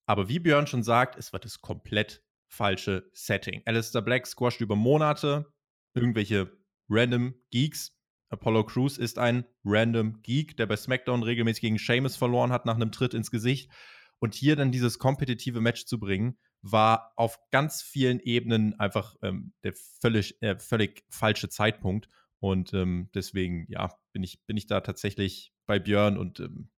Aber 0.06 0.30
wie 0.30 0.39
Björn 0.39 0.68
schon 0.68 0.84
sagt, 0.84 1.18
es 1.18 1.34
war 1.34 1.39
das 1.39 1.62
komplett 1.62 2.24
falsche 2.48 3.10
Setting. 3.13 3.62
Alistair 3.65 4.02
Black 4.02 4.28
squasht 4.28 4.62
über 4.62 4.76
Monate 4.76 5.52
irgendwelche 5.94 6.52
random 6.89 7.34
Geeks. 7.52 7.98
Apollo 8.30 8.65
Crews 8.65 8.98
ist 8.98 9.18
ein 9.18 9.46
random 9.63 10.22
Geek, 10.22 10.58
der 10.58 10.65
bei 10.65 10.76
SmackDown 10.76 11.24
regelmäßig 11.24 11.62
gegen 11.62 11.80
Sheamus 11.80 12.15
verloren 12.15 12.52
hat 12.52 12.65
nach 12.65 12.76
einem 12.76 12.91
Tritt 12.91 13.13
ins 13.13 13.32
Gesicht. 13.32 13.72
Und 14.20 14.36
hier 14.36 14.56
dann 14.56 14.72
dieses 14.72 15.00
kompetitive 15.00 15.62
Match 15.62 15.86
zu 15.86 16.00
bringen, 16.00 16.38
war 16.62 17.13
auf 17.15 17.38
ganz 17.52 17.82
vielen 17.82 18.20
Ebenen 18.20 18.80
einfach 18.80 19.15
ähm, 19.22 19.54
der 19.63 19.74
völlig, 20.02 20.41
äh, 20.41 20.58
völlig 20.58 21.04
falsche 21.10 21.50
Zeitpunkt. 21.50 22.10
Und 22.39 22.74
ähm, 22.74 23.10
deswegen, 23.13 23.65
ja, 23.70 23.94
bin 24.13 24.24
ich, 24.24 24.44
bin 24.46 24.58
ich 24.58 24.68
da 24.68 24.82
tatsächlich 24.82 25.54
bei 25.65 25.80
Björn 25.80 26.17
und 26.17 26.39
ähm, 26.39 26.69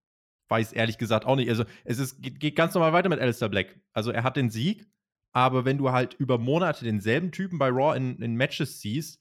weiß 0.50 0.74
ehrlich 0.74 0.98
gesagt 0.98 1.26
auch 1.26 1.36
nicht. 1.36 1.50
Also 1.50 1.66
es 1.84 2.00
ist, 2.00 2.22
geht, 2.22 2.40
geht 2.40 2.56
ganz 2.56 2.74
normal 2.74 2.94
weiter 2.94 3.10
mit 3.10 3.20
Alistair 3.20 3.50
Black. 3.50 3.80
Also 3.94 4.12
er 4.12 4.24
hat 4.24 4.38
den 4.38 4.50
Sieg, 4.50 4.88
aber 5.34 5.66
wenn 5.66 5.78
du 5.78 5.92
halt 5.92 6.14
über 6.16 6.38
Monate 6.38 6.86
denselben 6.86 7.32
Typen 7.32 7.60
bei 7.60 7.70
Raw 7.70 7.96
in, 7.98 8.22
in 8.22 8.36
Matches 8.36 8.80
siehst, 8.80 9.20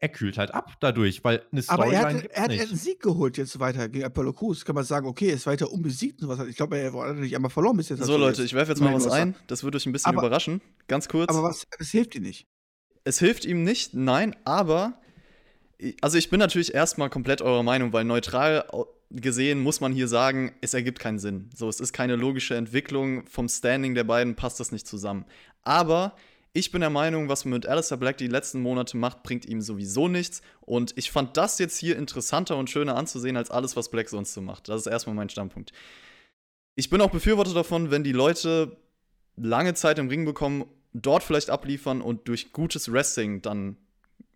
er 0.00 0.08
kühlt 0.08 0.36
halt 0.36 0.52
ab 0.52 0.72
dadurch, 0.80 1.24
weil 1.24 1.46
eine 1.52 1.62
Aber 1.68 1.86
er 1.86 1.90
Storyline 1.92 2.04
hat, 2.16 2.22
gibt's 2.22 2.36
er 2.36 2.42
hat 2.42 2.50
nicht. 2.50 2.60
einen 2.68 2.76
Sieg 2.76 3.00
geholt 3.00 3.38
jetzt 3.38 3.58
weiter 3.58 3.88
gegen 3.88 4.04
Apollo 4.04 4.32
Crews. 4.34 4.64
Kann 4.64 4.74
man 4.74 4.84
sagen, 4.84 5.06
okay, 5.06 5.28
er 5.28 5.34
ist 5.36 5.46
weiter 5.46 5.70
unbesiegt 5.70 6.20
und 6.20 6.28
was. 6.28 6.40
Ich 6.46 6.56
glaube, 6.56 6.76
er 6.76 6.92
hat 6.92 6.94
natürlich 6.94 7.34
einmal 7.36 7.50
verloren 7.50 7.76
bis 7.76 7.88
jetzt. 7.88 8.02
So, 8.02 8.16
Leute, 8.18 8.42
ich 8.42 8.52
werfe 8.52 8.72
jetzt 8.72 8.80
mal 8.80 8.92
was 8.92 9.06
ein. 9.06 9.34
Das 9.46 9.62
wird 9.64 9.74
euch 9.76 9.86
ein 9.86 9.92
bisschen 9.92 10.10
Aber- 10.10 10.26
überraschen. 10.26 10.60
Ganz 10.88 11.08
kurz. 11.08 11.30
Aber 11.30 11.44
was, 11.44 11.66
es 11.78 11.90
hilft 11.90 12.14
ihm 12.16 12.22
nicht. 12.24 12.46
es 13.04 13.18
hilft 13.18 13.44
ihm 13.46 13.62
nicht, 13.62 13.94
nein, 13.94 14.34
aber 14.44 15.00
also 16.00 16.18
ich 16.18 16.30
bin 16.30 16.38
natürlich 16.38 16.74
erstmal 16.74 17.10
komplett 17.10 17.42
eurer 17.42 17.62
Meinung, 17.62 17.92
weil 17.92 18.04
neutral 18.04 18.64
gesehen 19.10 19.60
muss 19.60 19.80
man 19.80 19.92
hier 19.92 20.08
sagen, 20.08 20.54
es 20.60 20.74
ergibt 20.74 20.98
keinen 20.98 21.18
Sinn. 21.18 21.50
So, 21.54 21.68
es 21.68 21.80
ist 21.80 21.92
keine 21.92 22.16
logische 22.16 22.56
Entwicklung 22.56 23.26
vom 23.26 23.48
Standing 23.48 23.94
der 23.94 24.04
beiden, 24.04 24.34
passt 24.34 24.60
das 24.60 24.72
nicht 24.72 24.86
zusammen. 24.86 25.24
Aber 25.62 26.16
ich 26.52 26.70
bin 26.70 26.80
der 26.80 26.90
Meinung, 26.90 27.28
was 27.28 27.44
man 27.44 27.54
mit 27.54 27.66
Alistair 27.66 27.96
Black 27.96 28.16
die 28.16 28.28
letzten 28.28 28.60
Monate 28.60 28.96
macht, 28.96 29.22
bringt 29.24 29.44
ihm 29.46 29.60
sowieso 29.60 30.08
nichts. 30.08 30.40
Und 30.60 30.92
ich 30.96 31.10
fand 31.10 31.36
das 31.36 31.58
jetzt 31.58 31.78
hier 31.78 31.96
interessanter 31.96 32.56
und 32.56 32.70
schöner 32.70 32.96
anzusehen 32.96 33.36
als 33.36 33.50
alles, 33.50 33.76
was 33.76 33.90
Black 33.90 34.08
sonst 34.08 34.34
so 34.34 34.40
macht. 34.40 34.68
Das 34.68 34.82
ist 34.82 34.86
erstmal 34.86 35.16
mein 35.16 35.28
Standpunkt. 35.28 35.72
Ich 36.76 36.90
bin 36.90 37.00
auch 37.00 37.10
Befürworter 37.10 37.54
davon, 37.54 37.90
wenn 37.90 38.04
die 38.04 38.12
Leute 38.12 38.76
lange 39.36 39.74
Zeit 39.74 39.98
im 39.98 40.08
Ring 40.08 40.24
bekommen, 40.24 40.64
dort 40.92 41.24
vielleicht 41.24 41.50
abliefern 41.50 42.00
und 42.00 42.28
durch 42.28 42.52
gutes 42.52 42.92
Wrestling 42.92 43.42
dann 43.42 43.76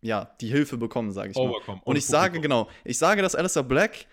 ja 0.03 0.31
die 0.41 0.49
Hilfe 0.49 0.77
bekommen, 0.77 1.13
sage 1.13 1.31
ich 1.31 1.37
mal. 1.37 1.49
Overcome. 1.49 1.81
Und 1.85 1.97
ich 1.97 2.07
sage 2.07 2.41
genau, 2.41 2.69
ich 2.85 2.99
sage, 2.99 3.23
dass 3.23 3.35
Alistair 3.35 3.63
Black 3.63 4.07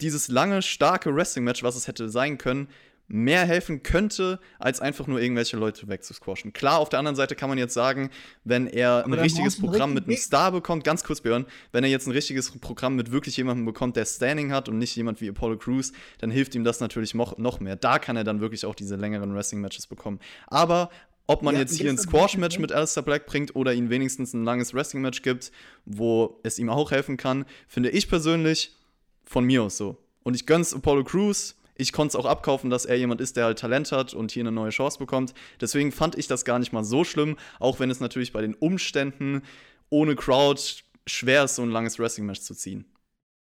dieses 0.00 0.28
lange 0.28 0.62
starke 0.62 1.14
Wrestling 1.14 1.44
Match, 1.44 1.62
was 1.62 1.76
es 1.76 1.86
hätte 1.86 2.08
sein 2.08 2.38
können, 2.38 2.68
mehr 3.10 3.44
helfen 3.44 3.82
könnte, 3.82 4.38
als 4.60 4.80
einfach 4.80 5.08
nur 5.08 5.20
irgendwelche 5.20 5.56
Leute 5.56 5.88
wegzusquashen. 5.88 6.52
Klar, 6.52 6.78
auf 6.78 6.88
der 6.88 7.00
anderen 7.00 7.16
Seite 7.16 7.34
kann 7.34 7.48
man 7.48 7.58
jetzt 7.58 7.74
sagen, 7.74 8.10
wenn 8.44 8.68
er 8.68 8.98
ein 8.98 9.04
Aber 9.04 9.16
dann 9.16 9.24
richtiges 9.24 9.58
Programm 9.58 9.94
mit 9.94 10.06
einem 10.06 10.16
Star 10.16 10.52
bekommt, 10.52 10.84
ganz 10.84 11.02
kurz 11.02 11.20
Björn, 11.20 11.44
wenn 11.72 11.82
er 11.82 11.90
jetzt 11.90 12.06
ein 12.06 12.12
richtiges 12.12 12.52
Programm 12.60 12.94
mit 12.94 13.10
wirklich 13.10 13.36
jemandem 13.36 13.66
bekommt, 13.66 13.96
der 13.96 14.04
Standing 14.04 14.52
hat 14.52 14.68
und 14.68 14.78
nicht 14.78 14.94
jemand 14.94 15.20
wie 15.20 15.28
Apollo 15.28 15.58
Crews, 15.58 15.92
dann 16.18 16.30
hilft 16.30 16.54
ihm 16.54 16.62
das 16.62 16.78
natürlich 16.78 17.12
noch, 17.14 17.36
noch 17.36 17.58
mehr. 17.58 17.74
Da 17.74 17.98
kann 17.98 18.16
er 18.16 18.22
dann 18.22 18.40
wirklich 18.40 18.64
auch 18.64 18.76
diese 18.76 18.94
längeren 18.94 19.34
Wrestling-Matches 19.34 19.88
bekommen. 19.88 20.20
Aber 20.46 20.88
ob 21.30 21.42
man 21.42 21.54
Wir 21.54 21.60
jetzt 21.60 21.76
hier 21.76 21.90
ein 21.90 21.96
Squash-Match 21.96 22.58
mit 22.58 22.72
Alistair 22.72 23.04
Black 23.04 23.24
bringt 23.26 23.54
oder 23.54 23.72
ihn 23.72 23.88
wenigstens 23.88 24.34
ein 24.34 24.42
langes 24.42 24.74
Wrestling-Match 24.74 25.22
gibt, 25.22 25.52
wo 25.84 26.40
es 26.42 26.58
ihm 26.58 26.68
auch 26.68 26.90
helfen 26.90 27.16
kann, 27.16 27.44
finde 27.68 27.90
ich 27.90 28.08
persönlich 28.08 28.76
von 29.22 29.44
mir 29.44 29.62
aus 29.62 29.76
so. 29.76 29.96
Und 30.24 30.34
ich 30.34 30.44
gönn's 30.44 30.74
Apollo 30.74 31.04
Crews. 31.04 31.54
Ich 31.76 31.92
konnte 31.92 32.08
es 32.08 32.16
auch 32.16 32.26
abkaufen, 32.26 32.68
dass 32.68 32.84
er 32.84 32.96
jemand 32.96 33.20
ist, 33.20 33.36
der 33.36 33.44
halt 33.44 33.60
Talent 33.60 33.92
hat 33.92 34.12
und 34.12 34.32
hier 34.32 34.42
eine 34.42 34.50
neue 34.50 34.70
Chance 34.70 34.98
bekommt. 34.98 35.32
Deswegen 35.60 35.92
fand 35.92 36.18
ich 36.18 36.26
das 36.26 36.44
gar 36.44 36.58
nicht 36.58 36.72
mal 36.72 36.82
so 36.82 37.04
schlimm, 37.04 37.36
auch 37.60 37.78
wenn 37.78 37.90
es 37.90 38.00
natürlich 38.00 38.32
bei 38.32 38.42
den 38.42 38.54
Umständen 38.54 39.42
ohne 39.88 40.16
Crowd 40.16 40.60
schwer 41.06 41.44
ist, 41.44 41.54
so 41.54 41.62
ein 41.62 41.70
langes 41.70 42.00
Wrestling-Match 42.00 42.40
zu 42.40 42.56
ziehen. 42.56 42.86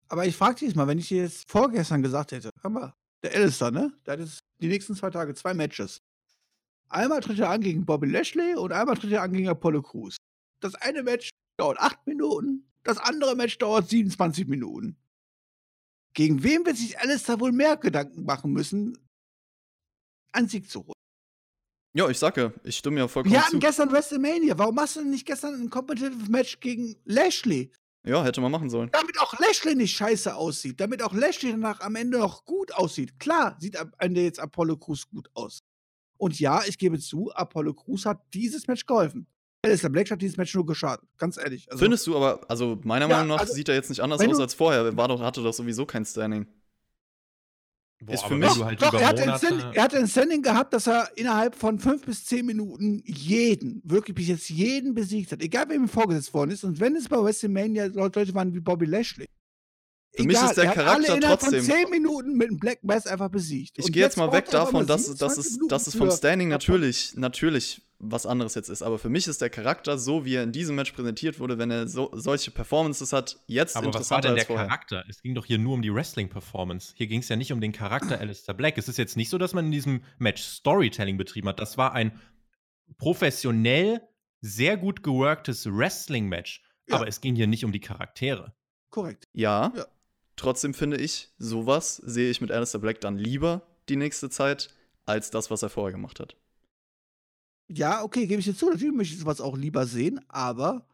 Aber 0.09 0.27
ich 0.27 0.36
frage 0.36 0.59
dich 0.59 0.67
jetzt 0.67 0.75
mal, 0.75 0.86
wenn 0.86 0.99
ich 0.99 1.07
dir 1.07 1.23
jetzt 1.23 1.49
vorgestern 1.49 2.03
gesagt 2.03 2.33
hätte, 2.33 2.51
hör 2.62 2.69
mal, 2.69 2.93
der 3.23 3.33
Alistair, 3.33 3.71
ne? 3.71 3.91
Der 4.05 4.13
hat 4.13 4.19
jetzt 4.19 4.43
die 4.62 4.67
nächsten 4.67 4.93
zwei 4.95 5.09
Tage 5.09 5.33
zwei 5.33 5.55
Matches. 5.55 6.02
Einmal 6.93 7.21
tritt 7.21 7.39
er 7.39 7.49
an 7.49 7.62
gegen 7.62 7.86
Bobby 7.86 8.08
Lashley 8.08 8.56
und 8.56 8.71
einmal 8.71 8.95
tritt 8.95 9.12
er 9.12 9.23
an 9.23 9.34
gegen 9.34 9.49
Apollo 9.49 9.82
Crews. 9.82 10.17
Das 10.62 10.75
eine 10.75 11.01
Match 11.01 11.29
dauert 11.58 11.79
acht 11.79 12.06
Minuten, 12.06 12.71
das 12.84 12.99
andere 12.99 13.36
Match 13.36 13.58
dauert 13.58 13.89
27 13.89 14.47
Minuten. 14.47 14.95
Gegen 16.13 16.43
wen 16.43 16.63
wird 16.65 16.77
sich 16.77 16.99
Alistair 16.99 17.39
wohl 17.39 17.51
mehr 17.51 17.77
Gedanken 17.77 18.23
machen 18.25 18.53
müssen, 18.53 18.95
einen 20.34 20.47
Sieg 20.47 20.69
zu 20.69 20.82
holen? 20.86 20.93
Ja, 21.95 22.10
ich 22.10 22.19
sage, 22.19 22.53
ich 22.63 22.77
stimme 22.77 22.99
ja 22.99 23.08
vollkommen 23.08 23.34
Wir 23.34 23.41
hatten 23.41 23.53
zu. 23.53 23.60
gestern 23.60 23.91
WrestleMania. 23.91 24.58
Warum 24.58 24.75
machst 24.75 24.95
du 24.95 24.99
denn 25.01 25.10
nicht 25.10 25.25
gestern 25.25 25.56
ein 25.56 25.69
Competitive 25.71 26.29
Match 26.29 26.60
gegen 26.60 26.95
Lashley? 27.06 27.71
Ja, 28.06 28.23
hätte 28.23 28.41
man 28.41 28.51
machen 28.51 28.69
sollen. 28.69 28.89
Damit 28.91 29.19
auch 29.19 29.39
Lashley 29.39 29.73
nicht 29.75 29.95
scheiße 29.95 30.36
aussieht. 30.36 30.79
Damit 30.79 31.01
auch 31.01 31.13
Lashley 31.13 31.51
danach 31.51 31.82
am 31.82 31.95
Ende 31.95 32.19
noch 32.19 32.45
gut 32.45 32.71
aussieht. 32.73 33.19
Klar, 33.19 33.58
sieht 33.60 33.77
am 33.77 33.93
Ende 33.97 34.21
jetzt 34.21 34.39
Apollo 34.39 34.77
Crews 34.77 35.08
gut 35.10 35.29
aus. 35.34 35.60
Und 36.23 36.39
ja, 36.39 36.62
ich 36.65 36.77
gebe 36.77 36.97
zu, 36.99 37.31
Apollo 37.33 37.73
Crews 37.73 38.05
hat 38.05 38.21
dieses 38.33 38.65
Match 38.67 38.86
geholfen. 38.86 39.27
Alistair 39.65 39.89
Black 39.89 40.09
hat 40.09 40.21
dieses 40.21 40.38
Match 40.38 40.53
nur 40.55 40.65
geschadet. 40.65 41.05
Ganz 41.17 41.38
ehrlich. 41.38 41.69
Also, 41.69 41.83
Findest 41.83 42.07
du 42.07 42.15
aber, 42.15 42.39
also 42.49 42.79
meiner 42.83 43.09
Ja, 43.09 43.15
Meinung 43.17 43.29
nach 43.29 43.39
also, 43.41 43.53
sieht 43.53 43.67
er 43.69 43.75
jetzt 43.75 43.89
nicht 43.89 43.99
anders 44.01 44.21
aus 44.25 44.39
als 44.39 44.53
vorher. 44.53 44.83
Er 44.86 44.95
war 44.97 45.07
doch, 45.09 45.21
hatte 45.21 45.43
doch 45.43 45.53
sowieso 45.53 45.86
kein 45.86 46.05
Standing. 46.05 46.47
Boah, 48.01 48.13
ist 48.13 48.23
für 48.23 48.36
mich- 48.36 48.53
du 48.53 48.65
halt 48.65 48.81
Doch, 48.81 48.93
er 48.93 49.09
ein 49.09 49.15
Monate, 49.19 49.45
Standing, 49.45 49.71
er 49.73 49.83
hatte 49.83 49.97
ein 49.97 50.07
Standing 50.07 50.41
gehabt, 50.41 50.73
dass 50.73 50.88
er 50.88 51.09
innerhalb 51.15 51.55
von 51.55 51.79
fünf 51.79 52.05
bis 52.05 52.25
zehn 52.25 52.45
Minuten 52.45 53.01
jeden, 53.05 53.81
wirklich 53.86 54.15
bis 54.15 54.27
jetzt 54.27 54.49
jeden 54.49 54.93
besiegt 54.93 55.31
hat. 55.31 55.41
Egal, 55.41 55.69
wem 55.69 55.83
ihm 55.83 55.88
vorgesetzt 55.89 56.33
worden 56.33 56.51
ist. 56.51 56.63
Und 56.63 56.79
wenn 56.79 56.95
es 56.95 57.07
bei 57.07 57.17
WrestleMania 57.21 57.86
Leute 57.86 58.33
waren 58.33 58.53
wie 58.53 58.59
Bobby 58.59 58.86
Lashley. 58.86 59.27
Für 60.15 60.23
mich 60.23 60.38
ist 60.38 60.56
der 60.58 60.65
er 60.65 60.71
Charakter 60.73 61.19
trotzdem- 61.19 61.63
von 61.63 61.76
zehn 61.76 61.89
Minuten 61.89 62.34
mit 62.38 62.49
einem 62.49 62.60
Black 62.60 62.84
Mass 62.84 63.08
einfach 63.08 63.30
besiegt. 63.30 63.78
Ich 63.80 63.91
gehe 63.91 64.04
jetzt 64.04 64.17
mal 64.17 64.32
weg 64.32 64.49
davon, 64.49 64.86
dass, 64.86 65.06
dass, 65.15 65.36
27 65.36 65.62
es, 65.63 65.67
dass 65.67 65.88
es 65.88 65.95
vom 65.95 66.10
für 66.12 66.15
Standing 66.17 66.49
natürlich, 66.49 67.15
natürlich 67.15 67.82
was 68.06 68.26
anderes 68.26 68.54
jetzt 68.54 68.69
ist. 68.69 68.82
Aber 68.84 68.99
für 68.99 69.10
mich 69.10 69.28
ist 69.28 69.41
der 69.41 69.49
Charakter, 69.49 69.97
so 69.97 70.26
wie 70.26 70.36
er 70.36 70.43
in 70.43 70.52
diesem 70.52 70.76
Match 70.76 70.91
präsentiert 70.91 71.39
wurde, 71.39 71.58
wenn 71.58 71.71
er 71.71 71.88
so, 71.88 72.12
solche 72.13 72.52
Performances 72.52 73.13
hat, 73.13 73.39
jetzt 73.47 73.76
aber 73.78 73.93
was 73.93 74.12
war 74.12 74.21
denn 74.21 74.36
der. 74.36 74.45
Charakter? 74.45 75.04
Es 75.10 75.21
ging 75.21 75.34
doch 75.36 75.45
hier 75.45 75.58
nur 75.58 75.73
um 75.73 75.82
die 75.82 75.91
Wrestling-Performance. 75.93 76.93
Hier 76.95 77.08
ging 77.08 77.21
es 77.21 77.30
ja 77.30 77.36
nicht 77.38 77.52
um 77.54 77.62
den 77.62 77.71
Charakter 77.71 78.19
Alistair 78.19 78.54
Black. 78.54 78.78
Es 78.78 78.88
ist 78.89 78.97
jetzt 78.97 79.15
nicht 79.17 79.30
so, 79.30 79.38
dass 79.38 79.54
man 79.54 79.65
in 79.65 79.71
diesem 79.71 80.04
Match 80.19 80.43
Storytelling 80.43 81.17
betrieben 81.17 81.47
hat. 81.47 81.60
Das 81.60 81.78
war 81.78 81.93
ein 81.93 82.19
professionell 82.97 84.02
sehr 84.41 84.78
gut 84.78 85.04
geworktes 85.04 85.65
Wrestling-Match. 85.65 86.62
Ja. 86.89 86.97
Aber 86.97 87.08
es 87.08 87.21
ging 87.21 87.36
hier 87.36 87.47
nicht 87.47 87.63
um 87.63 87.71
die 87.71 87.80
Charaktere. 87.80 88.54
Korrekt. 88.89 89.28
Ja, 89.34 89.71
Ja. 89.76 89.86
Trotzdem 90.36 90.74
finde 90.74 90.98
ich, 90.98 91.32
sowas 91.38 91.98
sehe 91.98 92.30
ich 92.30 92.41
mit 92.41 92.52
Alistair 92.52 92.80
Black 92.82 93.02
dann 93.02 93.17
lieber 93.17 93.62
die 93.89 93.96
nächste 93.96 94.30
Zeit, 94.30 94.69
als 95.06 95.32
das, 95.32 95.52
was 95.52 95.62
er 95.63 95.69
vorher 95.69 95.91
gemacht 95.91 96.19
hat. 96.19 96.36
Ja, 97.67 98.04
okay, 98.04 98.28
gebe 98.28 98.39
ich 98.39 98.46
dir 98.46 98.56
zu. 98.56 98.69
Natürlich 98.69 98.93
möchte 98.93 99.13
ich 99.15 99.19
sowas 99.19 99.41
auch 99.41 99.58
lieber 99.58 99.86
sehen, 99.86 100.19
aber 100.28 100.86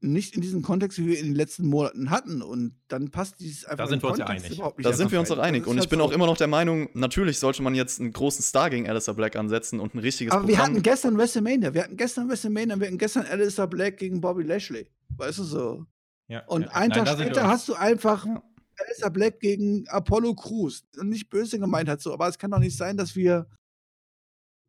nicht 0.00 0.34
in 0.34 0.40
diesem 0.40 0.62
Kontext, 0.62 0.98
wie 0.98 1.06
wir 1.06 1.18
in 1.18 1.26
den 1.26 1.34
letzten 1.34 1.66
Monaten 1.66 2.10
hatten. 2.10 2.42
Und 2.42 2.74
dann 2.88 3.10
passt 3.10 3.38
dieses 3.40 3.64
einfach 3.64 3.86
sind 3.86 4.02
im 4.02 4.02
wir 4.02 4.10
uns 4.10 4.18
ja 4.18 4.26
einig. 4.26 4.60
Da 4.78 4.92
sind 4.92 5.12
wir 5.12 5.20
uns 5.20 5.30
auch 5.30 5.38
einig. 5.38 5.66
Und 5.66 5.76
ich 5.76 5.80
halt 5.82 5.90
bin 5.90 6.00
so. 6.00 6.04
auch 6.04 6.12
immer 6.12 6.26
noch 6.26 6.36
der 6.36 6.48
Meinung, 6.48 6.88
natürlich 6.94 7.38
sollte 7.38 7.62
man 7.62 7.74
jetzt 7.74 8.00
einen 8.00 8.12
großen 8.12 8.42
Star 8.42 8.70
gegen 8.70 8.88
Alistair 8.88 9.14
Black 9.14 9.36
ansetzen 9.36 9.78
und 9.78 9.94
ein 9.94 9.98
richtiges 9.98 10.32
Aber 10.32 10.48
wir 10.48 10.56
Programm. 10.56 10.72
hatten 10.74 10.82
gestern 10.82 11.16
WrestleMania. 11.18 11.72
Wir 11.74 11.84
hatten 11.84 11.96
gestern 11.96 12.28
WrestleMania. 12.28 12.78
Wir 12.80 12.86
hatten 12.88 12.98
gestern 12.98 13.26
Alistair 13.26 13.66
Black 13.68 13.98
gegen 13.98 14.20
Bobby 14.20 14.42
Lashley. 14.42 14.88
Weißt 15.10 15.38
du 15.38 15.44
so? 15.44 15.86
Ja, 16.28 16.44
Und 16.46 16.62
ja. 16.62 16.68
einen 16.70 16.88
Nein, 16.90 16.98
Tag 16.98 17.04
da 17.04 17.10
sind 17.16 17.18
wir 17.20 17.34
später 17.34 17.48
hast 17.48 17.68
du 17.68 17.74
einfach 17.74 18.24
Ja. 18.26 18.42
Alistair 18.84 19.10
Black 19.10 19.40
gegen 19.40 19.86
Apollo 19.88 20.34
Crews. 20.34 20.84
Nicht 21.02 21.28
böse 21.30 21.58
gemeint 21.58 21.88
hat 21.88 22.00
so, 22.00 22.12
aber 22.12 22.28
es 22.28 22.38
kann 22.38 22.50
doch 22.50 22.58
nicht 22.58 22.76
sein, 22.76 22.96
dass 22.96 23.14
wir 23.16 23.46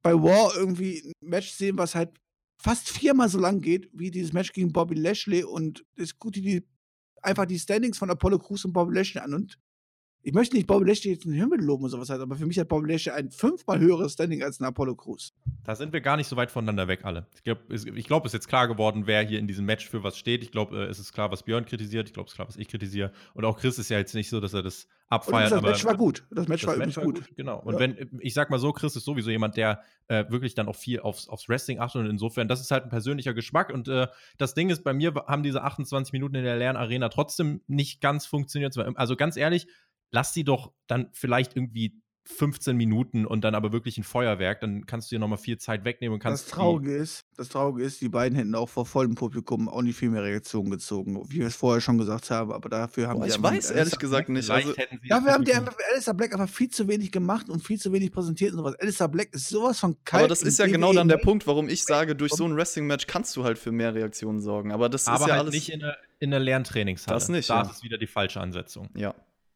bei 0.01 0.13
War 0.13 0.55
irgendwie 0.55 1.01
ein 1.05 1.29
Match 1.29 1.51
sehen, 1.51 1.77
was 1.77 1.95
halt 1.95 2.11
fast 2.61 2.89
viermal 2.89 3.29
so 3.29 3.39
lang 3.39 3.61
geht, 3.61 3.89
wie 3.93 4.11
dieses 4.11 4.33
Match 4.33 4.51
gegen 4.51 4.71
Bobby 4.71 4.95
Lashley 4.95 5.43
und 5.43 5.85
es 5.95 6.13
dir 6.19 6.31
die 6.31 6.67
einfach 7.21 7.45
die 7.45 7.59
Standings 7.59 7.97
von 7.97 8.09
Apollo 8.09 8.39
Crews 8.39 8.65
und 8.65 8.73
Bobby 8.73 8.95
Lashley 8.95 9.21
an 9.21 9.33
und 9.33 9.57
ich 10.25 10.33
möchte 10.33 10.55
nicht 10.55 10.67
Bobby 10.67 10.85
Lashley 10.87 11.11
jetzt 11.11 11.25
in 11.25 11.31
den 11.31 11.39
Himmel 11.39 11.61
loben 11.61 11.83
oder 11.83 11.91
sowas 11.91 12.09
halt, 12.09 12.21
aber 12.21 12.35
für 12.35 12.45
mich 12.45 12.57
hat 12.57 12.69
Bobby 12.69 12.89
Lashley 12.91 13.11
ein 13.11 13.29
fünfmal 13.29 13.79
höheres 13.79 14.13
Standing 14.13 14.41
als 14.41 14.59
ein 14.61 14.63
Apollo 14.63 14.95
Crews. 14.95 15.33
Da 15.65 15.75
sind 15.75 15.91
wir 15.91 15.99
gar 15.99 16.15
nicht 16.15 16.27
so 16.27 16.37
weit 16.37 16.49
voneinander 16.49 16.87
weg, 16.87 17.01
alle. 17.03 17.27
Ich 17.35 17.43
glaube, 17.43 17.61
es, 17.73 17.85
glaub, 17.85 18.25
ist 18.25 18.33
jetzt 18.33 18.47
klar 18.47 18.69
geworden, 18.69 19.03
wer 19.05 19.21
hier 19.21 19.39
in 19.39 19.47
diesem 19.47 19.65
Match 19.65 19.89
für 19.89 20.03
was 20.03 20.17
steht. 20.17 20.41
Ich 20.41 20.51
glaube, 20.51 20.77
äh, 20.77 20.85
es 20.85 20.97
ist 20.97 21.11
klar, 21.11 21.29
was 21.31 21.43
Björn 21.43 21.65
kritisiert. 21.65 22.07
Ich 22.07 22.13
glaube, 22.13 22.27
es 22.27 22.31
ist 22.31 22.35
klar, 22.35 22.47
was 22.47 22.55
ich 22.55 22.69
kritisiere. 22.69 23.11
Und 23.33 23.43
auch 23.43 23.59
Chris 23.59 23.77
ist 23.77 23.89
ja 23.89 23.97
jetzt 23.97 24.15
nicht 24.15 24.29
so, 24.29 24.39
dass 24.39 24.53
er 24.53 24.63
das 24.63 24.85
Und 24.85 24.89
abfeiert. 25.09 25.51
das 25.51 25.61
Match 25.61 25.83
war 25.85 25.97
gut. 25.97 26.25
Das 26.31 26.47
Match 26.47 26.61
das 26.61 26.67
war 26.69 26.75
übrigens 26.75 26.95
gut. 26.95 27.35
Genau. 27.35 27.59
Und 27.59 27.73
Ja. 27.73 27.79
wenn, 27.79 28.09
ich 28.19 28.33
sag 28.33 28.49
mal 28.49 28.59
so, 28.59 28.71
Chris 28.71 28.95
ist 28.95 29.03
sowieso 29.03 29.29
jemand, 29.29 29.57
der 29.57 29.81
äh, 30.07 30.23
wirklich 30.29 30.55
dann 30.55 30.67
auch 30.69 30.75
viel 30.77 31.01
aufs, 31.01 31.27
aufs 31.27 31.49
Wrestling 31.49 31.79
achtet 31.79 32.01
und 32.01 32.09
insofern, 32.09 32.47
das 32.47 32.61
ist 32.61 32.71
halt 32.71 32.83
ein 32.83 32.89
persönlicher 32.89 33.33
Geschmack. 33.33 33.71
Und 33.73 33.89
äh, 33.89 34.07
das 34.37 34.53
Ding 34.53 34.69
ist, 34.69 34.83
bei 34.85 34.93
mir 34.93 35.13
haben 35.27 35.43
diese 35.43 35.63
28 35.63 36.13
Minuten 36.13 36.35
in 36.35 36.43
der 36.45 36.55
Lernarena 36.55 37.09
trotzdem 37.09 37.61
nicht 37.67 37.99
ganz 37.99 38.25
funktioniert. 38.25 38.77
Also 38.95 39.15
ganz 39.17 39.35
ehrlich, 39.35 39.67
lass 40.13 40.33
sie 40.33 40.45
doch 40.45 40.71
dann 40.87 41.09
vielleicht 41.11 41.57
irgendwie 41.57 41.99
15 42.25 42.77
Minuten 42.77 43.25
und 43.25 43.41
dann 43.43 43.53
aber 43.53 43.73
wirklich 43.73 43.97
ein 43.97 44.05
Feuerwerk, 44.05 44.61
dann 44.61 44.85
kannst 44.85 45.11
du 45.11 45.15
dir 45.15 45.19
nochmal 45.19 45.37
viel 45.37 45.57
Zeit 45.57 45.83
wegnehmen 45.83 46.13
und 46.13 46.19
kannst 46.21 46.45
Das 46.45 46.51
Traurige 46.51 46.95
ist, 46.95 47.25
das 47.35 47.49
Traurige 47.49 47.83
ist, 47.83 47.99
die 47.99 48.07
beiden 48.07 48.37
hätten 48.37 48.55
auch 48.55 48.69
vor 48.69 48.85
vollem 48.85 49.13
Publikum 49.15 49.67
auch 49.67 49.81
nicht 49.81 49.97
viel 49.97 50.09
mehr 50.09 50.23
Reaktionen 50.23 50.71
gezogen, 50.71 51.21
wie 51.29 51.39
wir 51.39 51.47
es 51.47 51.57
vorher 51.57 51.81
schon 51.81 51.97
gesagt 51.97 52.31
haben, 52.31 52.53
aber 52.53 52.69
dafür 52.69 53.09
haben 53.09 53.19
Boah, 53.19 53.25
die 53.25 53.31
ich 53.33 53.43
weiß 53.43 53.71
ehrlich 53.71 53.99
gesagt 53.99 54.27
Black- 54.27 54.37
nicht. 54.37 54.49
Also, 54.49 54.73
wir 54.73 55.15
haben 55.33 55.43
die 55.43 55.51
Alistair 55.91 56.13
Black 56.13 56.31
einfach 56.31 56.47
viel 56.47 56.69
zu 56.69 56.87
wenig 56.87 57.11
gemacht 57.11 57.49
und 57.49 57.61
viel 57.61 57.77
zu 57.77 57.91
wenig 57.91 58.09
präsentiert 58.13 58.53
und 58.53 58.59
sowas. 58.59 58.75
Alistair 58.79 59.09
Black 59.09 59.33
ist 59.33 59.49
sowas 59.49 59.81
von 59.81 59.97
kalt. 60.05 60.21
aber 60.21 60.29
das 60.29 60.43
ist 60.43 60.59
ja 60.59 60.67
genau 60.67 60.93
dann 60.93 61.09
der 61.09 61.17
Main- 61.17 61.25
Punkt, 61.25 61.45
warum 61.45 61.67
ich 61.67 61.83
sage, 61.83 62.15
durch 62.15 62.31
so 62.31 62.45
ein 62.45 62.55
Wrestling-Match 62.55 63.05
kannst 63.05 63.35
du 63.35 63.43
halt 63.43 63.57
für 63.59 63.73
mehr 63.73 63.93
Reaktionen 63.95 64.39
sorgen. 64.39 64.71
Aber 64.71 64.87
das 64.87 65.09
aber 65.09 65.17
ist 65.25 65.27
ja 65.27 65.33
halt 65.33 65.41
alles. 65.41 65.53
nicht 65.53 65.69
in 65.73 65.81
der, 65.81 65.97
in 66.19 66.31
der 66.31 66.39
Lerntrainingshalle. 66.39 67.15
Das 67.17 67.27
nicht, 67.27 67.49
Da 67.49 67.63
ja. 67.63 67.69
ist 67.69 67.83
wieder 67.83 67.97
die 67.97 68.07
falsche 68.07 68.39
Ansetzung. 68.39 68.87
ja, 68.95 69.13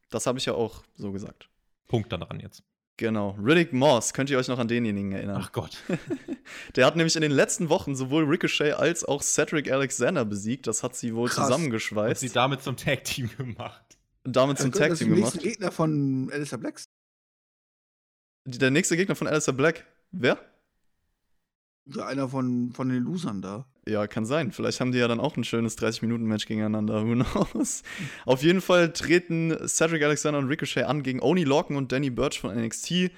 das 0.10 0.26
habe 0.26 0.40
ich 0.40 0.46
ja 0.46 0.54
auch 0.54 0.84
so 0.96 1.12
gesagt. 1.12 1.50
Punkt 1.88 2.12
dann 2.12 2.22
dran 2.22 2.40
jetzt. 2.40 2.64
Genau, 3.00 3.38
Riddick 3.40 3.74
Moss, 3.74 4.14
könnt 4.14 4.32
ihr 4.32 4.40
euch 4.40 4.48
noch 4.48 4.58
an 4.58 4.68
denjenigen 4.68 5.12
erinnern? 5.12 5.40
Ach 5.40 5.52
Gott. 5.52 5.78
Der 6.76 6.86
hat 6.88 6.96
nämlich 6.96 7.16
in 7.16 7.22
den 7.22 7.32
letzten 7.32 7.70
Wochen 7.70 7.96
sowohl 7.96 8.24
Ricochet 8.24 8.74
als 8.74 9.06
auch 9.06 9.22
Cedric 9.22 9.72
Alexander 9.72 10.26
besiegt. 10.26 10.66
Das 10.66 10.82
hat 10.82 10.96
sie 10.96 11.14
wohl 11.14 11.30
Krass. 11.30 11.46
zusammengeschweißt. 11.46 12.24
Und 12.24 12.28
sie 12.30 12.34
damit 12.34 12.64
zum 12.64 12.76
Tag-Team 12.76 13.30
gemacht. 13.38 13.98
und 14.24 14.36
damit 14.36 14.58
zum 14.58 14.72
Tag 14.72 14.96
Team 14.96 15.10
der 15.10 15.16
gemacht. 15.16 15.34
nächste 15.36 15.40
Gegner 15.48 15.72
von 15.72 16.30
Alistair 16.34 16.58
Blacks. 16.58 16.86
Der 18.46 18.72
nächste 18.72 18.98
Gegner 18.98 19.16
von 19.16 19.28
Alistair 19.28 19.54
Black. 19.54 19.86
Wer? 20.12 20.40
Einer 22.02 22.30
von, 22.30 22.72
von 22.72 22.90
den 22.90 23.04
Losern 23.04 23.42
da. 23.42 23.66
Ja, 23.88 24.08
kann 24.08 24.26
sein. 24.26 24.52
Vielleicht 24.52 24.82
haben 24.82 24.92
die 24.92 24.98
ja 24.98 25.08
dann 25.08 25.20
auch 25.20 25.38
ein 25.38 25.44
schönes 25.44 25.78
30-Minuten-Match 25.78 26.46
gegeneinander. 26.46 27.06
Who 27.06 27.14
knows? 27.14 27.84
Auf 28.26 28.44
jeden 28.44 28.60
Fall 28.62 28.92
treten 28.92 29.56
Cedric 29.68 30.04
Alexander 30.04 30.40
und 30.40 30.48
Ricochet 30.48 30.84
an 30.84 31.04
gegen 31.04 31.22
Oni 31.22 31.46
Lorcan 31.46 31.78
und 31.78 31.92
Danny 31.92 32.10
Burch 32.10 32.40
von 32.40 32.54
NXT. 32.54 33.12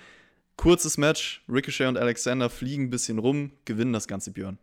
Kurzes 0.57 0.97
Match. 0.97 1.43
Ricochet 1.49 1.87
und 1.87 1.97
Alexander 1.97 2.49
fliegen 2.49 2.83
ein 2.83 2.89
bisschen 2.89 3.17
rum, 3.17 3.51
gewinnen 3.65 3.93
das 3.93 4.07
ganze 4.07 4.31
Björn. 4.31 4.59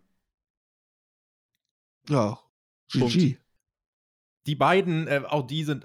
Ja. 2.09 2.39
Punkt. 2.93 3.15
GG. 3.15 3.37
Die 4.47 4.55
beiden, 4.55 5.09
äh, 5.09 5.23
auch 5.27 5.47
die 5.47 5.65
sind 5.65 5.85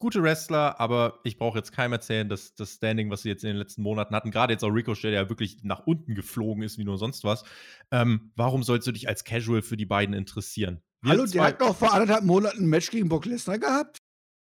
gute 0.00 0.22
Wrestler, 0.22 0.80
aber 0.80 1.20
ich 1.22 1.38
brauche 1.38 1.58
jetzt 1.58 1.70
keinem 1.70 1.92
erzählen, 1.92 2.28
dass 2.28 2.54
das 2.56 2.74
Standing, 2.74 3.10
was 3.10 3.22
sie 3.22 3.28
jetzt 3.28 3.44
in 3.44 3.48
den 3.48 3.56
letzten 3.56 3.82
Monaten 3.82 4.14
hatten, 4.14 4.32
gerade 4.32 4.52
jetzt 4.52 4.64
auch 4.64 4.70
Ricochet, 4.70 5.12
der 5.12 5.28
wirklich 5.28 5.58
nach 5.62 5.86
unten 5.86 6.16
geflogen 6.16 6.64
ist, 6.64 6.78
wie 6.78 6.84
nur 6.84 6.98
sonst 6.98 7.22
was, 7.22 7.44
ähm, 7.92 8.32
warum 8.34 8.64
sollst 8.64 8.88
du 8.88 8.92
dich 8.92 9.08
als 9.08 9.22
Casual 9.24 9.62
für 9.62 9.76
die 9.76 9.86
beiden 9.86 10.14
interessieren? 10.14 10.82
Wir 11.02 11.12
Hallo, 11.12 11.26
der 11.26 11.44
hat 11.44 11.60
noch 11.60 11.76
vor 11.76 11.92
anderthalb 11.92 12.24
Monaten 12.24 12.64
ein 12.64 12.68
Match 12.68 12.90
gegen 12.90 13.08
Brock 13.08 13.26
Lesnar 13.26 13.58
gehabt. 13.58 13.98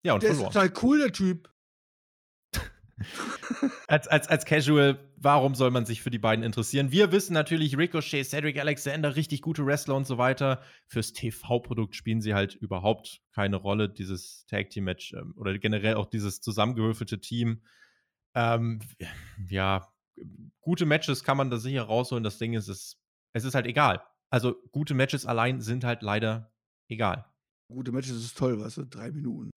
ja, 0.03 0.13
und 0.13 0.23
Der 0.23 0.31
ist 0.31 0.37
verloren. 0.37 0.53
total 0.53 0.73
cool, 0.83 0.99
der 0.99 1.11
Typ. 1.13 1.49
Als, 3.87 4.07
als, 4.07 4.27
als 4.27 4.45
Casual, 4.45 4.97
warum 5.17 5.55
soll 5.55 5.71
man 5.71 5.85
sich 5.85 6.01
für 6.01 6.09
die 6.09 6.19
beiden 6.19 6.43
interessieren? 6.43 6.91
Wir 6.91 7.11
wissen 7.11 7.33
natürlich, 7.33 7.77
Ricochet, 7.77 8.25
Cedric 8.25 8.59
Alexander, 8.59 9.15
richtig 9.15 9.41
gute 9.41 9.65
Wrestler 9.65 9.95
und 9.95 10.07
so 10.07 10.17
weiter. 10.17 10.61
Fürs 10.87 11.13
TV-Produkt 11.13 11.95
spielen 11.95 12.21
sie 12.21 12.33
halt 12.33 12.55
überhaupt 12.55 13.21
keine 13.33 13.57
Rolle, 13.57 13.89
dieses 13.89 14.45
Tag-Team-Match 14.47 15.13
ähm, 15.13 15.33
oder 15.37 15.57
generell 15.57 15.95
auch 15.95 16.05
dieses 16.05 16.41
zusammengewürfelte 16.41 17.19
Team. 17.19 17.63
Ähm, 18.33 18.79
ja, 19.49 19.87
gute 20.61 20.85
Matches 20.85 21.23
kann 21.23 21.37
man 21.37 21.49
da 21.49 21.57
sicher 21.57 21.83
rausholen. 21.83 22.23
Das 22.23 22.37
Ding 22.37 22.53
ist, 22.53 22.67
es, 22.67 22.97
es 23.33 23.43
ist 23.43 23.55
halt 23.55 23.65
egal. 23.65 24.01
Also 24.29 24.55
gute 24.71 24.93
Matches 24.93 25.25
allein 25.25 25.61
sind 25.61 25.83
halt 25.83 26.01
leider 26.01 26.53
egal. 26.89 27.25
Gute 27.71 27.91
Matches 27.91 28.17
ist 28.17 28.37
toll, 28.37 28.59
weißt 28.59 28.77
du? 28.77 28.85
Drei 28.85 29.11
Minuten. 29.11 29.51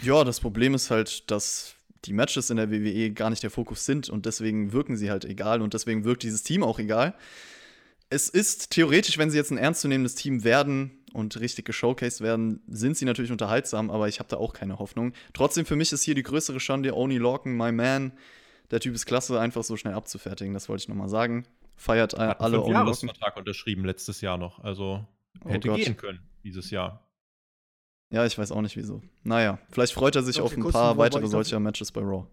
Ja, 0.00 0.24
das 0.24 0.40
Problem 0.40 0.74
ist 0.74 0.90
halt, 0.90 1.30
dass 1.30 1.76
die 2.04 2.12
Matches 2.12 2.50
in 2.50 2.56
der 2.56 2.70
WWE 2.70 3.10
gar 3.12 3.30
nicht 3.30 3.42
der 3.42 3.50
Fokus 3.50 3.84
sind 3.84 4.08
und 4.08 4.26
deswegen 4.26 4.72
wirken 4.72 4.96
sie 4.96 5.10
halt 5.10 5.24
egal 5.24 5.62
und 5.62 5.74
deswegen 5.74 6.04
wirkt 6.04 6.22
dieses 6.22 6.42
Team 6.42 6.62
auch 6.62 6.78
egal. 6.78 7.14
Es 8.10 8.28
ist 8.28 8.70
theoretisch, 8.70 9.18
wenn 9.18 9.30
sie 9.30 9.38
jetzt 9.38 9.50
ein 9.50 9.58
ernstzunehmendes 9.58 10.14
Team 10.14 10.44
werden 10.44 10.90
und 11.12 11.40
richtig 11.40 11.64
geshowcased 11.64 12.20
werden, 12.20 12.60
sind 12.66 12.96
sie 12.96 13.04
natürlich 13.04 13.32
unterhaltsam, 13.32 13.90
aber 13.90 14.08
ich 14.08 14.18
habe 14.18 14.28
da 14.28 14.36
auch 14.36 14.52
keine 14.52 14.78
Hoffnung. 14.78 15.12
Trotzdem 15.32 15.64
für 15.64 15.76
mich 15.76 15.92
ist 15.92 16.02
hier 16.02 16.14
die 16.14 16.22
größere 16.22 16.60
Schande 16.60 16.94
Oni 16.94 17.18
Lorcan, 17.18 17.56
my 17.56 17.72
man. 17.72 18.12
Der 18.70 18.80
Typ 18.80 18.94
ist 18.94 19.06
klasse, 19.06 19.40
einfach 19.40 19.64
so 19.64 19.76
schnell 19.76 19.94
abzufertigen, 19.94 20.54
das 20.54 20.68
wollte 20.68 20.82
ich 20.82 20.88
nochmal 20.88 21.08
sagen. 21.08 21.46
Feiert 21.76 22.18
Hat 22.18 22.40
alle 22.40 22.60
Oni 22.60 22.72
Lorcan. 22.72 22.86
Fünfjahresvertrag 22.86 23.36
unterschrieben 23.36 23.84
letztes 23.84 24.20
Jahr 24.20 24.38
noch. 24.38 24.58
Also 24.60 25.06
Oh 25.44 25.48
hätte 25.48 25.68
Gott. 25.68 25.78
gehen 25.78 25.96
können 25.96 26.20
dieses 26.44 26.70
Jahr. 26.70 27.06
Ja, 28.12 28.26
ich 28.26 28.38
weiß 28.38 28.52
auch 28.52 28.60
nicht 28.60 28.76
wieso. 28.76 29.02
Naja, 29.24 29.58
vielleicht 29.70 29.94
freut 29.94 30.14
er 30.14 30.22
sich 30.22 30.40
auf 30.40 30.56
ein 30.56 30.62
paar 30.68 30.98
weitere 30.98 31.26
solcher 31.26 31.58
Matches 31.58 31.90
bei 31.90 32.02
Raw. 32.02 32.26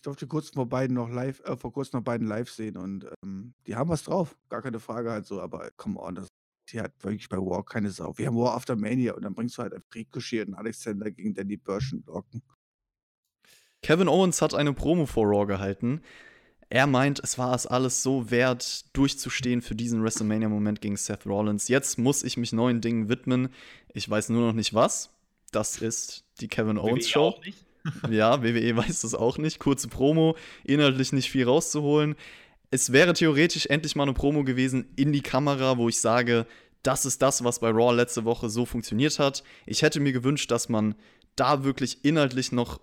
Ich 0.00 0.04
durfte 0.04 0.26
kurz 0.26 0.50
vor 0.50 0.66
beiden 0.66 0.96
noch 0.96 1.10
live, 1.10 1.40
äh, 1.44 1.56
vor 1.56 1.72
kurzem 1.72 1.98
noch 1.98 2.04
beiden 2.04 2.26
live 2.26 2.50
sehen 2.50 2.76
und 2.76 3.06
ähm, 3.22 3.54
die 3.66 3.76
haben 3.76 3.90
was 3.90 4.02
drauf. 4.02 4.36
Gar 4.48 4.62
keine 4.62 4.80
Frage 4.80 5.10
halt 5.10 5.26
so, 5.26 5.40
aber 5.40 5.70
come 5.76 6.00
on, 6.00 6.16
das 6.16 6.26
die 6.70 6.80
hat 6.80 6.92
wirklich 7.02 7.28
bei 7.28 7.36
War 7.36 7.64
keine 7.64 7.90
Sau. 7.90 8.16
Wir 8.16 8.26
haben 8.26 8.36
War 8.36 8.54
After 8.54 8.76
Mania 8.76 9.14
und 9.14 9.22
dann 9.22 9.34
bringst 9.34 9.58
du 9.58 9.62
halt 9.62 9.74
einen 9.74 9.84
Ricochet 9.94 10.48
und 10.48 10.54
Alexander 10.54 11.10
gegen 11.10 11.34
Danny 11.34 11.56
Burch 11.56 11.92
und 11.92 12.06
Locken. 12.06 12.42
Kevin 13.82 14.08
Owens 14.08 14.40
hat 14.40 14.54
eine 14.54 14.72
Promo 14.72 15.06
vor 15.06 15.26
Raw 15.26 15.44
gehalten. 15.44 16.00
Er 16.72 16.86
meint, 16.86 17.20
es 17.22 17.36
war 17.36 17.54
es 17.54 17.66
alles 17.66 18.02
so 18.02 18.30
wert, 18.30 18.86
durchzustehen 18.94 19.60
für 19.60 19.74
diesen 19.74 20.02
WrestleMania-Moment 20.02 20.80
gegen 20.80 20.96
Seth 20.96 21.26
Rollins. 21.26 21.68
Jetzt 21.68 21.98
muss 21.98 22.22
ich 22.22 22.38
mich 22.38 22.54
neuen 22.54 22.80
Dingen 22.80 23.10
widmen. 23.10 23.50
Ich 23.92 24.08
weiß 24.08 24.30
nur 24.30 24.40
noch 24.40 24.54
nicht 24.54 24.72
was. 24.72 25.10
Das 25.50 25.76
ist 25.76 26.24
die 26.40 26.48
Kevin 26.48 26.78
Owens 26.78 27.04
WWE 27.04 27.10
Show. 27.10 27.40
Ja, 28.10 28.42
WWE 28.42 28.74
weiß 28.74 29.02
das 29.02 29.14
auch 29.14 29.36
nicht. 29.36 29.58
Kurze 29.58 29.88
Promo, 29.88 30.34
inhaltlich 30.64 31.12
nicht 31.12 31.30
viel 31.30 31.44
rauszuholen. 31.44 32.14
Es 32.70 32.90
wäre 32.90 33.12
theoretisch 33.12 33.66
endlich 33.66 33.94
mal 33.94 34.04
eine 34.04 34.14
Promo 34.14 34.42
gewesen 34.42 34.86
in 34.96 35.12
die 35.12 35.20
Kamera, 35.20 35.76
wo 35.76 35.90
ich 35.90 36.00
sage, 36.00 36.46
das 36.82 37.04
ist 37.04 37.20
das, 37.20 37.44
was 37.44 37.58
bei 37.58 37.68
Raw 37.68 37.94
letzte 37.94 38.24
Woche 38.24 38.48
so 38.48 38.64
funktioniert 38.64 39.18
hat. 39.18 39.44
Ich 39.66 39.82
hätte 39.82 40.00
mir 40.00 40.12
gewünscht, 40.12 40.50
dass 40.50 40.70
man 40.70 40.94
da 41.36 41.64
wirklich 41.64 42.02
inhaltlich 42.02 42.50
noch 42.50 42.80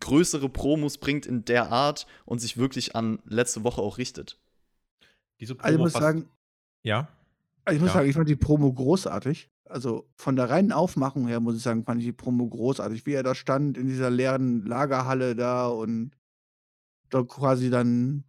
größere 0.00 0.48
Promos 0.48 0.98
bringt 0.98 1.26
in 1.26 1.44
der 1.44 1.70
Art 1.70 2.06
und 2.24 2.40
sich 2.40 2.56
wirklich 2.56 2.96
an 2.96 3.20
letzte 3.24 3.64
Woche 3.64 3.80
auch 3.80 3.98
richtet. 3.98 4.38
Diese 5.40 5.58
Also 5.60 5.74
ich 5.76 5.82
muss 5.82 5.92
sagen, 5.92 6.28
ja. 6.82 7.08
also 7.64 7.76
ich 7.76 7.80
muss 7.80 7.90
Ja. 7.90 7.94
sagen, 7.94 8.08
ich 8.08 8.14
fand 8.16 8.28
die 8.28 8.36
Promo 8.36 8.72
großartig. 8.72 9.50
Also 9.64 10.06
von 10.16 10.36
der 10.36 10.50
reinen 10.50 10.72
Aufmachung 10.72 11.26
her, 11.28 11.40
muss 11.40 11.56
ich 11.56 11.62
sagen, 11.62 11.84
fand 11.84 12.00
ich 12.00 12.06
die 12.06 12.12
Promo 12.12 12.48
großartig. 12.48 13.06
Wie 13.06 13.14
er 13.14 13.22
da 13.22 13.34
stand 13.34 13.78
in 13.78 13.86
dieser 13.86 14.10
leeren 14.10 14.66
Lagerhalle 14.66 15.34
da 15.34 15.68
und 15.68 16.12
da 17.08 17.22
quasi 17.22 17.70
dann 17.70 18.24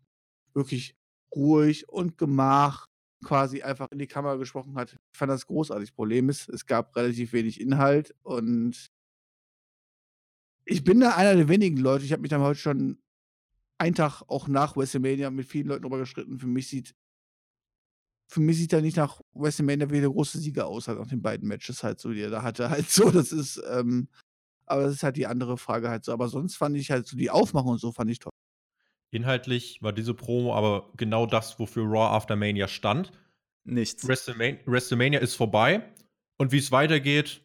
wirklich 0.54 0.96
ruhig 1.36 1.90
und 1.90 2.18
gemach 2.18 2.88
quasi 3.24 3.62
einfach 3.64 3.92
in 3.92 4.00
die 4.00 4.08
Kamera 4.08 4.36
gesprochen 4.36 4.76
hat. 4.76 4.94
Ich 5.12 5.18
fand 5.18 5.32
das 5.32 5.48
großartig. 5.48 5.96
Problem 5.96 6.30
ist, 6.30 6.48
es 6.50 6.66
gab 6.66 6.96
relativ 6.96 7.34
wenig 7.34 7.60
Inhalt 7.60 8.14
und 8.24 8.92
ich 10.66 10.84
bin 10.84 11.00
da 11.00 11.16
einer 11.16 11.36
der 11.36 11.50
wenigen 11.50 11.78
Leute. 11.78 12.06
Ich 12.06 12.12
habe 12.12 12.22
mich 12.22 12.30
dann 12.30 12.42
heute 12.42 12.60
schon 12.60 12.98
einen 13.78 13.96
Tag 13.96 14.22
auch 14.28 14.48
nach 14.48 14.76
WrestleMania 14.76 15.30
mit 15.30 15.48
vielen 15.48 15.68
Leuten 15.68 15.84
drüber 15.84 15.98
gestritten. 15.98 16.40
Für 16.40 16.48
mich 16.48 16.68
sieht 16.68 16.96
für 18.34 18.40
mich 18.40 18.58
sieht 18.58 18.74
er 18.74 18.82
nicht 18.82 18.98
nach 18.98 19.22
WrestleMania 19.34 19.92
wie 19.92 20.00
der 20.00 20.10
große 20.10 20.40
Sieger 20.40 20.66
aus, 20.66 20.88
halt 20.88 20.98
nach 20.98 21.08
den 21.08 21.22
beiden 21.22 21.48
Matches 21.48 21.84
halt 21.84 22.00
so, 22.00 22.12
die 22.12 22.22
er 22.22 22.32
da 22.32 22.42
hatte. 22.42 22.70
Halt 22.70 22.90
so, 22.90 23.12
das 23.12 23.32
ist, 23.32 23.62
ähm, 23.70 24.08
aber 24.66 24.84
das 24.84 24.94
ist 24.94 25.04
halt 25.04 25.18
die 25.18 25.28
andere 25.28 25.58
Frage 25.58 25.90
halt 25.90 26.04
so. 26.04 26.12
Aber 26.12 26.30
sonst 26.30 26.56
fand 26.56 26.76
ich 26.76 26.90
halt 26.90 27.06
so 27.06 27.16
die 27.16 27.30
Aufmachung 27.30 27.74
und 27.74 27.80
so 27.80 27.92
fand 27.92 28.10
ich 28.10 28.20
toll. 28.20 28.32
Inhaltlich 29.12 29.84
war 29.84 29.94
diese 29.94 30.16
Promo 30.16 30.56
aber 30.56 30.92
genau 30.98 31.28
das, 31.28 31.60
wofür 31.60 31.84
Raw 31.84 32.16
After 32.16 32.36
Mania 32.36 32.68
stand. 32.68 33.12
Nichts. 33.66 34.08
WrestleMania, 34.08 34.62
WrestleMania 34.66 35.20
ist 35.20 35.36
vorbei 35.36 35.94
und 36.38 36.52
wie 36.52 36.58
es 36.58 36.72
weitergeht, 36.72 37.42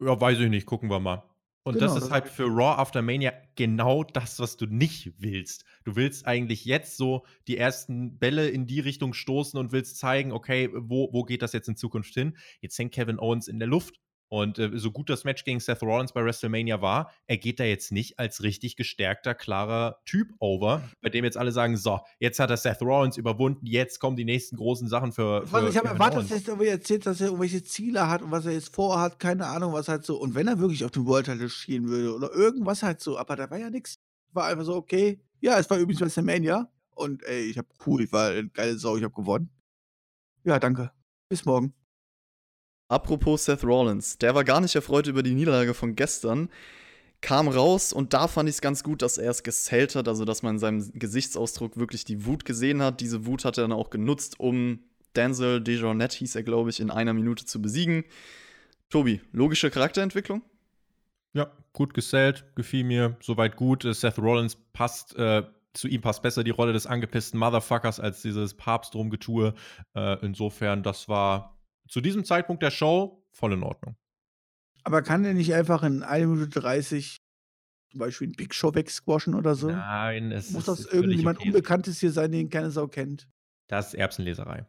ja, 0.00 0.20
weiß 0.20 0.40
ich 0.40 0.50
nicht, 0.50 0.66
gucken 0.66 0.90
wir 0.90 0.98
mal. 0.98 1.22
Und 1.64 1.74
Genau, 1.74 1.86
das 1.86 1.94
ist 1.96 2.02
das- 2.04 2.10
halt 2.10 2.28
für 2.28 2.44
Raw 2.46 2.80
After 2.80 3.02
Mania 3.02 3.32
genau 3.54 4.02
das, 4.02 4.40
was 4.40 4.56
du 4.56 4.66
nicht 4.66 5.12
willst. 5.18 5.64
Du 5.84 5.94
willst 5.94 6.26
eigentlich 6.26 6.64
jetzt 6.64 6.96
so 6.96 7.24
die 7.46 7.56
ersten 7.56 8.18
Bälle 8.18 8.48
in 8.48 8.66
die 8.66 8.80
Richtung 8.80 9.14
stoßen 9.14 9.58
und 9.58 9.70
willst 9.70 9.96
zeigen, 9.98 10.32
okay, 10.32 10.70
wo, 10.74 11.12
wo 11.12 11.22
geht 11.22 11.40
das 11.42 11.52
jetzt 11.52 11.68
in 11.68 11.76
Zukunft 11.76 12.14
hin? 12.14 12.36
Jetzt 12.60 12.76
hängt 12.78 12.92
Kevin 12.92 13.20
Owens 13.20 13.46
in 13.48 13.60
der 13.60 13.68
Luft. 13.68 14.00
Und 14.32 14.58
äh, 14.58 14.70
so 14.78 14.90
gut 14.90 15.10
das 15.10 15.24
Match 15.24 15.44
gegen 15.44 15.60
Seth 15.60 15.82
Rollins 15.82 16.12
bei 16.12 16.24
WrestleMania 16.24 16.80
war, 16.80 17.12
er 17.26 17.36
geht 17.36 17.60
da 17.60 17.64
jetzt 17.64 17.92
nicht 17.92 18.18
als 18.18 18.42
richtig 18.42 18.76
gestärkter, 18.76 19.34
klarer 19.34 20.00
Typ 20.06 20.32
over, 20.38 20.88
bei 21.02 21.10
dem 21.10 21.22
jetzt 21.22 21.36
alle 21.36 21.52
sagen: 21.52 21.76
So, 21.76 22.00
jetzt 22.18 22.38
hat 22.40 22.48
er 22.48 22.56
Seth 22.56 22.80
Rollins 22.80 23.18
überwunden, 23.18 23.66
jetzt 23.66 23.98
kommen 23.98 24.16
die 24.16 24.24
nächsten 24.24 24.56
großen 24.56 24.88
Sachen 24.88 25.12
für. 25.12 25.46
für 25.46 25.68
ich 25.68 25.76
habe 25.76 25.88
erwartet, 25.88 26.30
dass 26.30 26.48
er 26.48 26.66
erzählt, 26.66 27.04
dass 27.04 27.20
er 27.20 27.26
irgendwelche 27.26 27.62
Ziele 27.62 28.08
hat 28.08 28.22
und 28.22 28.30
was 28.30 28.46
er 28.46 28.52
jetzt 28.52 28.74
vorhat, 28.74 29.18
keine 29.18 29.44
Ahnung, 29.48 29.74
was 29.74 29.88
halt 29.88 30.06
so. 30.06 30.18
Und 30.18 30.34
wenn 30.34 30.48
er 30.48 30.58
wirklich 30.58 30.82
auf 30.86 30.92
den 30.92 31.04
World 31.04 31.26
Title 31.26 31.50
schielen 31.50 31.88
würde 31.88 32.14
oder 32.14 32.32
irgendwas 32.32 32.82
halt 32.82 33.02
so, 33.02 33.18
aber 33.18 33.36
da 33.36 33.50
war 33.50 33.58
ja 33.58 33.68
nichts. 33.68 33.98
War 34.32 34.46
einfach 34.46 34.64
so, 34.64 34.76
okay, 34.76 35.20
ja, 35.42 35.58
es 35.58 35.68
war 35.68 35.76
übrigens 35.76 36.00
WrestleMania 36.00 36.70
und 36.94 37.22
ey, 37.24 37.50
ich 37.50 37.58
hab 37.58 37.66
cool, 37.86 38.00
ich 38.00 38.12
war 38.12 38.30
eine 38.30 38.48
geile 38.48 38.78
Sau, 38.78 38.96
ich 38.96 39.04
hab 39.04 39.14
gewonnen. 39.14 39.50
Ja, 40.44 40.58
danke. 40.58 40.90
Bis 41.28 41.44
morgen. 41.44 41.74
Apropos 42.92 43.46
Seth 43.46 43.64
Rollins, 43.64 44.18
der 44.18 44.34
war 44.34 44.44
gar 44.44 44.60
nicht 44.60 44.74
erfreut 44.74 45.06
über 45.06 45.22
die 45.22 45.32
Niederlage 45.32 45.72
von 45.72 45.96
gestern, 45.96 46.50
kam 47.22 47.48
raus 47.48 47.90
und 47.94 48.12
da 48.12 48.28
fand 48.28 48.50
ich 48.50 48.56
es 48.56 48.60
ganz 48.60 48.84
gut, 48.84 49.00
dass 49.00 49.16
er 49.16 49.30
es 49.30 49.42
gesellt 49.42 49.94
hat, 49.94 50.08
also 50.08 50.26
dass 50.26 50.42
man 50.42 50.56
in 50.56 50.58
seinem 50.58 50.92
Gesichtsausdruck 50.92 51.78
wirklich 51.78 52.04
die 52.04 52.26
Wut 52.26 52.44
gesehen 52.44 52.82
hat. 52.82 53.00
Diese 53.00 53.24
Wut 53.24 53.46
hat 53.46 53.56
er 53.56 53.62
dann 53.62 53.72
auch 53.72 53.88
genutzt, 53.88 54.38
um 54.38 54.80
Denzel 55.16 55.62
Dejournette, 55.62 56.18
hieß 56.18 56.34
er, 56.36 56.42
glaube 56.42 56.68
ich, 56.68 56.80
in 56.80 56.90
einer 56.90 57.14
Minute 57.14 57.46
zu 57.46 57.62
besiegen. 57.62 58.04
Tobi, 58.90 59.22
logische 59.32 59.70
Charakterentwicklung? 59.70 60.42
Ja, 61.32 61.50
gut 61.72 61.94
gesellt, 61.94 62.44
gefiel 62.56 62.84
mir, 62.84 63.16
soweit 63.22 63.56
gut. 63.56 63.86
Äh, 63.86 63.94
Seth 63.94 64.18
Rollins 64.18 64.58
passt, 64.74 65.16
äh, 65.16 65.44
zu 65.72 65.88
ihm 65.88 66.02
passt 66.02 66.20
besser 66.20 66.44
die 66.44 66.50
Rolle 66.50 66.74
des 66.74 66.86
angepissten 66.86 67.40
Motherfuckers 67.40 68.00
als 68.00 68.20
dieses 68.20 68.52
Papstrumgetue. 68.52 69.54
Äh, 69.94 70.26
insofern, 70.26 70.82
das 70.82 71.08
war 71.08 71.51
zu 71.92 72.00
diesem 72.00 72.24
Zeitpunkt 72.24 72.62
der 72.62 72.70
Show 72.70 73.22
voll 73.32 73.52
in 73.52 73.62
Ordnung. 73.62 73.96
Aber 74.82 75.02
kann 75.02 75.26
er 75.26 75.34
nicht 75.34 75.52
einfach 75.52 75.82
in 75.82 76.02
1 76.02 76.26
Minute 76.26 76.48
30 76.60 77.18
zum 77.90 78.00
Beispiel 78.00 78.28
einen 78.28 78.34
Big 78.36 78.54
Show 78.54 78.74
wegsquashen 78.74 79.34
oder 79.34 79.54
so? 79.54 79.68
Nein, 79.70 80.32
es 80.32 80.50
Muss 80.52 80.66
ist 80.66 80.86
das 80.86 80.92
irgendjemand 80.92 81.38
okay. 81.38 81.48
Unbekanntes 81.48 82.00
hier 82.00 82.10
sein, 82.10 82.32
den 82.32 82.48
keine 82.48 82.70
Sau 82.70 82.88
kennt? 82.88 83.28
Das 83.68 83.88
ist 83.88 83.94
Erbsenleserei. 83.94 84.66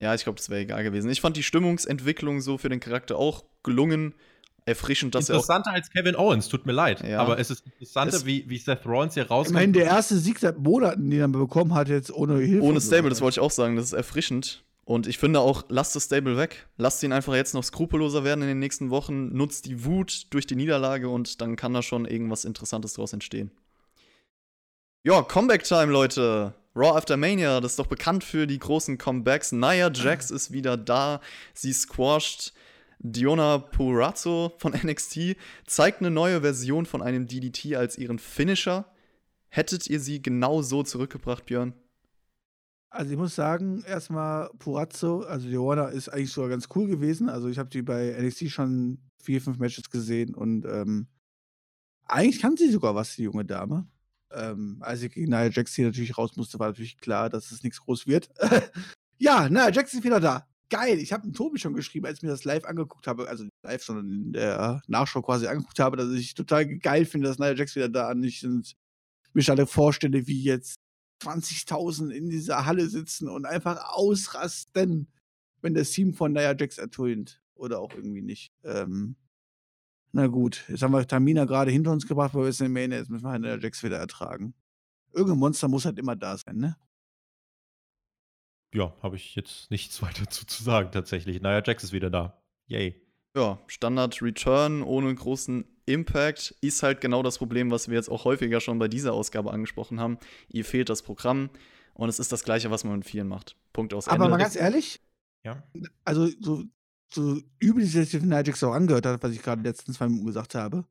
Ja, 0.00 0.14
ich 0.14 0.24
glaube, 0.24 0.38
das 0.38 0.48
wäre 0.48 0.62
egal 0.62 0.82
gewesen. 0.84 1.10
Ich 1.10 1.20
fand 1.20 1.36
die 1.36 1.42
Stimmungsentwicklung 1.42 2.40
so 2.40 2.56
für 2.56 2.70
den 2.70 2.80
Charakter 2.80 3.16
auch 3.16 3.44
gelungen, 3.62 4.14
erfrischend, 4.64 5.14
dass 5.14 5.28
er 5.28 5.34
auch. 5.36 5.40
Interessanter 5.40 5.72
als 5.72 5.90
Kevin 5.90 6.16
Owens, 6.16 6.48
tut 6.48 6.64
mir 6.64 6.72
leid. 6.72 7.06
Ja. 7.06 7.20
Aber 7.20 7.38
es 7.38 7.50
ist 7.50 7.66
interessanter, 7.66 8.16
Es- 8.16 8.24
wie, 8.26 8.48
wie 8.48 8.56
Seth 8.56 8.86
Rollins 8.86 9.12
hier 9.14 9.26
rauskommt. 9.28 9.50
Immerhin 9.50 9.74
der 9.74 9.84
erste 9.84 10.16
Sieg 10.16 10.38
seit 10.38 10.58
Monaten, 10.58 11.10
den 11.10 11.20
er 11.20 11.28
bekommen 11.28 11.74
hat, 11.74 11.88
jetzt 11.88 12.10
ohne 12.10 12.38
Hilfe. 12.38 12.64
Ohne 12.64 12.80
Stable, 12.80 13.10
das 13.10 13.20
wollte 13.20 13.34
ich 13.34 13.40
auch 13.40 13.50
sagen, 13.50 13.76
das 13.76 13.84
ist 13.86 13.92
erfrischend. 13.92 14.64
Und 14.84 15.06
ich 15.06 15.18
finde 15.18 15.40
auch, 15.40 15.64
lasst 15.68 15.94
das 15.94 16.04
Stable 16.04 16.36
weg. 16.36 16.66
Lasst 16.76 17.02
ihn 17.02 17.12
einfach 17.12 17.34
jetzt 17.34 17.54
noch 17.54 17.62
skrupelloser 17.62 18.24
werden 18.24 18.42
in 18.42 18.48
den 18.48 18.58
nächsten 18.58 18.90
Wochen. 18.90 19.34
Nutzt 19.36 19.66
die 19.66 19.84
Wut 19.84 20.26
durch 20.30 20.46
die 20.46 20.56
Niederlage 20.56 21.08
und 21.08 21.40
dann 21.40 21.56
kann 21.56 21.72
da 21.72 21.82
schon 21.82 22.04
irgendwas 22.04 22.44
Interessantes 22.44 22.94
draus 22.94 23.12
entstehen. 23.12 23.52
Ja, 25.04 25.22
Comeback-Time, 25.22 25.92
Leute. 25.92 26.54
Raw 26.74 26.96
After 26.96 27.16
Mania, 27.16 27.60
das 27.60 27.72
ist 27.72 27.78
doch 27.78 27.86
bekannt 27.86 28.24
für 28.24 28.46
die 28.46 28.58
großen 28.58 28.96
Comebacks. 28.96 29.52
Nia 29.52 29.90
Jax 29.92 30.30
ist 30.30 30.52
wieder 30.52 30.76
da. 30.76 31.20
Sie 31.52 31.72
squasht 31.72 32.54
Diona 32.98 33.58
Purazzo 33.58 34.52
von 34.58 34.72
NXT, 34.82 35.36
zeigt 35.66 36.00
eine 36.00 36.10
neue 36.10 36.40
Version 36.40 36.86
von 36.86 37.02
einem 37.02 37.26
DDT 37.26 37.76
als 37.76 37.98
ihren 37.98 38.18
Finisher. 38.18 38.86
Hättet 39.48 39.86
ihr 39.88 40.00
sie 40.00 40.22
genau 40.22 40.62
so 40.62 40.82
zurückgebracht, 40.82 41.44
Björn? 41.44 41.74
Also 42.92 43.10
ich 43.10 43.16
muss 43.16 43.34
sagen, 43.34 43.82
erstmal 43.86 44.50
Purazzo, 44.58 45.20
also 45.20 45.48
Warner 45.50 45.88
ist 45.88 46.10
eigentlich 46.10 46.30
sogar 46.30 46.50
ganz 46.50 46.68
cool 46.74 46.86
gewesen. 46.86 47.30
Also 47.30 47.48
ich 47.48 47.58
habe 47.58 47.70
die 47.70 47.80
bei 47.80 48.14
NXT 48.20 48.50
schon 48.50 48.98
vier, 49.22 49.40
fünf 49.40 49.58
Matches 49.58 49.88
gesehen 49.88 50.34
und 50.34 50.66
ähm, 50.66 51.06
eigentlich 52.04 52.42
kann 52.42 52.56
sie 52.58 52.70
sogar 52.70 52.94
was, 52.94 53.16
die 53.16 53.22
junge 53.22 53.46
Dame. 53.46 53.88
Ähm, 54.30 54.76
als 54.80 55.00
sie 55.00 55.08
gegen 55.08 55.30
Nia 55.30 55.48
Jax 55.48 55.74
hier 55.74 55.86
natürlich 55.86 56.18
raus 56.18 56.36
musste, 56.36 56.58
war 56.58 56.68
natürlich 56.68 56.98
klar, 56.98 57.30
dass 57.30 57.50
es 57.50 57.62
nichts 57.62 57.80
groß 57.80 58.06
wird. 58.06 58.28
ja, 59.18 59.48
Nia 59.48 59.70
Jax 59.70 59.94
ist 59.94 60.04
wieder 60.04 60.20
da. 60.20 60.46
Geil. 60.68 60.98
Ich 60.98 61.14
habe 61.14 61.22
einen 61.22 61.32
Tobi 61.32 61.58
schon 61.58 61.74
geschrieben, 61.74 62.06
als 62.06 62.18
ich 62.18 62.22
mir 62.22 62.30
das 62.30 62.44
live 62.44 62.64
angeguckt 62.66 63.06
habe, 63.06 63.26
also 63.26 63.44
nicht 63.44 63.52
live, 63.62 63.82
sondern 63.82 64.10
in 64.10 64.32
der 64.34 64.82
Nachschau 64.86 65.22
quasi 65.22 65.46
angeguckt 65.46 65.78
habe, 65.78 65.96
dass 65.96 66.10
ich 66.10 66.34
total 66.34 66.66
geil 66.66 67.06
finde, 67.06 67.28
dass 67.28 67.38
Nia 67.38 67.54
Jax 67.54 67.74
wieder 67.74 67.88
da 67.88 68.12
ist. 68.12 68.24
Ich 68.24 68.44
und 68.44 68.74
mich 69.32 69.50
alle 69.50 69.66
vorstelle, 69.66 70.26
wie 70.26 70.42
jetzt 70.42 70.76
20.000 71.22 72.10
in 72.10 72.30
dieser 72.30 72.66
Halle 72.66 72.88
sitzen 72.88 73.28
und 73.28 73.46
einfach 73.46 73.92
ausrasten, 73.92 75.08
wenn 75.60 75.74
das 75.74 75.90
Team 75.90 76.14
von 76.14 76.32
Nia 76.32 76.54
Jax 76.56 76.78
ertönt. 76.78 77.40
Oder 77.54 77.78
auch 77.80 77.94
irgendwie 77.94 78.22
nicht. 78.22 78.52
Ähm, 78.64 79.16
na 80.10 80.26
gut, 80.26 80.64
jetzt 80.68 80.82
haben 80.82 80.92
wir 80.92 81.06
Tamina 81.06 81.44
gerade 81.44 81.70
hinter 81.70 81.92
uns 81.92 82.06
gebracht 82.06 82.32
bei 82.32 82.40
WrestleMania, 82.40 82.98
jetzt 82.98 83.10
müssen 83.10 83.24
wir 83.24 83.38
Nia 83.38 83.56
Jax 83.56 83.82
wieder 83.82 83.98
ertragen. 83.98 84.54
Irgendein 85.12 85.38
Monster 85.38 85.68
muss 85.68 85.84
halt 85.84 85.98
immer 85.98 86.16
da 86.16 86.36
sein, 86.36 86.56
ne? 86.56 86.76
Ja, 88.74 88.94
habe 89.02 89.16
ich 89.16 89.34
jetzt 89.34 89.70
nichts 89.70 90.02
weiter 90.02 90.28
zu, 90.28 90.46
zu 90.46 90.62
sagen, 90.62 90.90
tatsächlich. 90.92 91.40
Naja, 91.40 91.62
Jax 91.64 91.84
ist 91.84 91.92
wieder 91.92 92.10
da. 92.10 92.42
Yay. 92.66 93.00
Ja, 93.34 93.58
Standard 93.66 94.20
Return 94.20 94.82
ohne 94.82 95.14
großen 95.14 95.64
Impact 95.86 96.54
ist 96.60 96.82
halt 96.82 97.00
genau 97.00 97.22
das 97.22 97.38
Problem, 97.38 97.70
was 97.70 97.88
wir 97.88 97.96
jetzt 97.96 98.08
auch 98.08 98.24
häufiger 98.24 98.60
schon 98.60 98.78
bei 98.78 98.88
dieser 98.88 99.12
Ausgabe 99.12 99.52
angesprochen 99.52 100.00
haben. 100.00 100.18
Ihr 100.48 100.64
fehlt 100.64 100.88
das 100.88 101.02
Programm 101.02 101.50
und 101.94 102.08
es 102.08 102.18
ist 102.18 102.32
das 102.32 102.44
Gleiche, 102.44 102.70
was 102.70 102.84
man 102.84 102.96
mit 102.98 103.06
vielen 103.06 103.28
macht. 103.28 103.56
Punkt 103.72 103.92
aus 103.94 104.06
Aber 104.08 104.24
Ende. 104.24 104.30
mal 104.30 104.42
ganz 104.42 104.56
ehrlich, 104.56 105.00
Ja. 105.44 105.62
also 106.04 106.28
so, 106.40 106.64
so 107.12 107.40
übel 107.58 107.84
sich 107.84 108.10
das 108.10 108.22
Jax 108.46 108.62
auch 108.62 108.72
angehört 108.72 109.06
hat, 109.06 109.22
was 109.22 109.32
ich 109.32 109.42
gerade 109.42 109.62
die 109.62 109.68
letzten 109.68 109.92
zwei 109.92 110.06
Minuten 110.08 110.26
gesagt 110.26 110.54
habe. 110.54 110.84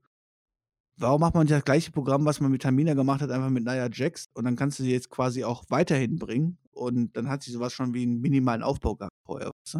Warum 0.97 1.21
macht 1.21 1.33
man 1.33 1.43
nicht 1.43 1.53
das 1.53 1.63
gleiche 1.63 1.91
Programm, 1.91 2.25
was 2.25 2.41
man 2.41 2.51
mit 2.51 2.61
Tamina 2.61 2.93
gemacht 2.93 3.21
hat, 3.21 3.31
einfach 3.31 3.49
mit 3.49 3.63
Nia 3.63 3.89
Jax 3.91 4.25
und 4.33 4.43
dann 4.43 4.55
kannst 4.55 4.77
du 4.77 4.83
sie 4.83 4.91
jetzt 4.91 5.09
quasi 5.09 5.43
auch 5.43 5.63
weiterhin 5.69 6.17
bringen 6.17 6.57
und 6.71 7.15
dann 7.15 7.29
hat 7.29 7.41
sie 7.43 7.51
sowas 7.51 7.73
schon 7.73 7.93
wie 7.93 8.03
einen 8.03 8.21
minimalen 8.21 8.61
Aufbau 8.61 8.95
gehabt 8.95 9.15
vorher, 9.25 9.47
weißt 9.65 9.75
du? 9.75 9.79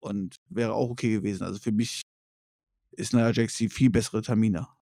Und 0.00 0.36
wäre 0.50 0.74
auch 0.74 0.90
okay 0.90 1.12
gewesen. 1.12 1.44
Also 1.44 1.58
für 1.60 1.72
mich 1.72 2.02
ist 2.96 3.14
Nia 3.14 3.30
Jax 3.30 3.56
die 3.56 3.68
viel 3.68 3.90
bessere 3.90 4.22
Tamina. 4.22 4.76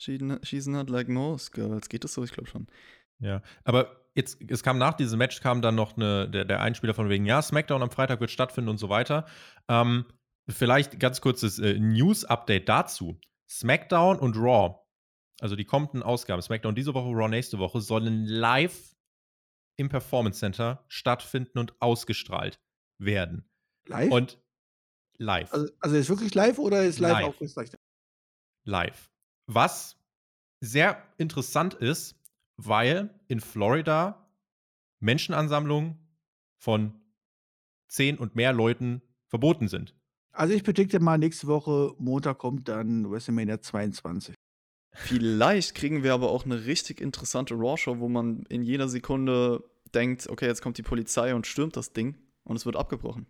She, 0.00 0.18
she's 0.42 0.66
not 0.66 0.90
like 0.90 1.08
most 1.08 1.52
girls. 1.52 1.88
Geht 1.88 2.04
das 2.04 2.14
so? 2.14 2.22
Ich 2.24 2.32
glaube 2.32 2.48
schon. 2.48 2.68
Ja, 3.20 3.42
aber 3.64 4.06
jetzt, 4.14 4.38
es 4.48 4.62
kam 4.62 4.78
nach 4.78 4.94
diesem 4.94 5.18
Match, 5.18 5.40
kam 5.40 5.60
dann 5.60 5.74
noch 5.74 5.96
eine, 5.96 6.28
der, 6.28 6.44
der 6.44 6.60
Einspieler 6.60 6.94
von 6.94 7.08
wegen, 7.08 7.26
ja, 7.26 7.42
SmackDown 7.42 7.82
am 7.82 7.90
Freitag 7.90 8.20
wird 8.20 8.30
stattfinden 8.30 8.70
und 8.70 8.78
so 8.78 8.88
weiter. 8.88 9.26
Ähm, 9.68 10.04
vielleicht 10.48 11.00
ganz 11.00 11.20
kurzes 11.20 11.58
äh, 11.58 11.78
News-Update 11.78 12.68
dazu. 12.68 13.20
SmackDown 13.50 14.18
und 14.18 14.36
Raw, 14.36 14.78
also 15.40 15.56
die 15.56 15.64
kommenden 15.64 16.02
Ausgaben, 16.02 16.42
SmackDown 16.42 16.74
diese 16.74 16.94
Woche, 16.94 17.08
Raw 17.08 17.28
nächste 17.28 17.58
Woche, 17.58 17.80
sollen 17.80 18.26
live 18.26 18.94
im 19.76 19.88
Performance 19.88 20.40
Center 20.40 20.84
stattfinden 20.88 21.58
und 21.58 21.80
ausgestrahlt 21.80 22.60
werden. 22.98 23.48
Live? 23.86 24.10
Und 24.10 24.38
live. 25.18 25.52
also, 25.52 25.68
also 25.80 25.96
ist 25.96 26.08
wirklich 26.08 26.34
live 26.34 26.58
oder 26.58 26.84
ist 26.84 26.98
live, 26.98 27.12
Live. 27.12 27.24
auch 27.26 27.40
Österreich? 27.40 27.70
live. 28.64 29.10
Was 29.46 29.96
sehr 30.60 31.02
interessant 31.16 31.74
ist, 31.74 32.16
weil 32.56 33.10
in 33.28 33.40
Florida 33.40 34.26
Menschenansammlungen 35.00 35.96
von 36.58 36.92
zehn 37.88 38.18
und 38.18 38.34
mehr 38.34 38.52
Leuten 38.52 39.02
verboten 39.28 39.68
sind. 39.68 39.94
Also 40.32 40.54
ich 40.54 40.64
predikte 40.64 41.00
mal, 41.00 41.18
nächste 41.18 41.46
Woche 41.46 41.94
Montag 41.98 42.38
kommt 42.38 42.68
dann 42.68 43.10
WrestleMania 43.10 43.60
22. 43.60 44.34
Vielleicht 44.92 45.74
kriegen 45.74 46.02
wir 46.02 46.14
aber 46.14 46.30
auch 46.30 46.44
eine 46.44 46.66
richtig 46.66 47.00
interessante 47.00 47.54
Raw-Show, 47.54 48.00
wo 48.00 48.08
man 48.08 48.44
in 48.48 48.62
jeder 48.62 48.88
Sekunde 48.88 49.62
denkt, 49.94 50.28
okay, 50.28 50.46
jetzt 50.46 50.62
kommt 50.62 50.78
die 50.78 50.82
Polizei 50.82 51.34
und 51.34 51.46
stürmt 51.46 51.76
das 51.76 51.92
Ding 51.92 52.16
und 52.44 52.56
es 52.56 52.66
wird 52.66 52.76
abgebrochen. 52.76 53.26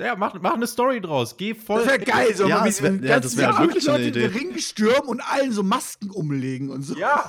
Ja, 0.00 0.14
mach, 0.14 0.40
mach 0.40 0.54
eine 0.54 0.66
Story 0.68 1.00
draus. 1.00 1.36
Geh 1.36 1.54
voll. 1.54 1.80
Das 1.80 1.88
wäre 1.88 1.98
geil, 1.98 2.34
so 2.34 2.46
Ja, 2.48 2.64
wie 2.64 2.82
wär- 2.82 2.90
die 2.92 3.06
ja, 3.08 3.18
das 3.18 3.36
wär 3.36 3.48
Leute 3.50 3.62
wirklich 3.62 3.90
eine 3.90 4.04
in 4.06 4.12
den 4.12 4.24
Idee. 4.30 4.38
Ring 4.38 4.56
stürmen 4.58 5.08
und 5.08 5.20
allen 5.20 5.50
so 5.50 5.64
Masken 5.64 6.10
umlegen 6.10 6.70
und 6.70 6.82
so. 6.82 6.96
Ja, 6.96 7.28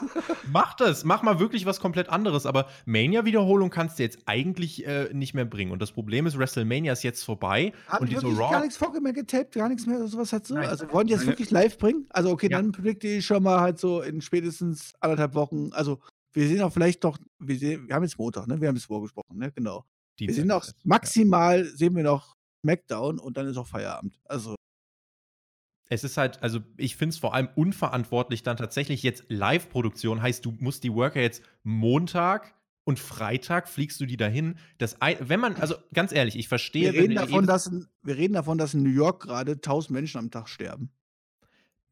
mach 0.52 0.76
das. 0.76 1.04
Mach 1.04 1.24
mal 1.24 1.40
wirklich 1.40 1.66
was 1.66 1.80
komplett 1.80 2.10
anderes. 2.10 2.46
Aber 2.46 2.68
Mania-Wiederholung 2.86 3.72
kannst 3.72 3.98
du 3.98 4.04
jetzt 4.04 4.20
eigentlich 4.28 4.86
äh, 4.86 5.10
nicht 5.14 5.34
mehr 5.34 5.46
bringen. 5.46 5.72
Und 5.72 5.82
das 5.82 5.92
Problem 5.92 6.28
ist, 6.28 6.38
WrestleMania 6.38 6.94
ist 6.94 7.02
jetzt 7.04 7.24
vorbei. 7.24 7.74
Haben 7.88 8.04
und 8.04 8.12
die 8.12 8.16
wirklich 8.18 8.38
Raw. 8.38 8.52
gar 8.52 8.62
nichts 8.62 8.78
vorher 8.78 9.02
mehr 9.02 9.14
getaped, 9.14 9.56
gar 9.56 9.68
nichts 9.70 9.88
mehr, 9.88 10.08
sowas 10.08 10.32
hat 10.32 10.46
so? 10.46 10.54
Nein. 10.54 10.68
Also 10.70 10.92
wollen 10.92 11.08
die 11.08 11.14
das 11.14 11.26
wirklich 11.26 11.50
live 11.50 11.78
bringen? 11.80 12.06
Also 12.10 12.30
okay, 12.30 12.50
Ja. 12.52 12.58
dann 12.58 12.72
predikte 12.72 13.08
ich 13.08 13.26
schon 13.26 13.42
mal 13.42 13.62
halt 13.62 13.80
so 13.80 14.02
in 14.02 14.22
spätestens 14.22 14.94
anderthalb 15.00 15.34
Wochen, 15.34 15.72
also 15.74 16.00
wir 16.34 16.48
sehen 16.48 16.62
auch 16.62 16.72
vielleicht 16.72 17.04
doch, 17.04 17.18
wir, 17.40 17.58
sehen, 17.58 17.88
wir 17.88 17.96
haben 17.96 18.04
jetzt 18.04 18.20
Montag, 18.20 18.46
ne? 18.48 18.62
Wir 18.62 18.68
haben 18.68 18.76
es 18.76 18.86
vorgesprochen, 18.86 19.38
ne? 19.40 19.52
Genau. 19.56 19.86
Wir 20.18 20.28
Dienstag 20.28 20.36
sehen 20.42 20.48
noch 20.48 20.68
maximal, 20.84 21.66
sehen 21.66 21.96
wir 21.96 22.04
noch 22.04 22.36
Smackdown 22.62 23.20
und 23.20 23.38
dann 23.38 23.48
ist 23.48 23.58
auch 23.58 23.68
Feierabend. 23.68 24.20
Also 24.26 24.56
Es 25.90 26.04
ist 26.04 26.18
halt, 26.18 26.42
also 26.44 26.60
ich 26.78 26.96
finde 26.96 27.14
es 27.14 27.18
vor 27.18 27.34
allem 27.34 27.50
unverantwortlich, 27.56 28.44
dann 28.44 28.58
tatsächlich 28.58 29.02
jetzt 29.04 29.24
Live-Produktion 29.30 30.22
heißt, 30.22 30.46
du 30.46 30.52
musst 30.60 30.84
die 30.84 30.94
Worker 30.94 31.22
jetzt 31.22 31.44
Montag 31.64 32.54
und 32.84 33.00
Freitag 33.00 33.68
fliegst 33.70 34.00
du 34.02 34.06
die 34.06 34.18
dahin. 34.18 34.58
Das, 34.78 34.98
wenn 35.20 35.40
man, 35.40 35.56
also 35.56 35.76
ganz 35.94 36.12
ehrlich, 36.12 36.36
ich 36.38 36.48
verstehe, 36.48 36.94
wir 36.94 37.02
reden, 37.02 37.16
davon, 37.16 37.46
dass 37.48 37.68
in, 37.68 37.88
wir 38.04 38.18
reden 38.18 38.34
davon, 38.34 38.58
dass 38.58 38.74
in 38.74 38.84
New 38.84 38.90
York 38.90 39.22
gerade 39.24 39.54
1000 39.54 39.92
Menschen 39.92 40.18
am 40.18 40.32
Tag 40.32 40.48
sterben. 40.50 40.92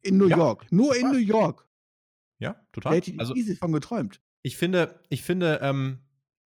In 0.00 0.16
New 0.16 0.28
Ja. 0.28 0.36
York. 0.36 0.66
Nur 0.70 0.94
in. 0.96 1.10
New 1.10 1.18
York. 1.18 1.66
ja, 2.38 2.56
total. 2.72 2.96
hätte 2.96 3.10
ich 3.12 3.20
Also 3.20 3.34
von 3.58 3.72
geträumt. 3.72 4.20
ich 4.42 4.56
finde, 4.56 5.00
ich 5.08 5.22
finde, 5.22 5.58
ähm, 5.62 5.98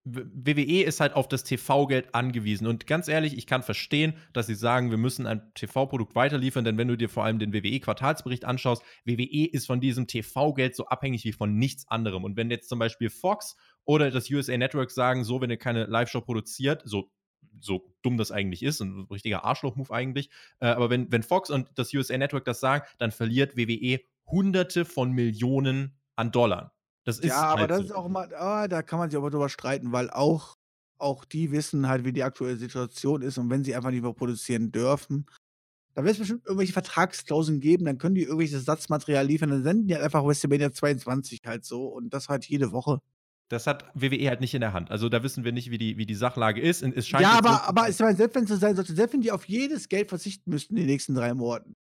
WWE 0.03 0.83
ist 0.83 0.99
halt 0.99 1.13
auf 1.13 1.27
das 1.27 1.43
TV-Geld 1.43 2.15
angewiesen. 2.15 2.65
Und 2.65 2.87
ganz 2.87 3.07
ehrlich, 3.07 3.37
ich 3.37 3.45
kann 3.45 3.61
verstehen, 3.61 4.13
dass 4.33 4.47
sie 4.47 4.55
sagen, 4.55 4.89
wir 4.89 4.97
müssen 4.97 5.27
ein 5.27 5.53
TV-Produkt 5.53 6.15
weiterliefern, 6.15 6.65
denn 6.65 6.77
wenn 6.77 6.87
du 6.87 6.97
dir 6.97 7.09
vor 7.09 7.23
allem 7.23 7.37
den 7.37 7.53
WWE-Quartalsbericht 7.53 8.43
anschaust, 8.43 8.81
WWE 9.05 9.45
ist 9.51 9.67
von 9.67 9.79
diesem 9.79 10.07
TV-Geld 10.07 10.75
so 10.75 10.87
abhängig 10.87 11.23
wie 11.23 11.33
von 11.33 11.55
nichts 11.55 11.87
anderem. 11.87 12.23
Und 12.23 12.35
wenn 12.35 12.49
jetzt 12.49 12.67
zum 12.67 12.79
Beispiel 12.79 13.11
Fox 13.11 13.55
oder 13.85 14.09
das 14.09 14.29
USA 14.31 14.57
Network 14.57 14.89
sagen, 14.89 15.23
so, 15.23 15.39
wenn 15.39 15.51
ihr 15.51 15.57
keine 15.57 15.85
Live-Show 15.85 16.21
produziert, 16.21 16.81
so 16.85 17.11
so 17.59 17.93
dumm 18.01 18.17
das 18.17 18.31
eigentlich 18.31 18.63
ist, 18.63 18.79
ein 18.79 19.07
richtiger 19.11 19.43
Arschloch-Move 19.43 19.93
eigentlich. 19.93 20.29
Äh, 20.59 20.67
aber 20.67 20.89
wenn, 20.89 21.11
wenn 21.11 21.21
Fox 21.21 21.49
und 21.49 21.67
das 21.75 21.93
USA 21.93 22.17
Network 22.17 22.45
das 22.45 22.59
sagen, 22.59 22.85
dann 22.97 23.11
verliert 23.11 23.57
WWE 23.57 23.99
Hunderte 24.25 24.85
von 24.85 25.11
Millionen 25.11 25.99
an 26.15 26.31
Dollar. 26.31 26.73
Das 27.03 27.19
ist 27.19 27.25
Ja, 27.25 27.41
aber 27.43 27.61
halt 27.61 27.71
das 27.71 27.77
so. 27.79 27.83
ist 27.85 27.91
auch 27.91 28.07
mal, 28.07 28.33
ah, 28.35 28.67
da 28.67 28.81
kann 28.81 28.99
man 28.99 29.09
sich 29.09 29.17
aber 29.17 29.29
drüber 29.29 29.49
streiten, 29.49 29.91
weil 29.91 30.09
auch, 30.09 30.55
auch 30.97 31.25
die 31.25 31.51
wissen 31.51 31.87
halt, 31.87 32.05
wie 32.05 32.13
die 32.13 32.23
aktuelle 32.23 32.57
Situation 32.57 33.21
ist 33.21 33.37
und 33.37 33.49
wenn 33.49 33.63
sie 33.63 33.75
einfach 33.75 33.91
nicht 33.91 34.03
mehr 34.03 34.13
produzieren 34.13 34.71
dürfen, 34.71 35.25
dann 35.93 36.05
wird 36.05 36.13
es 36.13 36.19
bestimmt 36.19 36.45
irgendwelche 36.45 36.73
Vertragsklauseln 36.73 37.59
geben, 37.59 37.85
dann 37.85 37.97
können 37.97 38.15
die 38.15 38.21
irgendwelches 38.21 38.63
Satzmaterial 38.65 39.25
liefern, 39.25 39.49
dann 39.49 39.63
senden 39.63 39.87
die 39.87 39.93
halt 39.93 40.03
einfach 40.03 40.23
WrestleMania 40.23 40.71
22 40.71 41.41
halt 41.45 41.65
so 41.65 41.87
und 41.87 42.13
das 42.13 42.29
halt 42.29 42.45
jede 42.45 42.71
Woche. 42.71 43.01
Das 43.49 43.67
hat 43.67 43.91
WWE 43.93 44.29
halt 44.29 44.39
nicht 44.39 44.53
in 44.53 44.61
der 44.61 44.71
Hand. 44.71 44.91
Also 44.91 45.09
da 45.09 45.23
wissen 45.23 45.43
wir 45.43 45.51
nicht, 45.51 45.71
wie 45.71 45.77
die, 45.77 45.97
wie 45.97 46.05
die 46.05 46.15
Sachlage 46.15 46.61
ist. 46.61 46.83
Und 46.83 46.95
es 46.95 47.05
scheint 47.05 47.23
Ja, 47.23 47.37
aber, 47.37 47.67
aber 47.67 47.89
ich 47.89 47.99
meine, 47.99 48.15
selbst 48.15 48.33
wenn 48.35 48.43
es 48.43 48.49
so 48.49 48.55
sein 48.55 48.77
sollte, 48.77 48.93
selbst 48.93 49.11
wenn 49.11 49.19
die 49.19 49.31
auf 49.33 49.43
jedes 49.43 49.89
Geld 49.89 50.07
verzichten 50.07 50.49
müssten 50.49 50.77
in 50.77 50.83
den 50.83 50.87
nächsten 50.87 51.13
drei 51.15 51.33
Monaten, 51.33 51.73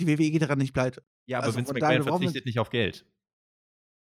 die 0.00 0.08
WWE 0.08 0.30
geht 0.32 0.42
daran 0.42 0.58
nicht 0.58 0.74
pleite. 0.74 1.04
Ja, 1.26 1.38
aber 1.38 1.46
Also 1.46 1.58
Vince 1.58 1.72
McMahon 1.72 2.02
verzichtet 2.02 2.46
nicht 2.46 2.58
auf 2.58 2.70
Geld. 2.70 3.06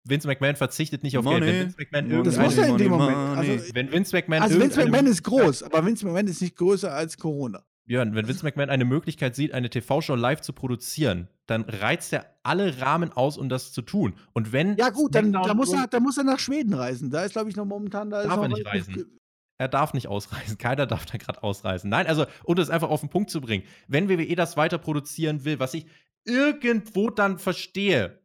Vince 0.06 0.28
McMahon 0.28 0.56
verzichtet 0.56 1.04
nicht 1.04 1.18
auf 1.18 1.26
Money. 1.26 1.46
Geld. 1.46 1.52
Wenn 1.56 1.66
Vince 1.66 1.78
McMahon 1.80 2.08
Money. 2.10 2.24
Das 2.24 2.36
irgendeine, 2.38 2.48
muss 2.48 2.58
er 2.58 2.68
in 2.70 2.78
dem 2.78 2.92
Moment. 2.92 3.18
money. 3.18 3.52
Also, 3.52 3.76
wenn 3.76 3.92
Vince 3.92 4.16
McMahon 4.16 4.42
also 4.44 4.56
Vince 4.60 4.80
irgendeine 4.80 4.92
McMahon 4.92 5.12
ist 5.12 5.24
groß, 5.24 5.64
aber 5.64 5.86
Vince 5.86 6.06
McMahon 6.06 6.28
ist 6.28 6.42
nicht 6.42 6.56
größer 6.56 6.94
als 6.94 7.18
Corona. 7.18 7.64
Björn, 7.86 8.14
wenn 8.16 8.28
Vince 8.28 8.44
McMahon 8.46 8.70
eine 8.70 8.86
Möglichkeit 8.86 9.36
sieht, 9.36 9.52
eine 9.54 9.70
TV-Show 9.70 10.14
live 10.16 10.42
zu 10.42 10.54
produzieren, 10.54 11.28
dann 11.48 11.64
reizt 11.64 12.14
er 12.14 12.26
alle 12.44 12.80
Rahmen 12.82 13.12
aus, 13.12 13.38
um 13.38 13.50
das 13.50 13.72
zu 13.74 13.82
tun. 13.82 14.14
Und 14.34 14.52
wenn 14.54 14.78
Ja 14.78 14.90
gut, 14.90 15.16
dann, 15.16 15.30
SmackDown 15.32 15.48
da, 15.48 15.54
muss 15.56 15.70
er, 15.74 15.80
irgend- 15.80 15.94
da 15.96 16.00
muss 16.00 16.18
er 16.18 16.24
nach 16.24 16.40
Schweden 16.40 16.74
reisen. 16.76 17.10
Da 17.10 17.24
ist, 17.24 17.32
glaube 17.34 17.50
ich, 17.50 17.56
noch 17.56 17.66
momentan, 17.66 18.12
da 18.12 18.22
ist 18.22 18.28
Darf 18.28 18.36
noch 18.36 18.44
er 18.44 18.50
nicht 18.50 18.66
reisen. 18.68 19.20
er 19.58 19.68
darf 19.68 19.94
nicht 19.96 20.08
ausreisen. 20.08 20.58
Keiner 20.60 20.86
darf 20.86 21.08
da 21.08 21.18
gerade 21.18 21.42
ausreisen. 21.42 21.90
Nein, 21.90 22.06
also, 22.06 22.26
um 22.44 22.56
das 22.56 22.70
einfach 22.70 22.90
auf 22.90 23.00
den 23.02 23.10
Punkt 23.10 23.32
zu 23.32 23.42
bringen, 23.42 23.64
wenn 23.88 24.08
WWE 24.08 24.36
das 24.36 24.56
weiter 24.56 24.78
produzieren 24.78 25.44
will, 25.44 25.60
was 25.60 25.74
ich 25.74 25.88
irgendwo 26.26 27.10
dann 27.10 27.40
verstehe, 27.40 28.20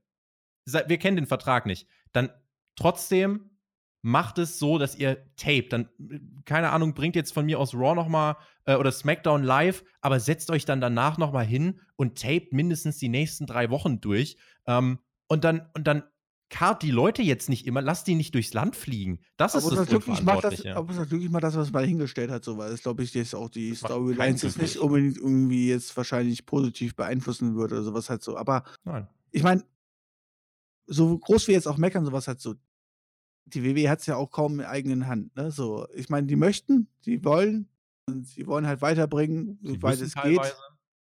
wir 0.66 0.98
kennen 0.98 1.16
den 1.16 1.26
Vertrag 1.26 1.66
nicht, 1.66 1.86
dann 2.12 2.30
trotzdem 2.76 3.50
macht 4.04 4.38
es 4.38 4.58
so, 4.58 4.76
dass 4.76 4.96
ihr 4.96 5.24
tape. 5.36 5.68
Dann, 5.70 5.88
äh, 6.10 6.20
keine 6.44 6.70
Ahnung, 6.70 6.94
bringt 6.94 7.16
jetzt 7.16 7.32
von 7.32 7.46
mir 7.46 7.58
aus 7.58 7.74
Raw 7.74 7.94
nochmal 7.94 8.36
äh, 8.66 8.76
oder 8.76 8.92
SmackDown 8.92 9.42
live, 9.42 9.82
aber 10.02 10.20
setzt 10.20 10.50
euch 10.50 10.66
dann 10.66 10.80
danach 10.80 11.16
nochmal 11.16 11.46
hin 11.46 11.80
und 11.96 12.20
tapet 12.20 12.52
mindestens 12.52 12.98
die 12.98 13.08
nächsten 13.08 13.46
drei 13.46 13.70
Wochen 13.70 14.00
durch. 14.00 14.36
Ähm, 14.66 14.98
und 15.26 15.44
dann, 15.44 15.70
und 15.74 15.86
dann 15.86 16.02
kart 16.50 16.82
die 16.82 16.90
Leute 16.90 17.22
jetzt 17.22 17.48
nicht 17.48 17.66
immer, 17.66 17.80
lasst 17.80 18.06
die 18.06 18.14
nicht 18.14 18.34
durchs 18.34 18.52
Land 18.52 18.76
fliegen. 18.76 19.20
Das 19.38 19.54
ist 19.54 19.64
Aber 19.64 19.74
das 19.74 19.86
das 19.86 19.92
wirklich 19.92 20.22
macht 20.22 20.44
das, 20.44 20.60
Unverantwortliche. 20.60 20.76
aber 20.76 20.92
das 20.92 21.10
wirklich 21.10 21.30
mal 21.30 21.40
das, 21.40 21.56
was 21.56 21.72
man 21.72 21.84
hingestellt 21.84 22.30
hat, 22.30 22.44
so, 22.44 22.58
weil 22.58 22.70
das 22.70 22.82
glaube 22.82 23.02
ich 23.02 23.14
jetzt 23.14 23.34
auch 23.34 23.48
die 23.48 23.74
Storylines 23.74 24.42
jetzt 24.42 24.58
nicht 24.60 24.76
unbedingt 24.76 25.16
irgendwie 25.16 25.68
jetzt 25.68 25.96
wahrscheinlich 25.96 26.44
positiv 26.44 26.94
beeinflussen 26.94 27.56
würde 27.56 27.76
oder 27.76 27.84
sowas 27.84 28.10
halt 28.10 28.22
so. 28.22 28.36
Aber 28.36 28.64
Nein. 28.84 29.08
ich 29.32 29.42
meine, 29.42 29.64
so 30.86 31.18
groß 31.18 31.48
wie 31.48 31.52
jetzt 31.52 31.68
auch 31.68 31.78
meckern, 31.78 32.04
sowas 32.04 32.28
halt 32.28 32.40
so. 32.40 32.54
Die 33.46 33.62
WWE 33.62 33.90
hat 33.90 34.00
es 34.00 34.06
ja 34.06 34.16
auch 34.16 34.30
kaum 34.30 34.60
in 34.60 34.66
eigenen 34.66 35.06
Hand, 35.06 35.36
ne? 35.36 35.50
So, 35.50 35.86
ich 35.94 36.08
meine, 36.08 36.26
die 36.26 36.36
möchten, 36.36 36.88
die 37.04 37.24
wollen, 37.24 37.68
und 38.06 38.26
sie 38.26 38.46
wollen 38.46 38.66
halt 38.66 38.82
weiterbringen, 38.82 39.58
soweit 39.62 40.00
es 40.00 40.12
teilweise, 40.12 40.50
geht. 40.50 40.56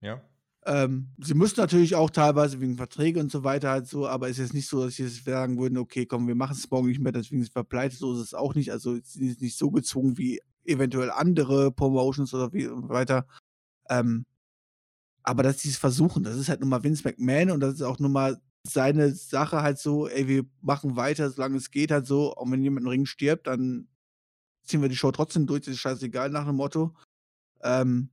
Ja. 0.01 0.23
Ähm, 0.67 1.09
sie 1.19 1.35
müssen 1.35 1.61
natürlich 1.61 1.95
auch 1.95 2.11
teilweise 2.11 2.61
wegen 2.61 2.77
Verträge 2.77 3.21
und 3.21 3.31
so 3.31 3.45
weiter 3.45 3.71
halt 3.71 3.87
so, 3.87 4.09
aber 4.09 4.29
es 4.29 4.39
ist 4.39 4.47
jetzt 4.47 4.55
nicht 4.55 4.69
so, 4.69 4.85
dass 4.85 4.95
sie 4.95 5.03
jetzt 5.05 5.25
sagen 5.25 5.59
würden, 5.59 5.77
okay, 5.77 6.07
komm, 6.07 6.27
wir 6.27 6.35
machen 6.35 6.57
es 6.57 6.71
morgen 6.71 6.89
nicht 6.89 7.01
mehr, 7.01 7.13
deswegen 7.13 7.43
sind 7.43 7.55
wir 7.55 7.65
pleite. 7.65 7.97
So 7.97 8.15
ist 8.15 8.21
es 8.21 8.35
auch 8.35 8.55
nicht. 8.55 8.73
Also 8.73 8.97
sie 9.03 9.29
sind 9.29 9.43
nicht 9.43 9.59
so 9.59 9.71
gezwungen 9.71 10.17
wie 10.17 10.41
eventuell 10.65 11.11
andere 11.11 11.71
Promotions 11.71 12.33
oder 12.33 12.53
wie 12.53 12.67
und 12.67 12.89
weiter. 12.89 13.27
Ähm, 13.91 14.25
aber 15.23 15.43
dass 15.43 15.61
sie 15.61 15.69
es 15.69 15.77
versuchen, 15.77 16.23
das 16.23 16.37
ist 16.37 16.49
halt 16.49 16.61
nun 16.61 16.71
mal 16.71 16.83
Vince 16.83 17.03
McMahon 17.05 17.51
und 17.51 17.61
das 17.61 17.75
ist 17.75 17.83
auch 17.83 17.99
nun 17.99 18.13
mal 18.13 18.41
seine 18.67 19.13
Sache 19.13 19.63
halt 19.63 19.79
so, 19.79 20.09
ey, 20.09 20.27
wir 20.27 20.45
machen 20.61 20.97
weiter, 20.97 21.31
solange 21.31 21.57
es 21.57 21.71
geht 21.71 21.91
halt 21.91 22.07
so, 22.07 22.35
auch 22.35 22.51
wenn 22.51 22.63
jemand 22.63 22.85
im 22.85 22.91
Ring 22.91 23.07
stirbt, 23.07 23.47
dann 23.47 23.89
ziehen 24.63 24.83
wir 24.83 24.89
die 24.89 24.97
Show 24.97 25.13
trotzdem 25.13 25.47
durch, 25.47 25.63
das 25.63 25.75
ist 25.75 25.81
scheißegal 25.81 26.31
nach 26.31 26.47
dem 26.47 26.57
Motto. 26.57 26.95
Ähm, 27.63 28.11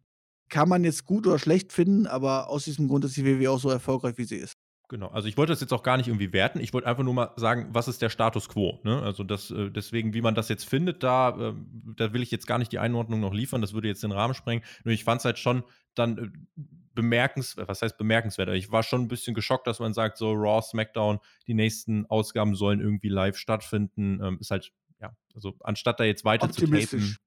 kann 0.49 0.67
man 0.67 0.83
jetzt 0.83 1.05
gut 1.05 1.25
oder 1.25 1.39
schlecht 1.39 1.71
finden, 1.71 2.05
aber 2.05 2.49
aus 2.49 2.65
diesem 2.65 2.89
Grund 2.89 3.05
ist 3.05 3.15
die 3.15 3.25
WWE 3.25 3.51
auch 3.51 3.59
so 3.59 3.69
erfolgreich, 3.69 4.17
wie 4.17 4.25
sie 4.25 4.35
ist. 4.35 4.53
Genau. 4.89 5.07
Also 5.07 5.29
ich 5.29 5.37
wollte 5.37 5.53
das 5.53 5.61
jetzt 5.61 5.71
auch 5.71 5.83
gar 5.83 5.95
nicht 5.95 6.09
irgendwie 6.09 6.33
werten. 6.33 6.59
Ich 6.59 6.73
wollte 6.73 6.85
einfach 6.85 7.03
nur 7.03 7.13
mal 7.13 7.31
sagen, 7.37 7.69
was 7.71 7.87
ist 7.87 8.01
der 8.01 8.09
Status 8.09 8.49
quo. 8.49 8.81
Ne? 8.83 9.01
Also 9.01 9.23
das, 9.23 9.49
äh, 9.49 9.71
deswegen, 9.71 10.13
wie 10.13 10.21
man 10.21 10.35
das 10.35 10.49
jetzt 10.49 10.65
findet, 10.65 11.01
da, 11.01 11.29
äh, 11.29 11.53
da 11.95 12.11
will 12.11 12.21
ich 12.21 12.29
jetzt 12.29 12.45
gar 12.45 12.57
nicht 12.57 12.73
die 12.73 12.79
Einordnung 12.79 13.21
noch 13.21 13.33
liefern. 13.33 13.61
Das 13.61 13.71
würde 13.71 13.87
jetzt 13.87 14.03
den 14.03 14.11
Rahmen 14.11 14.33
sprengen. 14.33 14.65
Nur 14.83 14.93
ich 14.93 15.05
fand 15.05 15.19
es 15.19 15.25
halt 15.25 15.39
schon 15.39 15.63
dann 15.95 16.17
äh, 16.17 16.61
bemerkenswert. 16.93 17.67
Was 17.67 17.81
heißt 17.81 17.97
bemerkenswert? 17.97 18.49
Ich 18.49 18.71
war 18.71 18.83
schon 18.83 19.01
ein 19.01 19.07
bisschen 19.07 19.33
geschockt, 19.33 19.67
dass 19.67 19.79
man 19.79 19.93
sagt, 19.93 20.17
so 20.17 20.33
Raw, 20.33 20.61
SmackDown, 20.61 21.19
die 21.47 21.53
nächsten 21.53 22.05
Ausgaben 22.07 22.55
sollen 22.55 22.79
irgendwie 22.79 23.09
live 23.09 23.37
stattfinden. 23.37 24.19
Ähm, 24.23 24.37
ist 24.39 24.51
halt, 24.51 24.71
ja, 24.99 25.15
also 25.33 25.55
anstatt 25.61 25.99
da 25.99 26.03
jetzt 26.03 26.25
weiter 26.25 26.51
zu 26.51 26.67
tapen. 26.67 27.17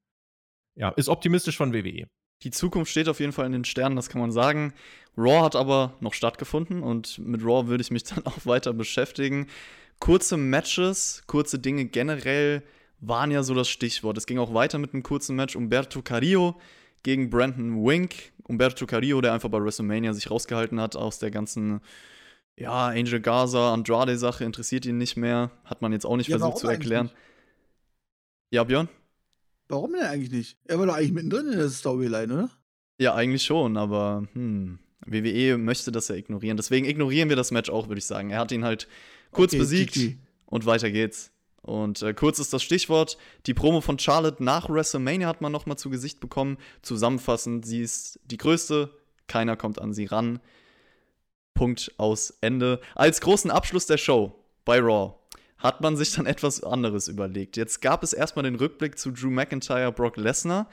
Ja, 0.77 0.91
ist 0.91 1.09
optimistisch 1.09 1.57
von. 1.57 1.73
WWE. 1.73 2.07
Die 2.43 2.51
Zukunft 2.51 2.91
steht 2.91 3.09
auf 3.09 3.21
jeden 3.21 3.33
Fall 3.33 3.47
in 3.47 3.53
den 3.53 3.65
Sternen, 3.65 3.97
das 3.97 4.09
kann 4.09 4.21
man 4.21 4.33
sagen. 4.33 4.75
Raw 5.17 5.43
hat 5.43 5.57
aber 5.57 5.95
noch 6.01 6.13
stattgefunden 6.13 6.83
und 6.83 7.19
mit 7.19 7.43
Raw 7.43 7.69
würde 7.69 7.83
ich 7.83 7.91
mich 7.91 8.05
dann 8.05 8.27
auch 8.27 8.45
weiter 8.45 8.73
beschäftigen. 8.73 9.47
Kurze 10.01 10.37
Matches, 10.37 11.23
kurze 11.27 11.59
Dinge 11.59 11.87
generell 11.87 12.63
waren 13.01 13.31
ja 13.31 13.43
so 13.43 13.55
das 13.55 13.69
Stichwort. 13.69 14.19
Es 14.19 14.27
ging 14.27 14.39
auch 14.39 14.53
weiter 14.53 14.79
mit 14.79 14.93
einem 14.93 15.03
kurzen 15.03 15.37
Match. 15.37 15.57
Umberto 15.57 16.03
Carrillo 16.03 16.61
gegen 17.05 17.31
Brandon 17.31 17.85
Wink. 17.87 18.33
Umberto 18.47 18.85
Carrillo, 18.87 19.21
der 19.21 19.33
einfach 19.33 19.49
bei 19.49 19.63
WrestleMania 19.63 20.13
sich 20.13 20.31
rausgehalten 20.31 20.81
hat 20.81 20.97
aus 20.97 21.19
der 21.21 21.31
ganzen, 21.31 21.81
ja, 22.57 22.89
Angel 22.89 23.21
Gaza, 23.21 23.73
Andrade-Sache, 23.73 24.45
interessiert 24.45 24.85
ihn 24.85 24.99
nicht 24.99 25.17
mehr. 25.17 25.51
Hat 25.65 25.81
man 25.81 25.93
jetzt 25.93 26.05
auch 26.05 26.17
nicht 26.17 26.29
Ja, 26.29 26.39
versucht 26.39 26.59
zu 26.59 26.69
erklären. 26.69 27.11
Ja, 28.51 28.65
Björn? 28.65 28.89
Warum 29.69 29.93
denn 29.93 30.03
eigentlich 30.03 30.31
nicht? 30.31 30.59
Er 30.67 30.79
war 30.79 30.87
doch 30.87 30.95
eigentlich 30.95 31.13
mittendrin 31.13 31.47
in 31.53 31.59
der 31.59 31.71
Storyline, 31.71 32.33
oder? 32.35 32.51
Ja, 33.01 33.15
eigentlich 33.15 33.43
schon, 33.45 33.77
aber 33.77 34.29
hm, 34.35 34.79
WWE 35.07 35.59
möchte 35.59 35.91
das 35.91 36.09
ja 36.09 36.15
ignorieren. 36.15 36.57
Deswegen 36.57 36.87
ignorieren 36.87 37.29
wir 37.29 37.37
das 37.37 37.51
Match 37.51 37.71
auch, 37.71 37.89
würde 37.89 37.99
ich 37.99 38.07
sagen. 38.07 38.31
Er 38.31 38.39
hat 38.39 38.53
ihn 38.53 38.65
halt 38.65 38.89
kurz 39.33 39.53
Okay, 39.53 39.59
besiegt 39.59 39.95
GG. 39.95 40.17
und 40.47 40.67
weiter 40.67 40.91
geht's. 40.91 41.33
Und 41.65 42.03
äh, 42.03 42.13
kurz 42.13 42.39
ist 42.39 42.53
das 42.53 42.63
Stichwort. 42.63 43.17
Die 43.47 43.55
Promo 43.55 43.81
von 43.81 43.99
Charlotte 43.99 44.45
nach 44.45 44.69
WrestleMania 44.69 45.27
hat 45.27 45.41
man 45.41 45.51
noch 45.51 45.65
mal 45.65 45.77
zu 45.77 45.89
Gesicht 45.89 46.21
bekommen. 46.21 46.59
Zusammenfassend, 46.83 47.65
sie 47.65 47.81
ist 47.81 48.21
die 48.27 48.37
größte, 48.37 48.91
keiner 49.29 49.57
kommt 49.57 49.81
an 49.81 49.95
sie 49.95 50.05
ran. 50.05 50.41
Punkt 51.55 51.95
aus 51.97 52.37
Ende. 52.43 52.81
Als 52.95 53.23
großen 53.23 53.51
Abschluss 53.51 53.87
der 53.87 53.97
Show 53.97 54.35
bei 54.67 54.79
Raw 54.79 55.15
hat 55.57 55.81
man 55.81 55.97
sich 55.97 56.13
dann 56.13 56.27
etwas 56.27 56.63
anderes 56.63 57.09
überlegt. 57.09 57.57
Jetzt 57.57 57.81
gab 57.81 58.03
es 58.03 58.13
erstmal 58.13 58.43
den 58.43 58.57
Rückblick 58.57 58.99
zu 58.99 59.11
Drew 59.11 59.31
McIntyre, 59.31 59.91
Brock 59.91 60.19
Lesnar 60.19 60.69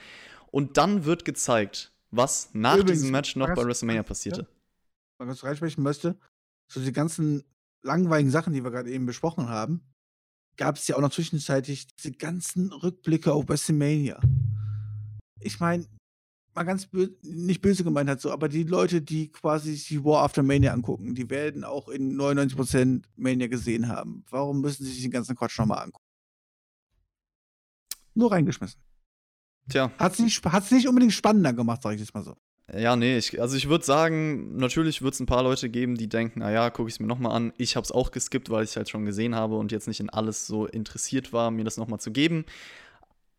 und 0.52 0.76
dann 0.76 1.06
wird 1.06 1.24
gezeigt, 1.24 1.94
was 2.10 2.50
nach 2.52 2.76
Übrigens, 2.76 3.00
diesem 3.00 3.12
Match 3.12 3.38
noch 3.38 3.54
bei 3.54 3.64
WrestleMania 3.64 4.04
passierte. 4.04 4.46
Mal 5.20 5.28
kurz 5.28 5.46
reinsprechen 5.46 5.84
möchte. 5.84 6.18
So 6.68 6.82
die 6.82 6.92
ganzen 6.92 7.46
langweiligen 7.82 8.30
Sachen, 8.30 8.52
die 8.52 8.62
wir 8.62 8.72
gerade 8.72 8.92
eben 8.92 9.06
besprochen 9.06 9.48
haben, 9.48 9.82
gab 10.58 10.76
es 10.78 10.88
ja 10.88 10.96
auch 10.96 11.02
noch 11.02 11.12
zwischenzeitlich 11.12 11.88
diese 11.96 12.12
ganzen 12.12 12.72
Rückblicke 12.72 13.34
auf 13.34 13.48
WrestleMania. 13.48 14.20
Ich 15.40 15.60
meine, 15.60 15.86
mal 16.54 16.64
ganz 16.64 16.86
bö 16.86 17.10
nicht 17.24 17.62
böse 17.62 17.84
gemeint 17.84 18.10
hat 18.10 18.22
so, 18.22 18.32
aber 18.32 18.50
die 18.50 18.64
Leute, 18.64 19.02
die 19.02 19.32
quasi 19.32 19.72
sich 19.72 19.88
die 19.88 20.04
War 20.04 20.24
After 20.24 20.44
Mania 20.44 20.74
angucken, 20.74 21.16
die 21.16 21.30
werden 21.30 21.64
auch 21.64 21.88
in 21.90 22.16
99% 22.20 23.04
Mania 23.16 23.48
gesehen 23.48 23.88
haben. 23.88 24.26
Warum 24.30 24.62
müssen 24.62 24.84
sie 24.84 24.92
sich 24.92 25.02
den 25.02 25.12
ganzen 25.12 25.36
Quatsch 25.36 25.58
nochmal 25.58 25.84
angucken? 25.84 26.06
Nur 28.14 28.32
reingeschmissen. 28.32 28.82
Tja, 29.70 29.92
Hat 29.98 30.14
es 30.14 30.20
nicht, 30.20 30.44
hat's 30.44 30.72
nicht 30.72 30.88
unbedingt 30.88 31.14
spannender 31.14 31.54
gemacht, 31.54 31.82
sag 31.82 31.94
ich 31.94 32.02
jetzt 32.02 32.14
mal 32.14 32.24
so. 32.24 32.36
Ja, 32.78 32.96
nee, 32.96 33.18
ich, 33.18 33.42
also 33.42 33.58
ich 33.58 33.68
würde 33.70 33.84
sagen, 33.84 34.56
natürlich 34.56 35.02
wird 35.02 35.14
es 35.14 35.20
ein 35.20 35.26
paar 35.26 35.44
Leute 35.44 35.70
geben, 35.70 35.96
die 35.96 36.08
denken, 36.08 36.40
naja, 36.40 36.70
gucke 36.70 36.88
ich 36.88 36.96
es 36.96 37.00
mir 37.00 37.08
nochmal 37.08 37.36
an. 37.36 37.54
Ich 37.58 37.76
habe 37.76 37.84
es 37.84 37.92
auch 37.92 38.12
geskippt, 38.12 38.50
weil 38.50 38.64
ich 38.64 38.72
es 38.72 38.76
halt 38.76 38.90
schon 38.90 39.06
gesehen 39.06 39.36
habe 39.36 39.58
und 39.58 39.72
jetzt 39.72 39.88
nicht 39.88 40.00
in 40.00 40.10
alles 40.10 40.48
so 40.48 40.66
interessiert 40.68 41.34
war, 41.34 41.52
mir 41.52 41.64
das 41.64 41.78
nochmal 41.78 42.00
zu 42.00 42.12
geben. 42.12 42.46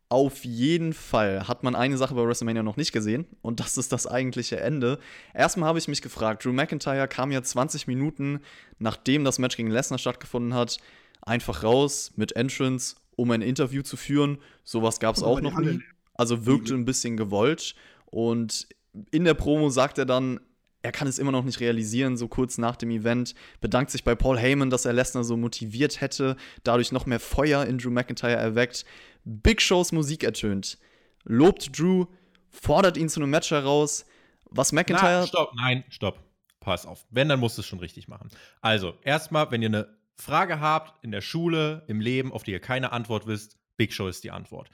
Auf 0.09 0.45
jeden 0.45 0.93
Fall 0.93 1.47
hat 1.47 1.63
man 1.63 1.73
eine 1.73 1.97
Sache 1.97 2.13
bei 2.13 2.23
WrestleMania 2.23 2.61
noch 2.61 2.77
nicht 2.77 2.91
gesehen 2.91 3.25
und 3.41 3.59
das 3.59 3.77
ist 3.77 3.91
das 3.91 4.05
eigentliche 4.05 4.59
Ende. 4.59 4.99
Erstmal 5.33 5.69
habe 5.69 5.79
ich 5.79 5.87
mich 5.87 6.03
gefragt, 6.03 6.45
Drew 6.45 6.53
McIntyre 6.53 7.07
kam 7.07 7.31
ja 7.31 7.41
20 7.41 7.87
Minuten 7.87 8.41
nachdem 8.77 9.23
das 9.23 9.39
Match 9.39 9.57
gegen 9.57 9.71
Lesnar 9.71 9.97
stattgefunden 9.97 10.53
hat, 10.53 10.77
einfach 11.23 11.63
raus 11.63 12.11
mit 12.15 12.35
Entrance, 12.35 12.97
um 13.15 13.31
ein 13.31 13.41
Interview 13.41 13.81
zu 13.81 13.97
führen. 13.97 14.37
Sowas 14.63 14.99
gab 14.99 15.15
es 15.15 15.23
auch 15.23 15.41
noch 15.41 15.57
nie. 15.57 15.81
Also 16.13 16.45
wirkte 16.45 16.75
ein 16.75 16.85
bisschen 16.85 17.17
gewollt 17.17 17.73
und 18.05 18.67
in 19.11 19.23
der 19.23 19.33
Promo 19.33 19.69
sagt 19.69 19.97
er 19.97 20.05
dann, 20.05 20.39
er 20.83 20.91
kann 20.91 21.07
es 21.07 21.17
immer 21.17 21.31
noch 21.31 21.45
nicht 21.45 21.61
realisieren, 21.61 22.17
so 22.17 22.27
kurz 22.27 22.57
nach 22.57 22.75
dem 22.75 22.91
Event, 22.91 23.35
bedankt 23.61 23.89
sich 23.89 24.03
bei 24.03 24.15
Paul 24.15 24.37
Heyman, 24.37 24.69
dass 24.69 24.85
er 24.85 24.93
Lesnar 24.93 25.23
so 25.23 25.37
motiviert 25.37 26.01
hätte, 26.01 26.35
dadurch 26.63 26.91
noch 26.91 27.05
mehr 27.05 27.21
Feuer 27.21 27.65
in 27.65 27.77
Drew 27.77 27.89
McIntyre 27.89 28.35
erweckt. 28.35 28.85
Big 29.23 29.61
Shows 29.61 29.93
Musik 29.93 30.23
ertönt, 30.23 30.77
lobt 31.23 31.77
Drew, 31.77 32.05
fordert 32.49 32.97
ihn 32.97 33.07
zu 33.07 33.21
einem 33.21 33.29
Match 33.29 33.51
heraus. 33.51 34.05
Was 34.45 34.73
McIntyre. 34.73 35.21
Na, 35.21 35.27
stopp, 35.27 35.53
nein, 35.55 35.83
stopp. 35.89 36.19
Pass 36.59 36.85
auf. 36.85 37.05
Wenn, 37.09 37.29
dann 37.29 37.39
musst 37.39 37.57
du 37.57 37.61
es 37.61 37.67
schon 37.67 37.79
richtig 37.79 38.07
machen. 38.07 38.29
Also, 38.61 38.93
erstmal, 39.03 39.51
wenn 39.51 39.61
ihr 39.61 39.69
eine 39.69 39.97
Frage 40.15 40.59
habt 40.59 41.03
in 41.03 41.11
der 41.11 41.21
Schule, 41.21 41.83
im 41.87 41.99
Leben, 41.99 42.31
auf 42.31 42.43
die 42.43 42.51
ihr 42.51 42.59
keine 42.59 42.91
Antwort 42.91 43.25
wisst, 43.25 43.57
Big 43.77 43.93
Show 43.93 44.07
ist 44.07 44.23
die 44.23 44.31
Antwort. 44.31 44.69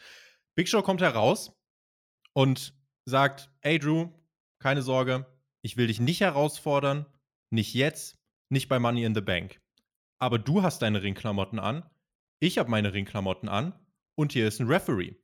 Big 0.56 0.68
Show 0.68 0.82
kommt 0.82 1.02
heraus 1.02 1.54
und 2.34 2.74
sagt: 3.06 3.50
Ey, 3.62 3.80
Drew, 3.80 4.10
keine 4.60 4.82
Sorge, 4.82 5.26
ich 5.62 5.78
will 5.78 5.88
dich 5.88 6.00
nicht 6.00 6.22
herausfordern, 6.22 7.06
nicht 7.50 7.74
jetzt, 7.74 8.18
nicht 8.50 8.70
bei 8.70 8.80
Money 8.80 9.04
in 9.04 9.16
the 9.16 9.22
Bank. 9.22 9.60
Aber 10.20 10.38
du 10.40 10.64
hast 10.64 10.82
deine 10.82 11.02
Ringklamotten 11.02 11.60
an, 11.60 11.84
ich 12.40 12.58
habe 12.58 12.70
meine 12.70 12.94
Ringklamotten 12.94 13.50
an 13.50 13.74
und 14.16 14.32
hier 14.34 14.48
ist 14.48 14.60
ein 14.60 14.68
Referee. 14.68 15.16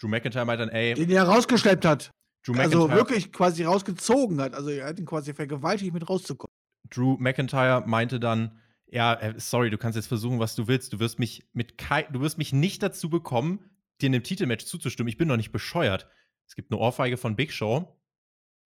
Drew 0.00 0.08
McIntyre 0.08 0.44
meint 0.44 0.60
dann, 0.60 0.68
ey, 0.68 0.94
Den 0.94 1.10
er 1.10 1.24
rausgeschleppt 1.24 1.84
hat. 1.84 2.10
Drew 2.44 2.52
Also 2.54 2.78
McIntyre. 2.78 2.98
wirklich 2.98 3.32
quasi 3.32 3.64
rausgezogen 3.64 4.40
hat. 4.40 4.54
Also 4.54 4.70
er 4.70 4.86
hat 4.86 4.98
ihn 4.98 5.06
quasi 5.06 5.32
vergewaltigt, 5.34 5.92
mit 5.94 6.08
rauszukommen. 6.08 6.52
Drew 6.90 7.16
McIntyre 7.18 7.84
meinte 7.86 8.20
dann, 8.20 8.60
ja, 8.86 9.14
äh, 9.14 9.34
sorry, 9.38 9.70
du 9.70 9.78
kannst 9.78 9.96
jetzt 9.96 10.06
versuchen, 10.08 10.38
was 10.40 10.54
du 10.54 10.68
willst. 10.68 10.92
Du 10.92 11.00
wirst 11.00 11.18
mich 11.18 11.48
mit 11.52 11.76
du 12.12 12.20
wirst 12.20 12.38
mich 12.38 12.52
nicht 12.52 12.82
dazu 12.82 13.08
bekommen, 13.08 13.70
dir 14.00 14.06
in 14.06 14.12
dem 14.12 14.22
Titelmatch 14.22 14.66
zuzustimmen. 14.66 15.08
Ich 15.08 15.16
bin 15.16 15.28
doch 15.28 15.36
nicht 15.36 15.52
bescheuert. 15.52 16.08
Es 16.46 16.54
gibt 16.54 16.70
eine 16.70 16.80
Ohrfeige 16.80 17.16
von 17.16 17.36
Big 17.36 17.52
Show. 17.52 18.00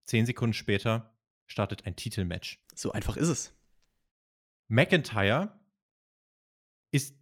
Zehn 0.04 0.26
Sekunden 0.26 0.54
später 0.54 1.16
startet 1.46 1.86
ein 1.86 1.96
Titelmatch. 1.96 2.64
So 2.74 2.92
einfach 2.92 3.18
ist 3.18 3.28
es. 3.28 3.54
McIntyre 4.68 5.60
ist 6.92 7.16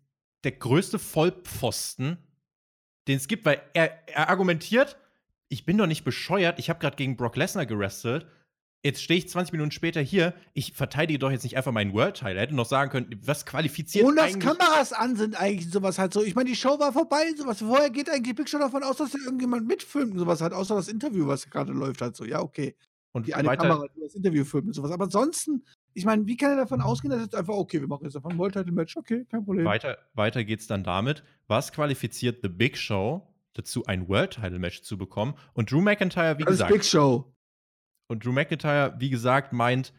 der 0.43 0.53
größte 0.53 0.99
Vollpfosten, 0.99 2.17
den 3.07 3.17
es 3.17 3.27
gibt, 3.27 3.45
weil 3.45 3.61
er, 3.73 4.07
er 4.07 4.29
argumentiert, 4.29 4.97
ich 5.49 5.65
bin 5.65 5.77
doch 5.77 5.87
nicht 5.87 6.03
bescheuert, 6.03 6.59
ich 6.59 6.69
habe 6.69 6.79
gerade 6.79 6.95
gegen 6.95 7.15
Brock 7.17 7.35
Lesnar 7.35 7.65
gerestelt. 7.65 8.27
Jetzt 8.85 9.01
stehe 9.01 9.17
ich 9.17 9.29
20 9.29 9.53
Minuten 9.53 9.71
später 9.71 10.01
hier. 10.01 10.33
Ich 10.53 10.73
verteidige 10.73 11.17
doch 11.17 11.31
jetzt 11.31 11.43
nicht 11.43 11.55
einfach 11.55 11.71
meinen 11.71 11.93
World 11.93 12.15
Title. 12.15 12.35
Er 12.35 12.41
hätte 12.41 12.55
noch 12.55 12.65
sagen 12.65 12.91
können, 12.91 13.21
was 13.23 13.45
qualifiziert 13.45 14.05
Und 14.05 14.17
dass 14.17 14.37
Kameras 14.37 14.91
an 14.91 15.15
sind 15.15 15.39
eigentlich 15.39 15.71
sowas 15.71 15.97
halt 15.97 16.13
so. 16.13 16.21
Ich 16.21 16.35
meine, 16.35 16.49
die 16.49 16.55
Show 16.57 16.77
war 16.79 16.91
vorbei 16.91 17.29
und 17.29 17.37
sowas. 17.37 17.59
Vorher 17.59 17.89
geht 17.89 18.09
eigentlich 18.09 18.35
Big 18.35 18.49
Show 18.49 18.59
davon 18.59 18.83
aus, 18.83 18.97
dass 18.97 19.11
da 19.11 19.19
irgendjemand 19.23 19.67
mitfilmt 19.67 20.11
und 20.11 20.19
sowas 20.19 20.41
halt, 20.41 20.51
außer 20.51 20.75
das 20.75 20.89
Interview, 20.89 21.27
was 21.27 21.49
gerade 21.49 21.71
läuft 21.71 22.01
halt 22.01 22.17
so. 22.17 22.25
Ja, 22.25 22.41
okay. 22.41 22.75
Und 23.13 23.27
die 23.27 23.35
eine 23.35 23.47
weiter, 23.47 23.69
Kamera, 23.69 23.87
die 23.95 24.01
das 24.01 24.15
Interview 24.15 24.43
filmt 24.43 24.67
und 24.67 24.73
sowas. 24.73 24.91
Aber 24.91 25.05
ansonsten, 25.05 25.63
ich 25.93 26.03
meine, 26.03 26.25
wie 26.25 26.35
kann 26.35 26.49
er 26.49 26.57
davon 26.57 26.81
ausgehen, 26.81 27.11
dass 27.11 27.21
jetzt 27.21 27.35
einfach, 27.35 27.53
okay, 27.53 27.79
wir 27.79 27.87
machen 27.87 28.03
jetzt 28.03 28.17
einfach 28.17 28.31
ein 28.31 28.37
World 28.37 28.55
Title 28.55 28.73
Match, 28.73 28.97
okay, 28.97 29.25
kein 29.29 29.45
Problem. 29.45 29.65
Weiter, 29.65 29.97
weiter 30.13 30.43
geht's 30.43 30.67
dann 30.67 30.83
damit, 30.83 31.23
was 31.47 31.71
qualifiziert 31.71 32.39
The 32.41 32.49
Big 32.49 32.75
Show 32.77 33.25
dazu, 33.53 33.85
ein 33.85 34.09
World 34.09 34.31
Title 34.31 34.59
Match 34.59 34.81
zu 34.81 34.97
bekommen? 34.97 35.35
Und 35.53 35.71
Drew 35.71 35.79
McIntyre, 35.79 36.37
wie 36.37 36.43
das 36.43 36.53
gesagt. 36.53 36.71
ist 36.71 36.77
Big 36.77 36.85
Show. 36.85 37.33
Und 38.13 38.23
Drew 38.23 38.31
McIntyre, 38.31 38.95
wie 38.99 39.09
gesagt, 39.09 39.53
meint, 39.53 39.91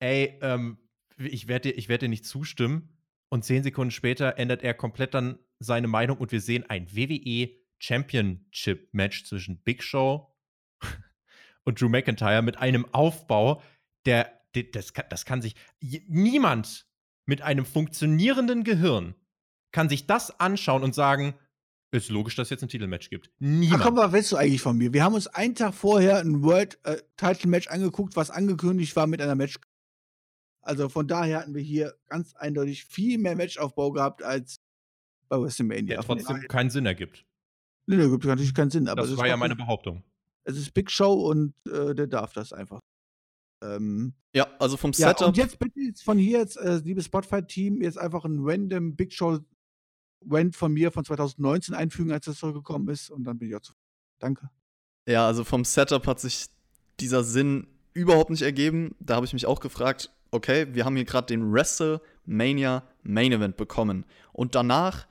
ey, 0.00 0.38
ähm, 0.40 0.78
ich 1.18 1.48
werde 1.48 1.72
dir, 1.72 1.88
werd 1.88 2.02
dir 2.02 2.08
nicht 2.08 2.24
zustimmen. 2.24 2.96
Und 3.28 3.44
zehn 3.44 3.62
Sekunden 3.62 3.90
später 3.90 4.38
ändert 4.38 4.62
er 4.62 4.72
komplett 4.72 5.12
dann 5.12 5.38
seine 5.58 5.86
Meinung 5.86 6.16
und 6.16 6.32
wir 6.32 6.40
sehen 6.40 6.64
ein 6.70 6.90
WWE 6.96 7.50
Championship 7.78 8.88
Match 8.92 9.24
zwischen 9.24 9.62
Big 9.62 9.82
Show 9.82 10.34
und 11.64 11.80
Drew 11.80 11.90
McIntyre 11.90 12.40
mit 12.40 12.56
einem 12.56 12.86
Aufbau, 12.94 13.62
der, 14.06 14.32
der 14.54 14.64
das, 14.64 14.94
das 15.10 15.26
kann 15.26 15.42
sich 15.42 15.54
niemand 15.80 16.86
mit 17.26 17.42
einem 17.42 17.66
funktionierenden 17.66 18.64
Gehirn 18.64 19.14
kann 19.72 19.90
sich 19.90 20.06
das 20.06 20.40
anschauen 20.40 20.82
und 20.82 20.94
sagen, 20.94 21.34
ist 21.90 22.10
logisch, 22.10 22.36
dass 22.36 22.46
es 22.46 22.50
jetzt 22.50 22.62
ein 22.62 22.68
Titelmatch 22.68 23.10
gibt. 23.10 23.30
Niemand. 23.38 23.80
Ach 23.80 23.86
komm, 23.86 23.96
was 23.96 24.12
willst 24.12 24.32
du 24.32 24.36
eigentlich 24.36 24.60
von 24.60 24.76
mir? 24.76 24.92
Wir 24.92 25.02
haben 25.02 25.14
uns 25.14 25.26
einen 25.26 25.54
Tag 25.54 25.74
vorher 25.74 26.18
ein 26.18 26.42
World 26.42 26.78
äh, 26.84 26.98
Title 27.16 27.48
Match 27.48 27.68
angeguckt, 27.68 28.16
was 28.16 28.30
angekündigt 28.30 28.94
war 28.96 29.06
mit 29.06 29.22
einer 29.22 29.34
Match. 29.34 29.58
Also 30.60 30.88
von 30.88 31.08
daher 31.08 31.40
hatten 31.40 31.54
wir 31.54 31.62
hier 31.62 31.94
ganz 32.08 32.34
eindeutig 32.34 32.84
viel 32.84 33.18
mehr 33.18 33.36
Matchaufbau 33.36 33.90
gehabt 33.92 34.22
als 34.22 34.60
bei 35.28 35.40
WrestleMania. 35.40 35.96
Der 35.96 36.04
trotzdem 36.04 36.40
keinen 36.48 36.70
Sinn 36.70 36.84
ergibt. 36.84 37.24
Nee, 37.86 37.96
nee, 37.96 38.08
gibt 38.08 38.24
natürlich 38.24 38.54
keinen 38.54 38.70
Sinn. 38.70 38.86
Aber 38.88 39.02
das 39.02 39.16
war 39.16 39.26
ja 39.26 39.36
meine 39.36 39.56
Behauptung. 39.56 40.02
Es 40.44 40.58
ist 40.58 40.74
Big 40.74 40.90
Show 40.90 41.12
und 41.12 41.54
äh, 41.66 41.94
der 41.94 42.06
darf 42.06 42.32
das 42.34 42.52
einfach. 42.52 42.80
Ähm, 43.62 44.14
ja, 44.34 44.46
also 44.58 44.76
vom 44.76 44.92
ja, 44.92 45.08
Setup. 45.08 45.28
Und 45.28 45.36
jetzt 45.36 45.58
bitte 45.58 45.80
jetzt 45.80 46.02
von 46.02 46.18
hier 46.18 46.38
jetzt, 46.38 46.56
äh, 46.56 46.76
liebes 46.78 47.06
Spotify-Team, 47.06 47.82
jetzt 47.82 47.98
einfach 47.98 48.24
ein 48.24 48.38
random 48.40 48.94
Big 48.94 49.12
Show 49.12 49.38
Rant 50.28 50.56
von 50.56 50.72
mir 50.72 50.90
von 50.90 51.04
2019 51.04 51.74
einfügen, 51.74 52.12
als 52.12 52.26
das 52.26 52.38
zurückgekommen 52.38 52.88
ist. 52.88 53.10
Und 53.10 53.24
dann 53.24 53.38
bin 53.38 53.48
ich 53.48 53.56
auch 53.56 53.60
zufrieden. 53.60 53.84
Danke. 54.18 54.50
Ja, 55.06 55.26
also 55.26 55.44
vom 55.44 55.64
Setup 55.64 56.06
hat 56.06 56.20
sich 56.20 56.46
dieser 57.00 57.24
Sinn 57.24 57.66
überhaupt 57.94 58.30
nicht 58.30 58.42
ergeben. 58.42 58.94
Da 59.00 59.16
habe 59.16 59.26
ich 59.26 59.32
mich 59.32 59.46
auch 59.46 59.60
gefragt, 59.60 60.10
okay, 60.30 60.66
wir 60.72 60.84
haben 60.84 60.96
hier 60.96 61.04
gerade 61.04 61.26
den 61.26 61.52
WrestleMania 61.52 62.82
Main 63.02 63.32
Event 63.32 63.56
bekommen. 63.56 64.04
Und 64.32 64.54
danach 64.54 65.06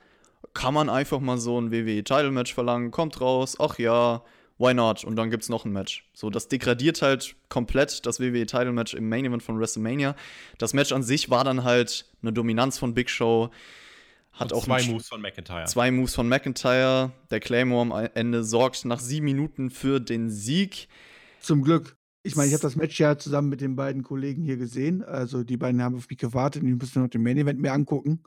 kann 0.54 0.74
man 0.74 0.88
einfach 0.88 1.20
mal 1.20 1.38
so 1.38 1.60
ein 1.60 1.70
WWE 1.72 2.04
Title 2.04 2.30
Match 2.30 2.54
verlangen, 2.54 2.90
kommt 2.90 3.20
raus, 3.20 3.56
ach 3.58 3.78
ja, 3.78 4.22
why 4.58 4.74
not? 4.74 5.04
Und 5.04 5.16
dann 5.16 5.30
gibt 5.30 5.44
es 5.44 5.48
noch 5.48 5.64
ein 5.64 5.72
Match. 5.72 6.08
So, 6.14 6.30
das 6.30 6.48
degradiert 6.48 7.02
halt 7.02 7.36
komplett 7.48 8.06
das 8.06 8.20
WWE 8.20 8.46
Title 8.46 8.72
Match 8.72 8.94
im 8.94 9.08
Main 9.08 9.24
Event 9.24 9.42
von 9.42 9.58
WrestleMania. 9.58 10.14
Das 10.58 10.74
Match 10.74 10.92
an 10.92 11.02
sich 11.02 11.30
war 11.30 11.44
dann 11.44 11.64
halt 11.64 12.06
eine 12.22 12.32
Dominanz 12.32 12.78
von 12.78 12.94
Big 12.94 13.10
Show. 13.10 13.50
Hat 14.38 14.52
auch 14.52 14.64
zwei 14.64 14.82
Moves 14.84 15.08
von 15.08 15.20
McIntyre. 15.20 15.64
Zwei 15.66 15.90
Moves 15.90 16.14
von 16.14 16.28
McIntyre. 16.28 17.12
Der 17.30 17.40
Claymore 17.40 17.82
am 17.82 18.10
Ende 18.14 18.44
sorgt 18.44 18.84
nach 18.84 19.00
sieben 19.00 19.24
Minuten 19.24 19.70
für 19.70 20.00
den 20.00 20.30
Sieg. 20.30 20.88
Zum 21.40 21.62
Glück. 21.62 21.96
Ich 22.22 22.36
meine, 22.36 22.48
ich 22.48 22.54
habe 22.54 22.62
das 22.62 22.76
Match 22.76 22.98
ja 23.00 23.18
zusammen 23.18 23.48
mit 23.48 23.60
den 23.60 23.74
beiden 23.74 24.02
Kollegen 24.02 24.42
hier 24.44 24.56
gesehen. 24.56 25.02
Also 25.02 25.42
die 25.42 25.56
beiden 25.56 25.82
haben 25.82 25.96
auf 25.96 26.08
mich 26.08 26.18
gewartet 26.18 26.62
und 26.62 26.68
ich 26.68 26.78
musste 26.78 27.00
noch 27.00 27.08
den 27.08 27.22
Main 27.22 27.36
Event 27.36 27.60
mir 27.60 27.72
angucken. 27.72 28.22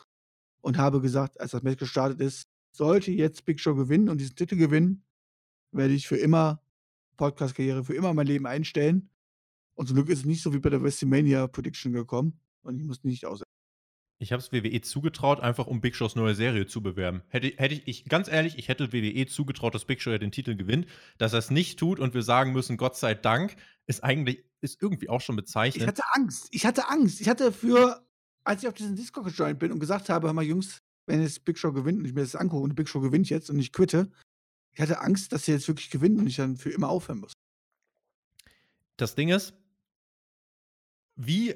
Und 0.59 0.77
habe 0.77 1.01
gesagt, 1.01 1.39
als 1.39 1.51
das 1.51 1.63
Match 1.63 1.79
gestartet 1.79 2.19
ist, 2.19 2.47
sollte 2.71 3.11
jetzt 3.11 3.45
Big 3.45 3.59
Show 3.59 3.73
gewinnen 3.75 4.09
und 4.09 4.19
diesen 4.19 4.35
Titel 4.35 4.57
gewinnen, 4.57 5.03
werde 5.71 5.93
ich 5.93 6.07
für 6.07 6.17
immer 6.17 6.61
Podcast-Karriere, 7.17 7.83
für 7.83 7.95
immer 7.95 8.13
mein 8.13 8.27
Leben 8.27 8.45
einstellen. 8.45 9.09
Und 9.75 9.87
zum 9.87 9.95
Glück 9.95 10.09
ist 10.09 10.19
es 10.19 10.25
nicht 10.25 10.43
so 10.43 10.53
wie 10.53 10.59
bei 10.59 10.69
der 10.69 10.81
WrestleMania 10.83 11.47
Prediction 11.47 11.93
gekommen. 11.93 12.39
Und 12.63 12.77
ich 12.77 12.83
muss 12.83 13.03
nicht 13.03 13.25
aus. 13.25 13.43
Ich 14.21 14.31
habe 14.31 14.39
es 14.39 14.51
WWE 14.51 14.81
zugetraut, 14.81 15.39
einfach 15.39 15.65
um 15.65 15.81
Big 15.81 15.95
Shows 15.95 16.15
neue 16.15 16.35
Serie 16.35 16.67
zu 16.67 16.83
bewerben. 16.83 17.23
Hätte, 17.29 17.53
hätte 17.57 17.73
ich, 17.73 17.87
ich, 17.87 18.05
ganz 18.05 18.27
ehrlich, 18.27 18.59
ich 18.59 18.67
hätte 18.67 18.93
WWE 18.93 19.25
zugetraut, 19.25 19.73
dass 19.73 19.85
Big 19.85 19.99
Show 19.99 20.11
ja 20.11 20.19
den 20.19 20.31
Titel 20.31 20.55
gewinnt. 20.55 20.85
Dass 21.17 21.33
er 21.33 21.39
es 21.39 21.49
nicht 21.49 21.79
tut 21.79 21.99
und 21.99 22.13
wir 22.13 22.21
sagen 22.21 22.51
müssen, 22.51 22.77
Gott 22.77 22.95
sei 22.95 23.15
Dank, 23.15 23.55
ist 23.87 24.03
eigentlich, 24.03 24.45
ist 24.61 24.79
irgendwie 24.79 25.09
auch 25.09 25.21
schon 25.21 25.35
bezeichnet. 25.35 25.81
Ich 25.81 25.87
hatte 25.87 26.03
Angst. 26.11 26.49
Ich 26.51 26.67
hatte 26.67 26.87
Angst. 26.89 27.19
Ich 27.19 27.27
hatte 27.27 27.51
für, 27.51 28.05
als 28.43 28.61
ich 28.61 28.69
auf 28.69 28.75
diesen 28.75 28.95
Discord 28.95 29.25
gejoint 29.25 29.57
bin 29.57 29.71
und 29.71 29.79
gesagt 29.79 30.07
habe, 30.09 30.27
hör 30.27 30.33
mal, 30.33 30.43
Jungs, 30.43 30.83
wenn 31.07 31.23
jetzt 31.23 31.43
Big 31.43 31.57
Show 31.57 31.73
gewinnt 31.73 31.97
und 31.97 32.05
ich 32.05 32.13
mir 32.13 32.21
das 32.21 32.35
angucke 32.35 32.63
und 32.63 32.75
Big 32.75 32.89
Show 32.89 32.99
gewinnt 32.99 33.27
jetzt 33.27 33.49
und 33.49 33.57
ich 33.57 33.73
quitte, 33.73 34.11
ich 34.71 34.81
hatte 34.81 35.01
Angst, 35.01 35.33
dass 35.33 35.45
sie 35.45 35.51
jetzt 35.51 35.67
wirklich 35.67 35.89
gewinnen 35.89 36.19
und 36.19 36.27
ich 36.27 36.35
dann 36.35 36.57
für 36.57 36.69
immer 36.69 36.89
aufhören 36.89 37.21
muss. 37.21 37.33
Das 38.97 39.15
Ding 39.15 39.29
ist, 39.29 39.55
wie 41.15 41.55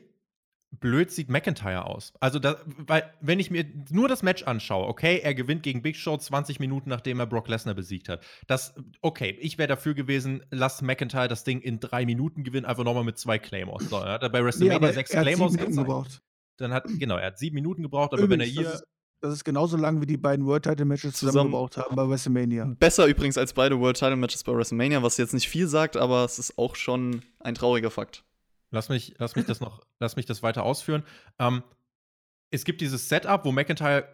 blöd 0.80 1.12
sieht 1.12 1.30
McIntyre 1.30 1.86
aus. 1.86 2.14
Also, 2.20 2.40
da, 2.40 2.58
weil, 2.66 3.12
wenn 3.22 3.40
ich 3.40 3.52
mir 3.52 3.66
nur 3.90 4.08
das 4.08 4.24
Match 4.24 4.44
anschaue, 4.44 4.88
okay, 4.88 5.20
er 5.24 5.34
gewinnt 5.34 5.64
gegen 5.64 5.82
Big 5.82 5.96
Show 5.96 6.18
20 6.18 6.60
Minuten, 6.60 6.90
nachdem 6.90 7.20
er 7.20 7.26
Brock 7.26 7.48
Lesnar 7.48 7.76
besiegt 7.76 8.10
hat. 8.10 8.24
Das, 8.48 8.74
okay, 9.02 9.38
ich 9.40 9.58
wäre 9.58 9.68
dafür 9.68 9.94
gewesen, 9.94 10.44
lass 10.52 10.82
McIntyre 10.82 11.28
das 11.28 11.44
Ding 11.44 11.62
in 11.62 11.80
drei 11.80 12.06
Minuten 12.06 12.44
gewinnen, 12.44 12.66
einfach 12.66 12.84
nochmal 12.84 13.04
mit 13.04 13.18
zwei 13.18 13.40
Claymores. 13.40 13.90
So, 13.90 13.98
er 13.98 14.14
hat 14.14 14.32
bei 14.32 14.44
WrestleMania 14.44 14.88
nee, 14.88 14.94
sechs 14.94 15.12
er 15.12 15.22
Claymores 15.24 15.54
sieben 15.54 15.64
Minuten 15.64 15.84
gebraucht. 15.86 16.22
Dann 16.58 16.74
hat, 16.74 16.86
genau, 17.00 17.18
er 17.18 17.28
hat 17.28 17.38
sieben 17.38 17.56
Minuten 17.56 17.84
gebraucht, 17.84 18.14
aber 18.14 18.30
wenn 18.30 18.40
er 18.40 18.46
hier. 18.46 18.64
Das 18.64 18.74
ist, 18.76 18.84
das 19.22 19.34
ist 19.34 19.44
genauso 19.44 19.78
lang, 19.78 20.02
wie 20.02 20.06
die 20.06 20.18
beiden 20.18 20.46
World 20.46 20.64
Title 20.64 20.86
Matches 20.86 21.14
zusammen, 21.14 21.32
zusammen 21.32 21.52
gebraucht 21.52 21.78
haben 21.78 21.96
bei 21.96 22.08
WrestleMania. 22.08 22.76
Besser 22.80 23.08
übrigens 23.08 23.38
als 23.38 23.54
beide 23.54 23.80
World 23.80 23.98
Title 23.98 24.16
Matches 24.16 24.44
bei 24.44 24.54
WrestleMania, 24.54 25.02
was 25.04 25.18
jetzt 25.18 25.34
nicht 25.34 25.50
viel 25.50 25.68
sagt, 25.68 25.98
aber 25.98 26.24
es 26.24 26.40
ist 26.40 26.58
auch 26.58 26.76
schon 26.76 27.22
ein 27.40 27.56
trauriger 27.56 27.92
Fakt. 27.92 28.24
Lass 28.72 28.90
mich, 28.90 29.16
lass 29.18 29.36
mich 29.36 29.46
das 29.46 29.60
noch, 29.60 29.86
lass 30.00 30.16
mich 30.16 30.26
das 30.26 30.44
weiter 30.44 30.64
ausführen. 30.64 31.04
Ähm, 31.40 31.64
es 32.52 32.66
gibt 32.66 32.82
dieses 32.82 33.10
Setup, 33.10 33.46
wo 33.46 33.52
McIntyre 33.52 34.08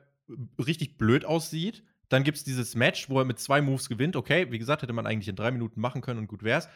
richtig 0.58 0.98
blöd 0.98 1.26
aussieht. 1.26 1.84
Dann 2.10 2.24
gibt 2.24 2.38
es 2.38 2.44
dieses 2.44 2.76
Match, 2.76 3.10
wo 3.10 3.20
er 3.20 3.26
mit 3.26 3.40
zwei 3.40 3.62
Moves 3.62 3.88
gewinnt. 3.88 4.16
Okay, 4.16 4.52
wie 4.52 4.60
gesagt, 4.60 4.82
hätte 4.82 4.94
man 4.94 5.08
eigentlich 5.08 5.30
in 5.30 5.36
drei 5.36 5.52
Minuten 5.52 5.80
machen 5.80 6.02
können 6.02 6.20
und 6.20 6.28
gut 6.28 6.44
wär's. 6.44 6.68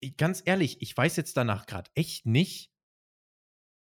Ich, 0.00 0.16
ganz 0.16 0.42
ehrlich, 0.44 0.82
ich 0.82 0.96
weiß 0.96 1.16
jetzt 1.16 1.36
danach 1.36 1.66
gerade 1.66 1.90
echt 1.94 2.26
nicht, 2.26 2.70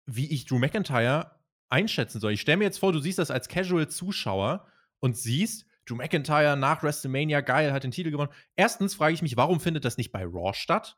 wie 0.05 0.31
ich 0.31 0.45
Drew 0.45 0.59
McIntyre 0.59 1.39
einschätzen 1.69 2.19
soll. 2.19 2.33
Ich 2.33 2.41
stelle 2.41 2.57
mir 2.57 2.65
jetzt 2.65 2.77
vor, 2.77 2.93
du 2.93 2.99
siehst 2.99 3.17
das 3.17 3.31
als 3.31 3.47
Casual-Zuschauer 3.47 4.67
und 4.99 5.17
siehst, 5.17 5.65
Drew 5.85 5.95
McIntyre 5.95 6.55
nach 6.55 6.83
WrestleMania, 6.83 7.41
geil, 7.41 7.73
hat 7.73 7.83
den 7.83 7.91
Titel 7.91 8.11
gewonnen. 8.11 8.31
Erstens 8.55 8.93
frage 8.95 9.15
ich 9.15 9.21
mich, 9.21 9.35
warum 9.35 9.59
findet 9.59 9.85
das 9.85 9.97
nicht 9.97 10.11
bei 10.11 10.23
Raw 10.23 10.53
statt? 10.53 10.97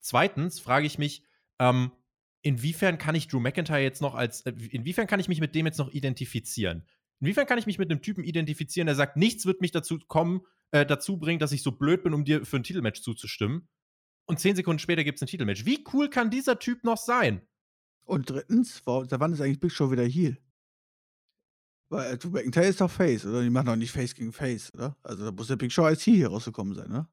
Zweitens 0.00 0.58
frage 0.58 0.86
ich 0.86 0.98
mich, 0.98 1.24
ähm, 1.60 1.92
inwiefern 2.42 2.98
kann 2.98 3.14
ich 3.14 3.28
Drew 3.28 3.38
McIntyre 3.38 3.80
jetzt 3.80 4.02
noch 4.02 4.14
als, 4.14 4.40
äh, 4.42 4.52
inwiefern 4.70 5.06
kann 5.06 5.20
ich 5.20 5.28
mich 5.28 5.40
mit 5.40 5.54
dem 5.54 5.66
jetzt 5.66 5.78
noch 5.78 5.92
identifizieren? 5.92 6.84
Inwiefern 7.20 7.46
kann 7.46 7.58
ich 7.58 7.66
mich 7.66 7.78
mit 7.78 7.90
einem 7.90 8.00
Typen 8.00 8.24
identifizieren, 8.24 8.86
der 8.86 8.96
sagt, 8.96 9.16
nichts 9.16 9.44
wird 9.44 9.60
mich 9.60 9.70
dazu 9.70 9.98
kommen, 9.98 10.40
äh, 10.70 10.86
dazu 10.86 11.18
bringen, 11.18 11.38
dass 11.38 11.52
ich 11.52 11.62
so 11.62 11.72
blöd 11.72 12.02
bin, 12.02 12.14
um 12.14 12.24
dir 12.24 12.46
für 12.46 12.56
ein 12.56 12.62
Titelmatch 12.62 13.02
zuzustimmen? 13.02 13.68
Und 14.26 14.40
zehn 14.40 14.56
Sekunden 14.56 14.78
später 14.78 15.04
gibt 15.04 15.16
es 15.16 15.22
ein 15.22 15.26
Titelmatch. 15.26 15.66
Wie 15.66 15.84
cool 15.92 16.08
kann 16.08 16.30
dieser 16.30 16.58
Typ 16.58 16.82
noch 16.82 16.96
sein? 16.96 17.42
Und 18.04 18.30
drittens, 18.30 18.82
da 18.84 19.20
wann 19.20 19.32
ist 19.32 19.40
eigentlich 19.40 19.60
Big 19.60 19.72
Show 19.72 19.90
wieder 19.90 20.04
Heal? 20.04 20.38
Weil 21.90 22.16
Drew 22.16 22.30
McIntyre 22.30 22.66
ist 22.66 22.80
doch 22.80 22.90
Face, 22.90 23.26
oder? 23.26 23.42
Die 23.42 23.50
machen 23.50 23.66
doch 23.66 23.76
nicht 23.76 23.92
Face 23.92 24.14
gegen 24.14 24.32
Face, 24.32 24.72
oder? 24.72 24.96
Also 25.02 25.24
da 25.24 25.32
muss 25.32 25.48
der 25.48 25.56
Big 25.56 25.72
Show 25.72 25.84
als 25.84 26.06
Heal 26.06 26.16
hier 26.16 26.28
rausgekommen 26.28 26.74
sein, 26.74 26.88
ne? 26.88 27.08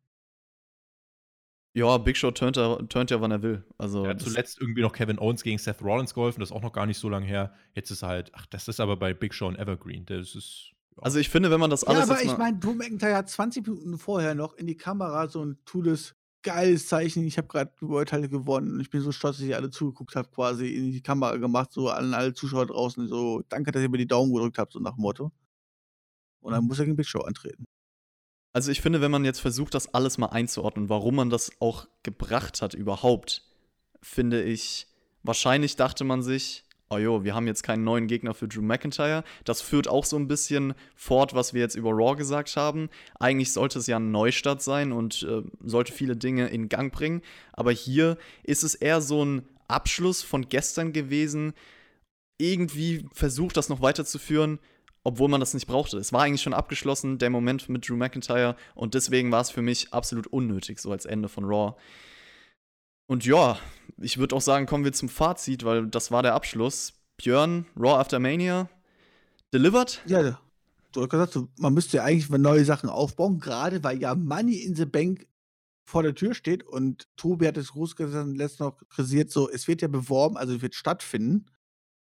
Ja, 1.78 2.00
Big 2.00 2.18
Show 2.18 2.32
turnt, 2.32 2.56
turnt 2.56 3.12
ja, 3.12 3.22
wann 3.22 3.30
er 3.30 3.44
will. 3.44 3.64
Also 3.78 4.04
ja, 4.04 4.18
zuletzt 4.18 4.60
irgendwie 4.60 4.82
noch 4.82 4.94
Kevin 4.94 5.20
Owens 5.20 5.44
gegen 5.44 5.60
Seth 5.60 5.84
Rollins 5.84 6.16
geholfen, 6.16 6.40
das 6.40 6.50
ist 6.50 6.56
auch 6.56 6.64
noch 6.64 6.74
gar 6.74 6.88
nicht 6.88 6.98
so 6.98 7.08
lange 7.08 7.28
her. 7.28 7.54
Jetzt 7.76 7.92
ist 7.92 8.02
halt, 8.02 8.32
ach, 8.34 8.48
das 8.48 8.68
ist 8.68 8.80
aber 8.80 8.98
bei 8.98 9.14
Big 9.14 9.32
Show 9.32 9.48
ein 9.48 9.56
Evergreen. 9.56 10.04
Das 10.08 10.34
ist. 10.34 10.72
Ja. 10.96 11.04
Also 11.04 11.20
ich 11.20 11.30
finde, 11.30 11.52
wenn 11.52 11.60
man 11.60 11.70
das 11.70 11.84
alles. 11.84 12.08
Ja, 12.08 12.16
aber 12.16 12.24
ich 12.24 12.36
meine, 12.36 12.58
Drew 12.58 12.74
McIntyre 12.74 13.16
hat 13.16 13.30
20 13.30 13.68
Minuten 13.68 14.00
vorher 14.00 14.34
noch 14.34 14.56
in 14.56 14.66
die 14.66 14.76
Kamera 14.76 15.28
so 15.28 15.46
ein 15.46 15.60
cooles 15.70 16.16
geiles 16.42 16.88
Zeichen. 16.88 17.24
Ich 17.28 17.38
habe 17.38 17.48
gerade 17.48 17.72
die 17.80 18.06
Title 18.06 18.30
gewonnen 18.30 18.74
und 18.74 18.80
ich 18.80 18.90
bin 18.90 19.02
so 19.02 19.12
stolz, 19.12 19.38
dass 19.38 19.46
ihr 19.46 19.56
alle 19.56 19.70
zugeguckt 19.70 20.16
habt, 20.16 20.34
quasi 20.34 20.70
in 20.70 20.92
die 20.92 21.02
Kamera 21.02 21.38
gemacht, 21.38 21.72
so 21.72 21.90
an 21.90 22.16
alle 22.16 22.34
Zuschauer 22.34 22.66
draußen, 22.66 23.08
so 23.08 23.44
danke, 23.50 23.72
dass 23.72 23.84
ihr 23.84 23.90
mir 23.90 24.00
die 24.00 24.08
Daumen 24.08 24.34
gedrückt 24.34 24.58
habt, 24.58 24.74
so 24.74 24.80
nach 24.80 24.96
dem 24.96 25.04
Motto. 25.04 25.32
Und 26.40 26.54
dann 26.54 26.64
muss 26.64 26.80
er 26.80 26.86
gegen 26.86 26.98
Big 26.98 27.06
Show 27.08 27.20
antreten. 27.20 27.66
Also 28.54 28.72
ich 28.72 28.82
finde, 28.82 29.02
wenn 29.02 29.12
man 29.12 29.26
jetzt 29.26 29.40
versucht, 29.40 29.74
das 29.74 29.94
alles 29.94 30.18
mal 30.18 30.28
einzuordnen, 30.28 30.90
warum 30.90 31.16
man 31.16 31.30
das 31.30 31.52
auch 31.60 31.88
gebracht 32.04 32.62
hat 32.62 32.74
überhaupt, 32.74 33.44
finde 34.02 34.44
ich, 34.44 34.88
wahrscheinlich 35.24 35.76
dachte 35.76 36.04
man 36.04 36.24
sich, 36.24 36.64
oh 36.90 36.98
jo, 36.98 37.24
wir 37.24 37.36
haben 37.36 37.48
jetzt 37.48 37.64
keinen 37.64 37.84
neuen 37.84 38.08
Gegner 38.08 38.34
für 38.34 38.48
Drew 38.48 38.62
McIntyre. 38.62 39.24
Das 39.44 39.62
führt 39.62 39.88
auch 39.88 40.06
so 40.06 40.16
ein 40.18 40.28
bisschen 40.28 40.74
fort, 40.96 41.34
was 41.34 41.54
wir 41.54 41.62
jetzt 41.62 41.76
über 41.76 41.92
Raw 41.92 42.16
gesagt 42.16 42.56
haben. 42.56 42.90
Eigentlich 43.20 43.52
sollte 43.52 43.80
es 43.80 43.88
ja 43.88 43.98
ein 43.98 44.12
Neustart 44.12 44.62
sein 44.62 44.92
und 44.92 45.24
äh, 45.24 45.44
sollte 45.64 45.92
viele 45.92 46.16
Dinge 46.16 46.48
in 46.48 46.70
Gang 46.70 46.94
bringen. 46.94 47.22
Aber 47.54 47.72
hier 47.72 48.18
ist 48.44 48.64
es 48.64 48.76
eher 48.76 49.02
so 49.02 49.24
ein 49.24 49.48
Abschluss 49.68 50.24
von 50.24 50.48
gestern 50.48 50.94
gewesen. 50.94 51.54
Irgendwie 52.38 53.06
versucht, 53.14 53.58
das 53.58 53.70
noch 53.70 53.82
weiterzuführen, 53.82 54.60
obwohl 55.08 55.30
man 55.30 55.40
das 55.40 55.54
nicht 55.54 55.68
brauchte. 55.68 55.98
Es 55.98 56.12
war 56.12 56.24
eigentlich 56.24 56.42
schon 56.42 56.54
abgeschlossen, 56.54 57.18
der 57.18 57.30
Moment 57.30 57.70
mit 57.70 57.88
Drew 57.88 57.96
McIntyre. 57.96 58.58
Und 58.76 58.94
deswegen 58.94 59.32
war 59.32 59.40
es 59.40 59.50
für 59.50 59.62
mich 59.62 59.94
absolut 59.94 60.28
unnötig, 60.28 60.80
so 60.80 60.92
als 60.92 61.06
Ende 61.06 61.30
von 61.30 61.46
Raw. 61.46 61.78
Und 63.10 63.26
ja, 63.26 63.58
ich 64.02 64.18
würde 64.18 64.36
auch 64.36 64.42
sagen, 64.42 64.66
kommen 64.66 64.84
wir 64.84 64.92
zum 64.92 65.08
Fazit, 65.08 65.64
weil 65.64 65.88
das 65.88 66.12
war 66.12 66.24
der 66.24 66.34
Abschluss. 66.34 66.92
Björn, 67.16 67.66
Raw 67.78 68.02
After 68.02 68.20
Mania, 68.20 68.70
delivered? 69.54 70.02
Ja, 70.08 70.42
du 70.92 71.02
hast 71.02 71.10
gesagt, 71.10 71.40
man 71.58 71.74
müsste 71.74 71.98
ja 71.98 72.04
eigentlich 72.04 72.30
neue 72.30 72.66
Sachen 72.66 72.90
aufbauen, 72.90 73.40
gerade 73.40 73.86
weil 73.86 74.02
ja 74.02 74.14
Money 74.14 74.58
in 74.58 74.76
the 74.76 74.86
Bank 74.86 75.26
vor 75.86 76.04
der 76.04 76.16
Tür 76.16 76.34
steht 76.34 76.64
und 76.64 77.08
Tobi 77.16 77.48
hat 77.48 77.56
es 77.56 77.72
groß 77.72 77.96
gesagt, 77.96 78.36
letztens 78.36 78.60
noch 78.60 78.78
kritisiert, 78.90 79.32
so, 79.32 79.50
es 79.50 79.70
wird 79.70 79.82
ja 79.82 79.88
beworben, 79.88 80.36
also 80.36 80.56
es 80.56 80.62
wird 80.62 80.76
stattfinden. 80.76 81.46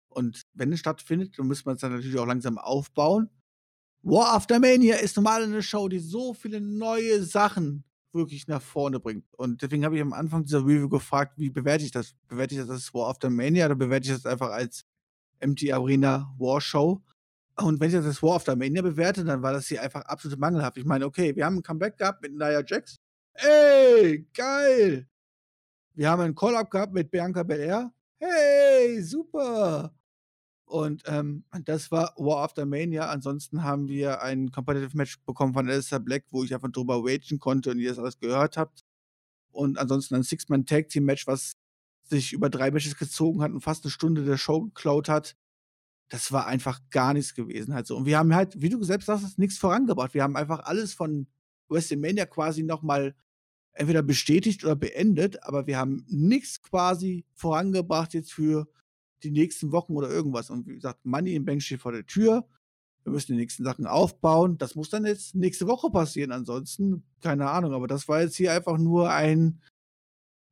Und 0.09 0.43
wenn 0.53 0.73
es 0.73 0.79
stattfindet, 0.79 1.37
dann 1.37 1.47
muss 1.47 1.65
man 1.65 1.75
es 1.75 1.81
dann 1.81 1.93
natürlich 1.93 2.17
auch 2.17 2.25
langsam 2.25 2.57
aufbauen. 2.57 3.29
War 4.01 4.33
After 4.33 4.59
Mania 4.59 4.95
ist 4.95 5.15
normal 5.17 5.43
eine 5.43 5.61
Show, 5.61 5.87
die 5.89 5.99
so 5.99 6.33
viele 6.33 6.61
neue 6.61 7.23
Sachen 7.23 7.83
wirklich 8.13 8.47
nach 8.47 8.61
vorne 8.61 8.99
bringt. 8.99 9.25
Und 9.35 9.61
deswegen 9.61 9.85
habe 9.85 9.95
ich 9.95 10.01
am 10.01 10.13
Anfang 10.13 10.43
dieser 10.43 10.59
Review 10.59 10.89
gefragt, 10.89 11.33
wie 11.37 11.49
bewerte 11.49 11.85
ich 11.85 11.91
das? 11.91 12.15
Bewerte 12.27 12.55
ich 12.55 12.61
das 12.61 12.69
als 12.69 12.93
War 12.93 13.09
After 13.09 13.29
Mania 13.29 13.65
oder 13.65 13.75
bewerte 13.75 14.07
ich 14.09 14.15
das 14.15 14.25
einfach 14.25 14.49
als 14.49 14.83
MT 15.45 15.71
Arena 15.71 16.33
War 16.37 16.61
Show? 16.61 17.01
Und 17.57 17.79
wenn 17.79 17.89
ich 17.89 17.95
das 17.95 18.05
als 18.05 18.23
War 18.23 18.37
After 18.37 18.55
Mania 18.55 18.81
bewerte, 18.81 19.23
dann 19.23 19.41
war 19.41 19.53
das 19.53 19.67
hier 19.67 19.81
einfach 19.81 20.01
absolut 20.01 20.39
mangelhaft. 20.39 20.77
Ich 20.77 20.85
meine, 20.85 21.05
okay, 21.05 21.35
wir 21.35 21.45
haben 21.45 21.57
ein 21.57 21.63
Comeback 21.63 21.97
gehabt 21.97 22.21
mit 22.21 22.33
Nia 22.33 22.63
Jax. 22.65 22.97
Ey, 23.33 24.27
geil! 24.33 25.07
Wir 25.93 26.09
haben 26.09 26.21
ein 26.21 26.35
Call-Up 26.35 26.71
gehabt 26.71 26.93
mit 26.93 27.11
Bianca 27.11 27.43
Belair. 27.43 27.93
Hey, 28.17 29.01
super! 29.01 29.93
Und 30.69 31.01
ähm, 31.07 31.45
das 31.65 31.89
war 31.89 32.13
War 32.15 32.43
After 32.43 32.63
Mania. 32.63 33.09
Ansonsten 33.09 33.63
haben 33.63 33.87
wir 33.87 34.21
ein 34.21 34.51
Competitive 34.51 34.95
Match 34.95 35.19
bekommen 35.25 35.51
von 35.51 35.67
Alistair 35.67 35.99
Black, 35.99 36.25
wo 36.29 36.43
ich 36.43 36.53
einfach 36.53 36.69
drüber 36.69 37.03
wagen 37.03 37.39
konnte 37.39 37.71
und 37.71 37.79
ihr 37.79 37.89
das 37.89 37.97
alles 37.97 38.19
gehört 38.19 38.55
habt. 38.55 38.85
Und 39.49 39.79
ansonsten 39.79 40.13
ein 40.13 40.21
Six-Man-Tag-Team-Match, 40.21 41.25
was 41.25 41.55
sich 42.03 42.33
über 42.33 42.51
drei 42.51 42.69
Matches 42.69 42.95
gezogen 42.97 43.41
hat 43.41 43.51
und 43.51 43.61
fast 43.61 43.83
eine 43.83 43.89
Stunde 43.89 44.23
der 44.23 44.37
Show 44.37 44.61
geklaut 44.61 45.09
hat. 45.09 45.35
Das 46.07 46.31
war 46.31 46.45
einfach 46.45 46.79
gar 46.91 47.15
nichts 47.15 47.33
gewesen. 47.33 47.73
Halt. 47.73 47.89
Und 47.89 48.05
wir 48.05 48.19
haben 48.19 48.35
halt, 48.35 48.61
wie 48.61 48.69
du 48.69 48.83
selbst 48.83 49.07
sagst, 49.07 49.39
nichts 49.39 49.57
vorangebracht. 49.57 50.13
Wir 50.13 50.21
haben 50.21 50.35
einfach 50.35 50.59
alles 50.59 50.93
von 50.93 51.25
WrestleMania 51.69 52.27
quasi 52.27 52.61
nochmal 52.61 53.15
entweder 53.73 54.03
bestätigt 54.03 54.63
oder 54.63 54.75
beendet, 54.75 55.41
aber 55.41 55.65
wir 55.65 55.79
haben 55.79 56.05
nichts 56.07 56.61
quasi 56.61 57.25
vorangebracht 57.33 58.13
jetzt 58.13 58.33
für 58.33 58.67
die 59.23 59.31
nächsten 59.31 59.71
Wochen 59.71 59.95
oder 59.95 60.09
irgendwas. 60.09 60.49
Und 60.49 60.67
wie 60.67 60.75
gesagt, 60.75 61.05
Money 61.05 61.35
im 61.35 61.45
Bank 61.45 61.61
steht 61.61 61.81
vor 61.81 61.91
der 61.91 62.05
Tür. 62.05 62.47
Wir 63.03 63.13
müssen 63.13 63.33
die 63.33 63.37
nächsten 63.37 63.63
Sachen 63.63 63.87
aufbauen. 63.87 64.57
Das 64.57 64.75
muss 64.75 64.89
dann 64.89 65.05
jetzt 65.05 65.35
nächste 65.35 65.67
Woche 65.67 65.89
passieren. 65.89 66.31
Ansonsten, 66.31 67.03
keine 67.21 67.49
Ahnung. 67.49 67.73
Aber 67.73 67.87
das 67.87 68.07
war 68.07 68.21
jetzt 68.21 68.35
hier 68.35 68.53
einfach 68.53 68.77
nur 68.77 69.11
ein, 69.11 69.61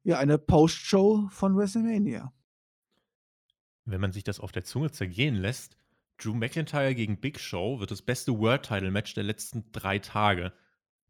ja, 0.04 0.18
eine 0.18 0.38
Postshow 0.38 1.28
von 1.30 1.58
WrestleMania. 1.58 2.34
Wenn 3.86 4.02
man 4.02 4.12
sich 4.12 4.24
das 4.24 4.40
auf 4.40 4.52
der 4.52 4.64
Zunge 4.64 4.92
zergehen 4.92 5.36
lässt, 5.36 5.78
Drew 6.18 6.34
McIntyre 6.34 6.96
gegen 6.96 7.20
Big 7.20 7.40
Show 7.40 7.80
wird 7.80 7.92
das 7.92 8.02
beste 8.02 8.38
World-Title-Match 8.38 9.14
der 9.14 9.24
letzten 9.24 9.72
drei 9.72 10.00
Tage. 10.00 10.52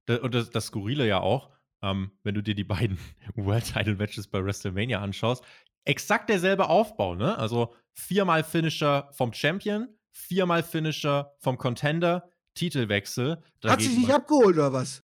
Und 0.07 0.33
das, 0.33 0.49
das 0.49 0.67
Skurrile 0.67 1.07
ja 1.07 1.19
auch, 1.19 1.51
ähm, 1.81 2.11
wenn 2.23 2.35
du 2.35 2.41
dir 2.41 2.55
die 2.55 2.63
beiden 2.63 2.97
World-Title-Matches 3.35 4.27
bei 4.27 4.43
WrestleMania 4.43 5.01
anschaust, 5.01 5.43
exakt 5.87 6.29
derselbe 6.29 6.69
Aufbau, 6.69 7.15
ne? 7.15 7.37
Also 7.37 7.73
viermal 7.93 8.43
Finisher 8.43 9.09
vom 9.11 9.33
Champion, 9.33 9.87
viermal 10.11 10.63
Finisher 10.63 11.33
vom 11.39 11.57
Contender, 11.57 12.29
Titelwechsel. 12.53 13.41
Hat 13.63 13.81
sich 13.81 13.97
nicht 13.97 14.11
abgeholt 14.11 14.55
oder 14.55 14.73
was? 14.73 15.03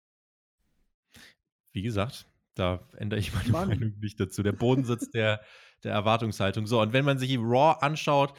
Wie 1.73 1.83
gesagt, 1.83 2.27
da 2.55 2.89
ändere 2.97 3.21
ich 3.21 3.33
meine 3.33 3.51
Mann. 3.51 3.69
Meinung 3.69 3.99
nicht 4.01 4.19
dazu. 4.19 4.43
Der 4.43 4.53
Bodensitz 4.53 5.11
der, 5.11 5.41
der 5.85 5.93
Erwartungshaltung. 5.93 6.67
So, 6.67 6.81
und 6.81 6.93
wenn 6.93 7.05
man 7.05 7.19
sich 7.19 7.37
Raw 7.39 7.79
anschaut, 7.81 8.35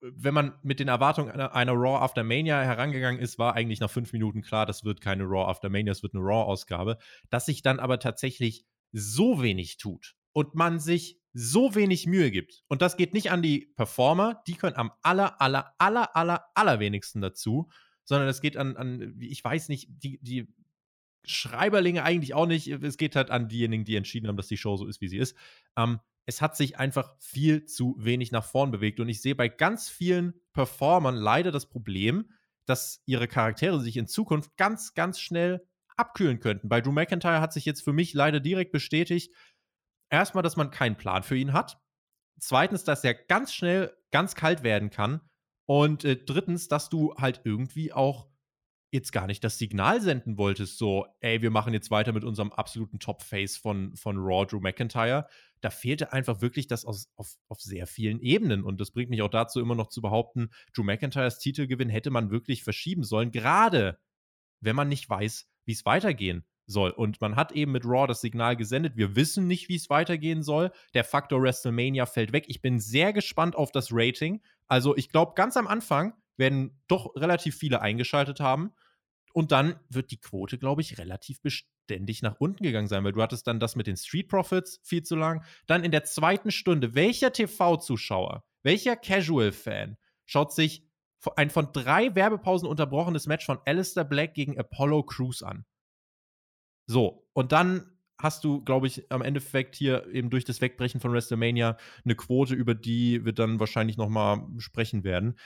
wenn 0.00 0.34
man 0.34 0.58
mit 0.62 0.80
den 0.80 0.88
Erwartungen 0.88 1.30
einer, 1.30 1.54
einer, 1.54 1.72
Raw 1.72 2.02
After 2.02 2.24
Mania 2.24 2.60
herangegangen 2.60 3.20
ist, 3.20 3.38
war 3.38 3.54
eigentlich 3.54 3.78
nach 3.78 3.90
fünf 3.90 4.12
Minuten 4.12 4.42
klar, 4.42 4.66
das 4.66 4.84
wird 4.84 5.00
keine 5.00 5.24
Raw 5.24 5.48
After 5.48 5.68
Mania, 5.68 5.92
es 5.92 6.02
wird 6.02 6.14
eine 6.14 6.24
Raw-Ausgabe. 6.24 6.98
Dass 7.30 7.46
sich 7.46 7.62
dann 7.62 7.78
aber 7.78 8.00
tatsächlich 8.00 8.66
so 8.90 9.42
wenig 9.42 9.76
tut 9.76 10.16
und 10.32 10.56
man 10.56 10.80
sich 10.80 11.21
so 11.32 11.74
wenig 11.74 12.06
Mühe 12.06 12.30
gibt, 12.30 12.62
und 12.68 12.82
das 12.82 12.96
geht 12.96 13.14
nicht 13.14 13.30
an 13.30 13.42
die 13.42 13.72
Performer, 13.76 14.42
die 14.46 14.54
können 14.54 14.76
am 14.76 14.92
aller, 15.02 15.40
aller, 15.40 15.74
aller, 15.78 16.16
aller, 16.16 16.44
allerwenigsten 16.54 17.20
dazu, 17.20 17.70
sondern 18.04 18.28
es 18.28 18.40
geht 18.40 18.56
an, 18.56 18.76
an 18.76 19.16
ich 19.20 19.42
weiß 19.42 19.68
nicht, 19.68 19.88
die, 19.90 20.18
die 20.22 20.48
Schreiberlinge 21.24 22.02
eigentlich 22.02 22.34
auch 22.34 22.46
nicht. 22.46 22.68
Es 22.68 22.96
geht 22.96 23.16
halt 23.16 23.30
an 23.30 23.48
diejenigen, 23.48 23.84
die 23.84 23.96
entschieden 23.96 24.28
haben, 24.28 24.36
dass 24.36 24.48
die 24.48 24.56
Show 24.56 24.76
so 24.76 24.86
ist, 24.86 25.00
wie 25.00 25.08
sie 25.08 25.18
ist. 25.18 25.36
Ähm, 25.76 26.00
es 26.26 26.40
hat 26.40 26.56
sich 26.56 26.78
einfach 26.78 27.14
viel 27.18 27.64
zu 27.64 27.96
wenig 27.98 28.32
nach 28.32 28.44
vorn 28.44 28.70
bewegt. 28.70 29.00
Und 29.00 29.08
ich 29.08 29.22
sehe 29.22 29.34
bei 29.34 29.48
ganz 29.48 29.88
vielen 29.88 30.34
Performern 30.52 31.16
leider 31.16 31.50
das 31.50 31.68
Problem, 31.68 32.30
dass 32.64 33.02
ihre 33.06 33.28
Charaktere 33.28 33.80
sich 33.80 33.96
in 33.96 34.06
Zukunft 34.06 34.56
ganz, 34.56 34.94
ganz 34.94 35.20
schnell 35.20 35.66
abkühlen 35.96 36.40
könnten. 36.40 36.68
Bei 36.68 36.80
Drew 36.80 36.92
McIntyre 36.92 37.40
hat 37.40 37.52
sich 37.52 37.64
jetzt 37.64 37.82
für 37.82 37.92
mich 37.92 38.14
leider 38.14 38.40
direkt 38.40 38.72
bestätigt, 38.72 39.34
erstmal, 40.12 40.42
dass 40.42 40.56
man 40.56 40.70
keinen 40.70 40.96
Plan 40.96 41.22
für 41.22 41.36
ihn 41.36 41.52
hat. 41.52 41.80
Zweitens, 42.38 42.84
dass 42.84 43.02
er 43.02 43.14
ganz 43.14 43.52
schnell 43.52 43.96
ganz 44.10 44.34
kalt 44.34 44.62
werden 44.62 44.90
kann. 44.90 45.20
Und 45.66 46.04
äh, 46.04 46.16
drittens, 46.16 46.68
dass 46.68 46.88
du 46.88 47.14
halt 47.16 47.40
irgendwie 47.44 47.92
auch 47.92 48.28
jetzt 48.92 49.12
gar 49.12 49.26
nicht 49.26 49.42
das 49.42 49.56
Signal 49.56 50.02
senden 50.02 50.36
wolltest, 50.36 50.76
so, 50.76 51.06
ey, 51.20 51.40
wir 51.40 51.50
machen 51.50 51.72
jetzt 51.72 51.90
weiter 51.90 52.12
mit 52.12 52.24
unserem 52.24 52.52
absoluten 52.52 52.98
Top-Face 52.98 53.56
von, 53.56 53.96
von 53.96 54.18
Raw, 54.18 54.44
Drew 54.44 54.60
McIntyre. 54.60 55.26
Da 55.62 55.70
fehlte 55.70 56.12
einfach 56.12 56.42
wirklich 56.42 56.66
das 56.66 56.84
aus, 56.84 57.10
auf, 57.16 57.36
auf 57.48 57.60
sehr 57.62 57.86
vielen 57.86 58.20
Ebenen. 58.20 58.62
Und 58.62 58.82
das 58.82 58.90
bringt 58.90 59.08
mich 59.08 59.22
auch 59.22 59.30
dazu, 59.30 59.60
immer 59.60 59.74
noch 59.74 59.88
zu 59.88 60.02
behaupten, 60.02 60.50
Drew 60.74 60.82
McIntyres 60.82 61.38
Titelgewinn 61.38 61.88
hätte 61.88 62.10
man 62.10 62.30
wirklich 62.30 62.64
verschieben 62.64 63.02
sollen, 63.02 63.32
gerade 63.32 63.98
wenn 64.60 64.76
man 64.76 64.88
nicht 64.88 65.08
weiß, 65.08 65.48
wie 65.64 65.72
es 65.72 65.86
weitergehen 65.86 66.44
soll. 66.66 66.90
Und 66.90 67.20
man 67.20 67.36
hat 67.36 67.52
eben 67.52 67.72
mit 67.72 67.84
Raw 67.84 68.06
das 68.06 68.20
Signal 68.20 68.56
gesendet, 68.56 68.96
wir 68.96 69.16
wissen 69.16 69.46
nicht, 69.46 69.68
wie 69.68 69.76
es 69.76 69.90
weitergehen 69.90 70.42
soll. 70.42 70.70
Der 70.94 71.04
Faktor 71.04 71.42
WrestleMania 71.42 72.06
fällt 72.06 72.32
weg. 72.32 72.44
Ich 72.48 72.62
bin 72.62 72.80
sehr 72.80 73.12
gespannt 73.12 73.56
auf 73.56 73.72
das 73.72 73.88
Rating. 73.90 74.40
Also 74.68 74.96
ich 74.96 75.10
glaube, 75.10 75.32
ganz 75.34 75.56
am 75.56 75.66
Anfang 75.66 76.14
werden 76.36 76.80
doch 76.88 77.14
relativ 77.16 77.56
viele 77.56 77.82
eingeschaltet 77.82 78.40
haben. 78.40 78.72
Und 79.32 79.50
dann 79.50 79.76
wird 79.88 80.10
die 80.10 80.20
Quote, 80.20 80.58
glaube 80.58 80.82
ich, 80.82 80.98
relativ 80.98 81.40
beständig 81.40 82.22
nach 82.22 82.36
unten 82.38 82.62
gegangen 82.62 82.88
sein, 82.88 83.02
weil 83.04 83.12
du 83.12 83.22
hattest 83.22 83.46
dann 83.46 83.60
das 83.60 83.76
mit 83.76 83.86
den 83.86 83.96
Street 83.96 84.28
Profits 84.28 84.80
viel 84.82 85.02
zu 85.02 85.16
lang. 85.16 85.44
Dann 85.66 85.84
in 85.84 85.90
der 85.90 86.04
zweiten 86.04 86.50
Stunde, 86.50 86.94
welcher 86.94 87.32
TV-Zuschauer, 87.32 88.44
welcher 88.62 88.96
Casual-Fan 88.96 89.96
schaut 90.26 90.52
sich 90.52 90.86
ein 91.36 91.50
von 91.50 91.72
drei 91.72 92.14
Werbepausen 92.14 92.68
unterbrochenes 92.68 93.26
Match 93.26 93.46
von 93.46 93.58
Alistair 93.64 94.04
Black 94.04 94.34
gegen 94.34 94.58
Apollo 94.58 95.04
Crews 95.04 95.42
an? 95.42 95.64
So, 96.86 97.28
und 97.32 97.52
dann 97.52 97.92
hast 98.18 98.44
du, 98.44 98.62
glaube 98.62 98.86
ich, 98.86 99.10
am 99.10 99.22
Endeffekt 99.22 99.74
hier 99.74 100.06
eben 100.12 100.30
durch 100.30 100.44
das 100.44 100.60
Wegbrechen 100.60 101.00
von 101.00 101.12
WrestleMania 101.12 101.76
eine 102.04 102.14
Quote, 102.14 102.54
über 102.54 102.74
die 102.74 103.24
wir 103.24 103.32
dann 103.32 103.58
wahrscheinlich 103.58 103.96
noch 103.96 104.08
mal 104.08 104.46
sprechen 104.58 105.02
werden. 105.04 105.38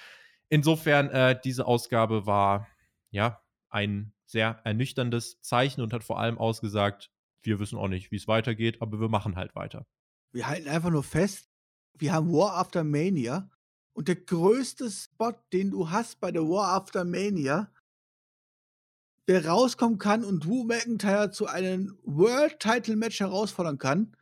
Insofern, 0.49 1.09
äh, 1.11 1.41
diese 1.43 1.66
Ausgabe 1.66 2.26
war 2.26 2.68
ja 3.11 3.41
ein 3.70 4.12
sehr 4.26 4.61
ernüchterndes 4.64 5.41
Zeichen 5.41 5.80
und 5.80 5.93
hat 5.93 6.05
vor 6.05 6.20
allem 6.20 6.39
ausgesagt, 6.39 7.11
wir 7.43 7.61
wissen 7.61 7.78
auch 7.78 7.89
nicht, 7.89 8.11
wie 8.11 8.16
es 8.16 8.28
weitergeht, 8.28 8.82
aber 8.82 9.01
wir 9.01 9.09
machen 9.09 9.37
halt 9.37 9.55
weiter. 9.55 9.87
Wir 10.32 10.49
halten 10.49 10.68
einfach 10.68 10.91
nur 10.91 11.05
fest, 11.05 11.49
wir 11.95 12.12
haben 12.12 12.32
War 12.32 12.57
After 12.57 12.84
Mania 12.84 13.49
und 13.95 14.09
der 14.09 14.16
größte 14.16 14.91
Spot, 14.91 15.32
den 15.53 15.70
du 15.70 15.91
hast 15.91 16.20
bei 16.20 16.30
der 16.30 16.43
War 16.43 16.74
After 16.74 17.05
Mania, 17.05 17.70
der 19.29 19.47
rauskommen 19.47 19.99
kann 19.99 20.24
und 20.24 20.45
Drew 20.45 20.64
McIntyre 20.64 21.31
zu 21.31 21.47
einem 21.47 21.99
World 22.05 22.61
Title 22.61 22.97
Match 22.97 23.20
herausfordern 23.20 23.79
kann, 23.79 24.16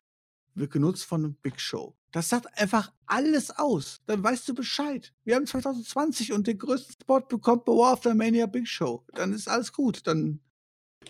wird 0.55 0.71
genutzt 0.71 1.05
von 1.05 1.35
Big 1.35 1.59
Show. 1.59 1.95
Das 2.11 2.29
sagt 2.29 2.47
einfach 2.57 2.93
alles 3.05 3.51
aus. 3.51 4.01
Dann 4.05 4.23
weißt 4.23 4.47
du 4.47 4.55
Bescheid. 4.55 5.13
Wir 5.25 5.35
haben 5.35 5.45
2020 5.45 6.31
und 6.31 6.47
den 6.47 6.57
größten 6.57 6.95
Spot 7.01 7.19
bekommt 7.19 7.65
bei 7.65 7.73
War 7.73 7.93
of 7.93 8.03
the 8.03 8.13
Mania 8.13 8.45
Big 8.45 8.67
Show. 8.67 9.03
Dann 9.13 9.33
ist 9.33 9.49
alles 9.49 9.73
gut. 9.73 10.07
Dann 10.07 10.39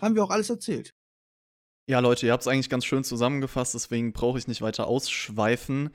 haben 0.00 0.16
wir 0.16 0.24
auch 0.24 0.30
alles 0.30 0.50
erzählt. 0.50 0.94
Ja, 1.88 2.00
Leute, 2.00 2.26
ihr 2.26 2.32
habt 2.32 2.42
es 2.42 2.48
eigentlich 2.48 2.68
ganz 2.68 2.84
schön 2.84 3.04
zusammengefasst, 3.04 3.74
deswegen 3.74 4.12
brauche 4.12 4.38
ich 4.38 4.48
nicht 4.48 4.60
weiter 4.60 4.88
ausschweifen. 4.88 5.90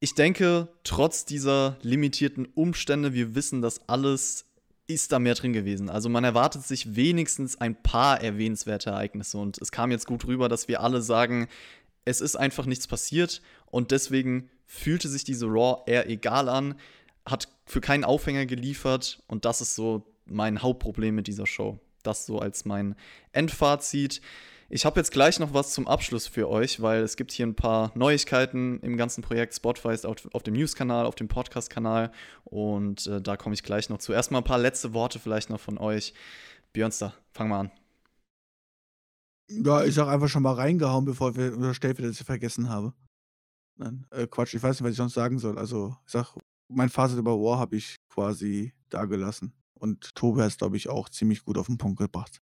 Ich 0.00 0.16
denke, 0.16 0.68
trotz 0.82 1.24
dieser 1.24 1.78
limitierten 1.82 2.46
Umstände, 2.46 3.14
wir 3.14 3.36
wissen, 3.36 3.62
dass 3.62 3.88
alles 3.88 4.46
ist 4.86 5.12
da 5.12 5.18
mehr 5.18 5.34
drin 5.34 5.52
gewesen. 5.52 5.88
Also 5.88 6.08
man 6.08 6.24
erwartet 6.24 6.62
sich 6.62 6.96
wenigstens 6.96 7.60
ein 7.60 7.80
paar 7.82 8.20
erwähnenswerte 8.20 8.90
Ereignisse 8.90 9.38
und 9.38 9.58
es 9.58 9.72
kam 9.72 9.90
jetzt 9.90 10.06
gut 10.06 10.26
rüber, 10.26 10.48
dass 10.48 10.68
wir 10.68 10.80
alle 10.80 11.00
sagen, 11.00 11.48
es 12.04 12.20
ist 12.20 12.36
einfach 12.36 12.66
nichts 12.66 12.86
passiert 12.86 13.40
und 13.66 13.90
deswegen 13.90 14.50
fühlte 14.66 15.08
sich 15.08 15.24
diese 15.24 15.46
Raw 15.46 15.82
eher 15.86 16.08
egal 16.08 16.48
an, 16.48 16.74
hat 17.24 17.48
für 17.64 17.80
keinen 17.80 18.04
Aufhänger 18.04 18.44
geliefert 18.44 19.22
und 19.26 19.46
das 19.46 19.60
ist 19.60 19.74
so 19.74 20.04
mein 20.26 20.62
Hauptproblem 20.62 21.14
mit 21.14 21.26
dieser 21.26 21.46
Show. 21.46 21.78
Das 22.02 22.26
so 22.26 22.38
als 22.38 22.66
mein 22.66 22.96
Endfazit. 23.32 24.20
Ich 24.70 24.86
habe 24.86 24.98
jetzt 24.98 25.12
gleich 25.12 25.38
noch 25.38 25.52
was 25.52 25.72
zum 25.72 25.86
Abschluss 25.86 26.26
für 26.26 26.48
euch, 26.48 26.80
weil 26.80 27.02
es 27.02 27.16
gibt 27.16 27.32
hier 27.32 27.46
ein 27.46 27.54
paar 27.54 27.92
Neuigkeiten 27.94 28.80
im 28.80 28.96
ganzen 28.96 29.22
Projekt. 29.22 29.54
Spotify 29.54 29.92
ist 29.92 30.06
auf, 30.06 30.28
auf 30.32 30.42
dem 30.42 30.54
News-Kanal, 30.54 31.06
auf 31.06 31.14
dem 31.14 31.28
Podcast-Kanal 31.28 32.10
und 32.44 33.06
äh, 33.06 33.20
da 33.20 33.36
komme 33.36 33.54
ich 33.54 33.62
gleich 33.62 33.90
noch 33.90 33.98
zu. 33.98 34.12
Erstmal 34.12 34.40
ein 34.40 34.44
paar 34.44 34.58
letzte 34.58 34.94
Worte 34.94 35.18
vielleicht 35.18 35.50
noch 35.50 35.60
von 35.60 35.78
euch. 35.78 36.14
Björnster, 36.72 37.14
fang 37.32 37.48
mal 37.48 37.60
an. 37.60 37.70
Ja, 39.50 39.84
ich 39.84 39.94
sag 39.94 40.08
einfach 40.08 40.28
schon 40.28 40.42
mal 40.42 40.54
reingehauen, 40.54 41.04
bevor 41.04 41.36
wir 41.36 41.54
unterstellt 41.54 41.98
wird, 41.98 42.10
dass 42.10 42.20
ich 42.20 42.26
vergessen 42.26 42.70
habe. 42.70 42.94
Nein, 43.76 44.06
äh, 44.10 44.26
Quatsch, 44.26 44.54
ich 44.54 44.62
weiß 44.62 44.76
nicht, 44.76 44.84
was 44.84 44.92
ich 44.92 44.96
sonst 44.96 45.14
sagen 45.14 45.38
soll. 45.38 45.58
Also, 45.58 45.96
ich 46.06 46.12
sag, 46.12 46.34
mein 46.68 46.88
Fazit 46.88 47.18
über 47.18 47.32
War 47.32 47.58
habe 47.58 47.76
ich 47.76 47.96
quasi 48.08 48.72
da 48.88 49.04
gelassen. 49.04 49.52
Und 49.74 50.14
Tobi 50.14 50.40
hat 50.40 50.48
es, 50.48 50.58
glaube 50.58 50.76
ich, 50.78 50.88
auch 50.88 51.08
ziemlich 51.10 51.44
gut 51.44 51.58
auf 51.58 51.66
den 51.66 51.76
Punkt 51.76 51.98
gebracht. 51.98 52.40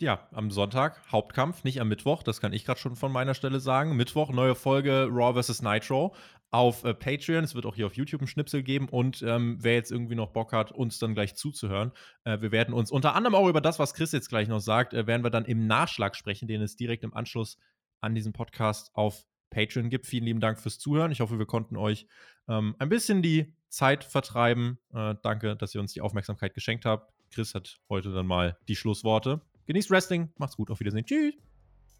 Ja, 0.00 0.26
am 0.32 0.50
Sonntag 0.50 0.98
Hauptkampf, 1.12 1.62
nicht 1.62 1.78
am 1.78 1.88
Mittwoch, 1.88 2.22
das 2.22 2.40
kann 2.40 2.54
ich 2.54 2.64
gerade 2.64 2.80
schon 2.80 2.96
von 2.96 3.12
meiner 3.12 3.34
Stelle 3.34 3.60
sagen. 3.60 3.96
Mittwoch 3.96 4.32
neue 4.32 4.54
Folge 4.54 5.06
Raw 5.10 5.40
vs. 5.40 5.60
Nitro 5.60 6.14
auf 6.50 6.84
äh, 6.84 6.94
Patreon. 6.94 7.44
Es 7.44 7.54
wird 7.54 7.66
auch 7.66 7.74
hier 7.74 7.84
auf 7.84 7.92
YouTube 7.92 8.22
einen 8.22 8.28
Schnipsel 8.28 8.62
geben 8.62 8.88
und 8.88 9.20
ähm, 9.20 9.58
wer 9.60 9.74
jetzt 9.74 9.92
irgendwie 9.92 10.14
noch 10.14 10.30
Bock 10.30 10.54
hat, 10.54 10.72
uns 10.72 10.98
dann 10.98 11.12
gleich 11.12 11.34
zuzuhören, 11.34 11.92
äh, 12.24 12.40
wir 12.40 12.50
werden 12.50 12.72
uns 12.72 12.90
unter 12.90 13.14
anderem 13.14 13.34
auch 13.34 13.46
über 13.46 13.60
das, 13.60 13.78
was 13.78 13.92
Chris 13.92 14.12
jetzt 14.12 14.30
gleich 14.30 14.48
noch 14.48 14.60
sagt, 14.60 14.94
äh, 14.94 15.06
werden 15.06 15.22
wir 15.22 15.28
dann 15.28 15.44
im 15.44 15.66
Nachschlag 15.66 16.16
sprechen, 16.16 16.48
den 16.48 16.62
es 16.62 16.76
direkt 16.76 17.04
im 17.04 17.12
Anschluss 17.12 17.58
an 18.00 18.14
diesen 18.14 18.32
Podcast 18.32 18.92
auf 18.94 19.26
Patreon 19.50 19.90
gibt. 19.90 20.06
Vielen 20.06 20.24
lieben 20.24 20.40
Dank 20.40 20.58
fürs 20.58 20.78
Zuhören. 20.78 21.12
Ich 21.12 21.20
hoffe, 21.20 21.38
wir 21.38 21.44
konnten 21.44 21.76
euch 21.76 22.06
ähm, 22.48 22.74
ein 22.78 22.88
bisschen 22.88 23.20
die 23.20 23.52
Zeit 23.68 24.04
vertreiben. 24.04 24.78
Äh, 24.94 25.16
danke, 25.22 25.56
dass 25.56 25.74
ihr 25.74 25.82
uns 25.82 25.92
die 25.92 26.00
Aufmerksamkeit 26.00 26.54
geschenkt 26.54 26.86
habt. 26.86 27.12
Chris 27.30 27.54
hat 27.54 27.80
heute 27.90 28.14
dann 28.14 28.26
mal 28.26 28.56
die 28.66 28.76
Schlussworte. 28.76 29.42
Genießt 29.70 29.92
Wrestling. 29.92 30.30
Macht's 30.36 30.56
gut. 30.56 30.68
Auf 30.68 30.80
Wiedersehen. 30.80 31.06
Tschüss. 31.06 31.32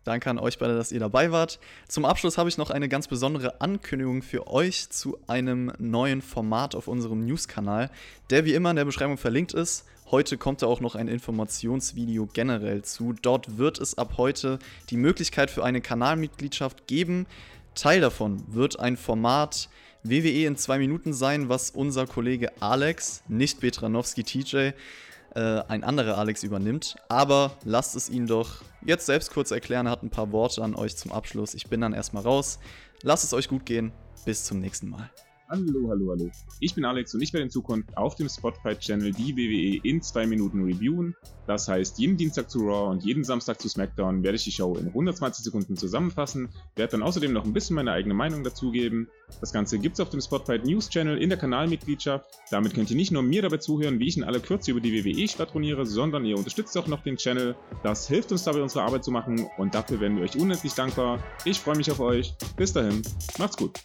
Danke 0.02 0.28
an 0.28 0.40
euch 0.40 0.58
beide, 0.58 0.76
dass 0.76 0.90
ihr 0.90 0.98
dabei 0.98 1.30
wart. 1.30 1.60
Zum 1.86 2.04
Abschluss 2.04 2.36
habe 2.36 2.48
ich 2.48 2.58
noch 2.58 2.70
eine 2.70 2.88
ganz 2.88 3.06
besondere 3.06 3.60
Ankündigung 3.60 4.22
für 4.22 4.48
euch 4.48 4.90
zu 4.90 5.16
einem 5.28 5.72
neuen 5.78 6.20
Format 6.20 6.74
auf 6.74 6.88
unserem 6.88 7.20
News-Kanal, 7.20 7.92
der 8.30 8.44
wie 8.44 8.54
immer 8.54 8.70
in 8.70 8.76
der 8.76 8.86
Beschreibung 8.86 9.18
verlinkt 9.18 9.54
ist. 9.54 9.84
Heute 10.10 10.36
kommt 10.36 10.62
da 10.62 10.66
auch 10.66 10.80
noch 10.80 10.96
ein 10.96 11.06
Informationsvideo 11.06 12.26
generell 12.32 12.82
zu. 12.82 13.12
Dort 13.12 13.56
wird 13.56 13.78
es 13.78 13.96
ab 13.96 14.14
heute 14.16 14.58
die 14.88 14.96
Möglichkeit 14.96 15.48
für 15.48 15.62
eine 15.62 15.80
Kanalmitgliedschaft 15.80 16.88
geben. 16.88 17.28
Teil 17.76 18.00
davon 18.00 18.42
wird 18.52 18.80
ein 18.80 18.96
Format 18.96 19.68
WWE 20.02 20.46
in 20.46 20.56
zwei 20.56 20.78
Minuten 20.78 21.12
sein, 21.12 21.48
was 21.48 21.70
unser 21.70 22.08
Kollege 22.08 22.50
Alex, 22.60 23.22
nicht 23.28 23.60
Betranowski 23.60 24.24
TJ, 24.24 24.70
äh, 25.34 25.62
ein 25.68 25.84
anderer 25.84 26.18
Alex 26.18 26.42
übernimmt. 26.42 26.96
Aber 27.08 27.52
lasst 27.64 27.96
es 27.96 28.08
ihn 28.08 28.26
doch 28.26 28.62
jetzt 28.84 29.06
selbst 29.06 29.32
kurz 29.32 29.50
erklären. 29.50 29.86
Er 29.86 29.92
hat 29.92 30.02
ein 30.02 30.10
paar 30.10 30.32
Worte 30.32 30.62
an 30.62 30.74
euch 30.74 30.96
zum 30.96 31.12
Abschluss. 31.12 31.54
Ich 31.54 31.68
bin 31.68 31.80
dann 31.80 31.92
erstmal 31.92 32.22
raus. 32.22 32.58
Lasst 33.02 33.24
es 33.24 33.32
euch 33.32 33.48
gut 33.48 33.66
gehen. 33.66 33.92
Bis 34.24 34.44
zum 34.44 34.60
nächsten 34.60 34.90
Mal. 34.90 35.10
Hallo, 35.50 35.88
hallo, 35.88 36.10
hallo. 36.12 36.30
Ich 36.60 36.76
bin 36.76 36.84
Alex 36.84 37.12
und 37.12 37.22
ich 37.22 37.32
werde 37.32 37.42
in 37.42 37.50
Zukunft 37.50 37.96
auf 37.96 38.14
dem 38.14 38.28
Spotify-Channel 38.28 39.10
die 39.10 39.36
WWE 39.36 39.80
in 39.82 40.00
zwei 40.00 40.24
Minuten 40.24 40.62
reviewen. 40.62 41.16
Das 41.48 41.66
heißt, 41.66 41.98
jeden 41.98 42.16
Dienstag 42.16 42.48
zu 42.48 42.60
Raw 42.60 42.88
und 42.92 43.02
jeden 43.02 43.24
Samstag 43.24 43.60
zu 43.60 43.68
SmackDown 43.68 44.22
werde 44.22 44.36
ich 44.36 44.44
die 44.44 44.52
Show 44.52 44.76
in 44.76 44.86
120 44.86 45.44
Sekunden 45.44 45.76
zusammenfassen, 45.76 46.50
werde 46.76 46.92
dann 46.92 47.02
außerdem 47.02 47.32
noch 47.32 47.44
ein 47.44 47.52
bisschen 47.52 47.74
meine 47.74 47.90
eigene 47.90 48.14
Meinung 48.14 48.44
dazugeben. 48.44 49.08
Das 49.40 49.52
Ganze 49.52 49.80
gibt 49.80 49.94
es 49.94 50.00
auf 50.00 50.10
dem 50.10 50.20
Spotify 50.20 50.60
News 50.64 50.88
Channel 50.88 51.18
in 51.18 51.30
der 51.30 51.38
Kanalmitgliedschaft. 51.38 52.26
Damit 52.52 52.74
könnt 52.74 52.88
ihr 52.92 52.96
nicht 52.96 53.10
nur 53.10 53.24
mir 53.24 53.42
dabei 53.42 53.56
zuhören, 53.56 53.98
wie 53.98 54.06
ich 54.06 54.16
in 54.16 54.22
aller 54.22 54.38
Kürze 54.38 54.70
über 54.70 54.80
die 54.80 55.04
WWE 55.04 55.26
schwadroniere, 55.26 55.84
sondern 55.84 56.24
ihr 56.24 56.36
unterstützt 56.36 56.78
auch 56.78 56.86
noch 56.86 57.02
den 57.02 57.16
Channel. 57.16 57.56
Das 57.82 58.06
hilft 58.06 58.30
uns 58.30 58.44
dabei, 58.44 58.62
unsere 58.62 58.84
Arbeit 58.84 59.02
zu 59.02 59.10
machen 59.10 59.48
und 59.58 59.74
dafür 59.74 59.98
werden 59.98 60.16
wir 60.16 60.22
euch 60.22 60.38
unendlich 60.38 60.74
dankbar. 60.74 61.18
Ich 61.44 61.58
freue 61.58 61.76
mich 61.76 61.90
auf 61.90 61.98
euch. 61.98 62.36
Bis 62.56 62.72
dahin, 62.72 63.02
macht's 63.36 63.56
gut. 63.56 63.80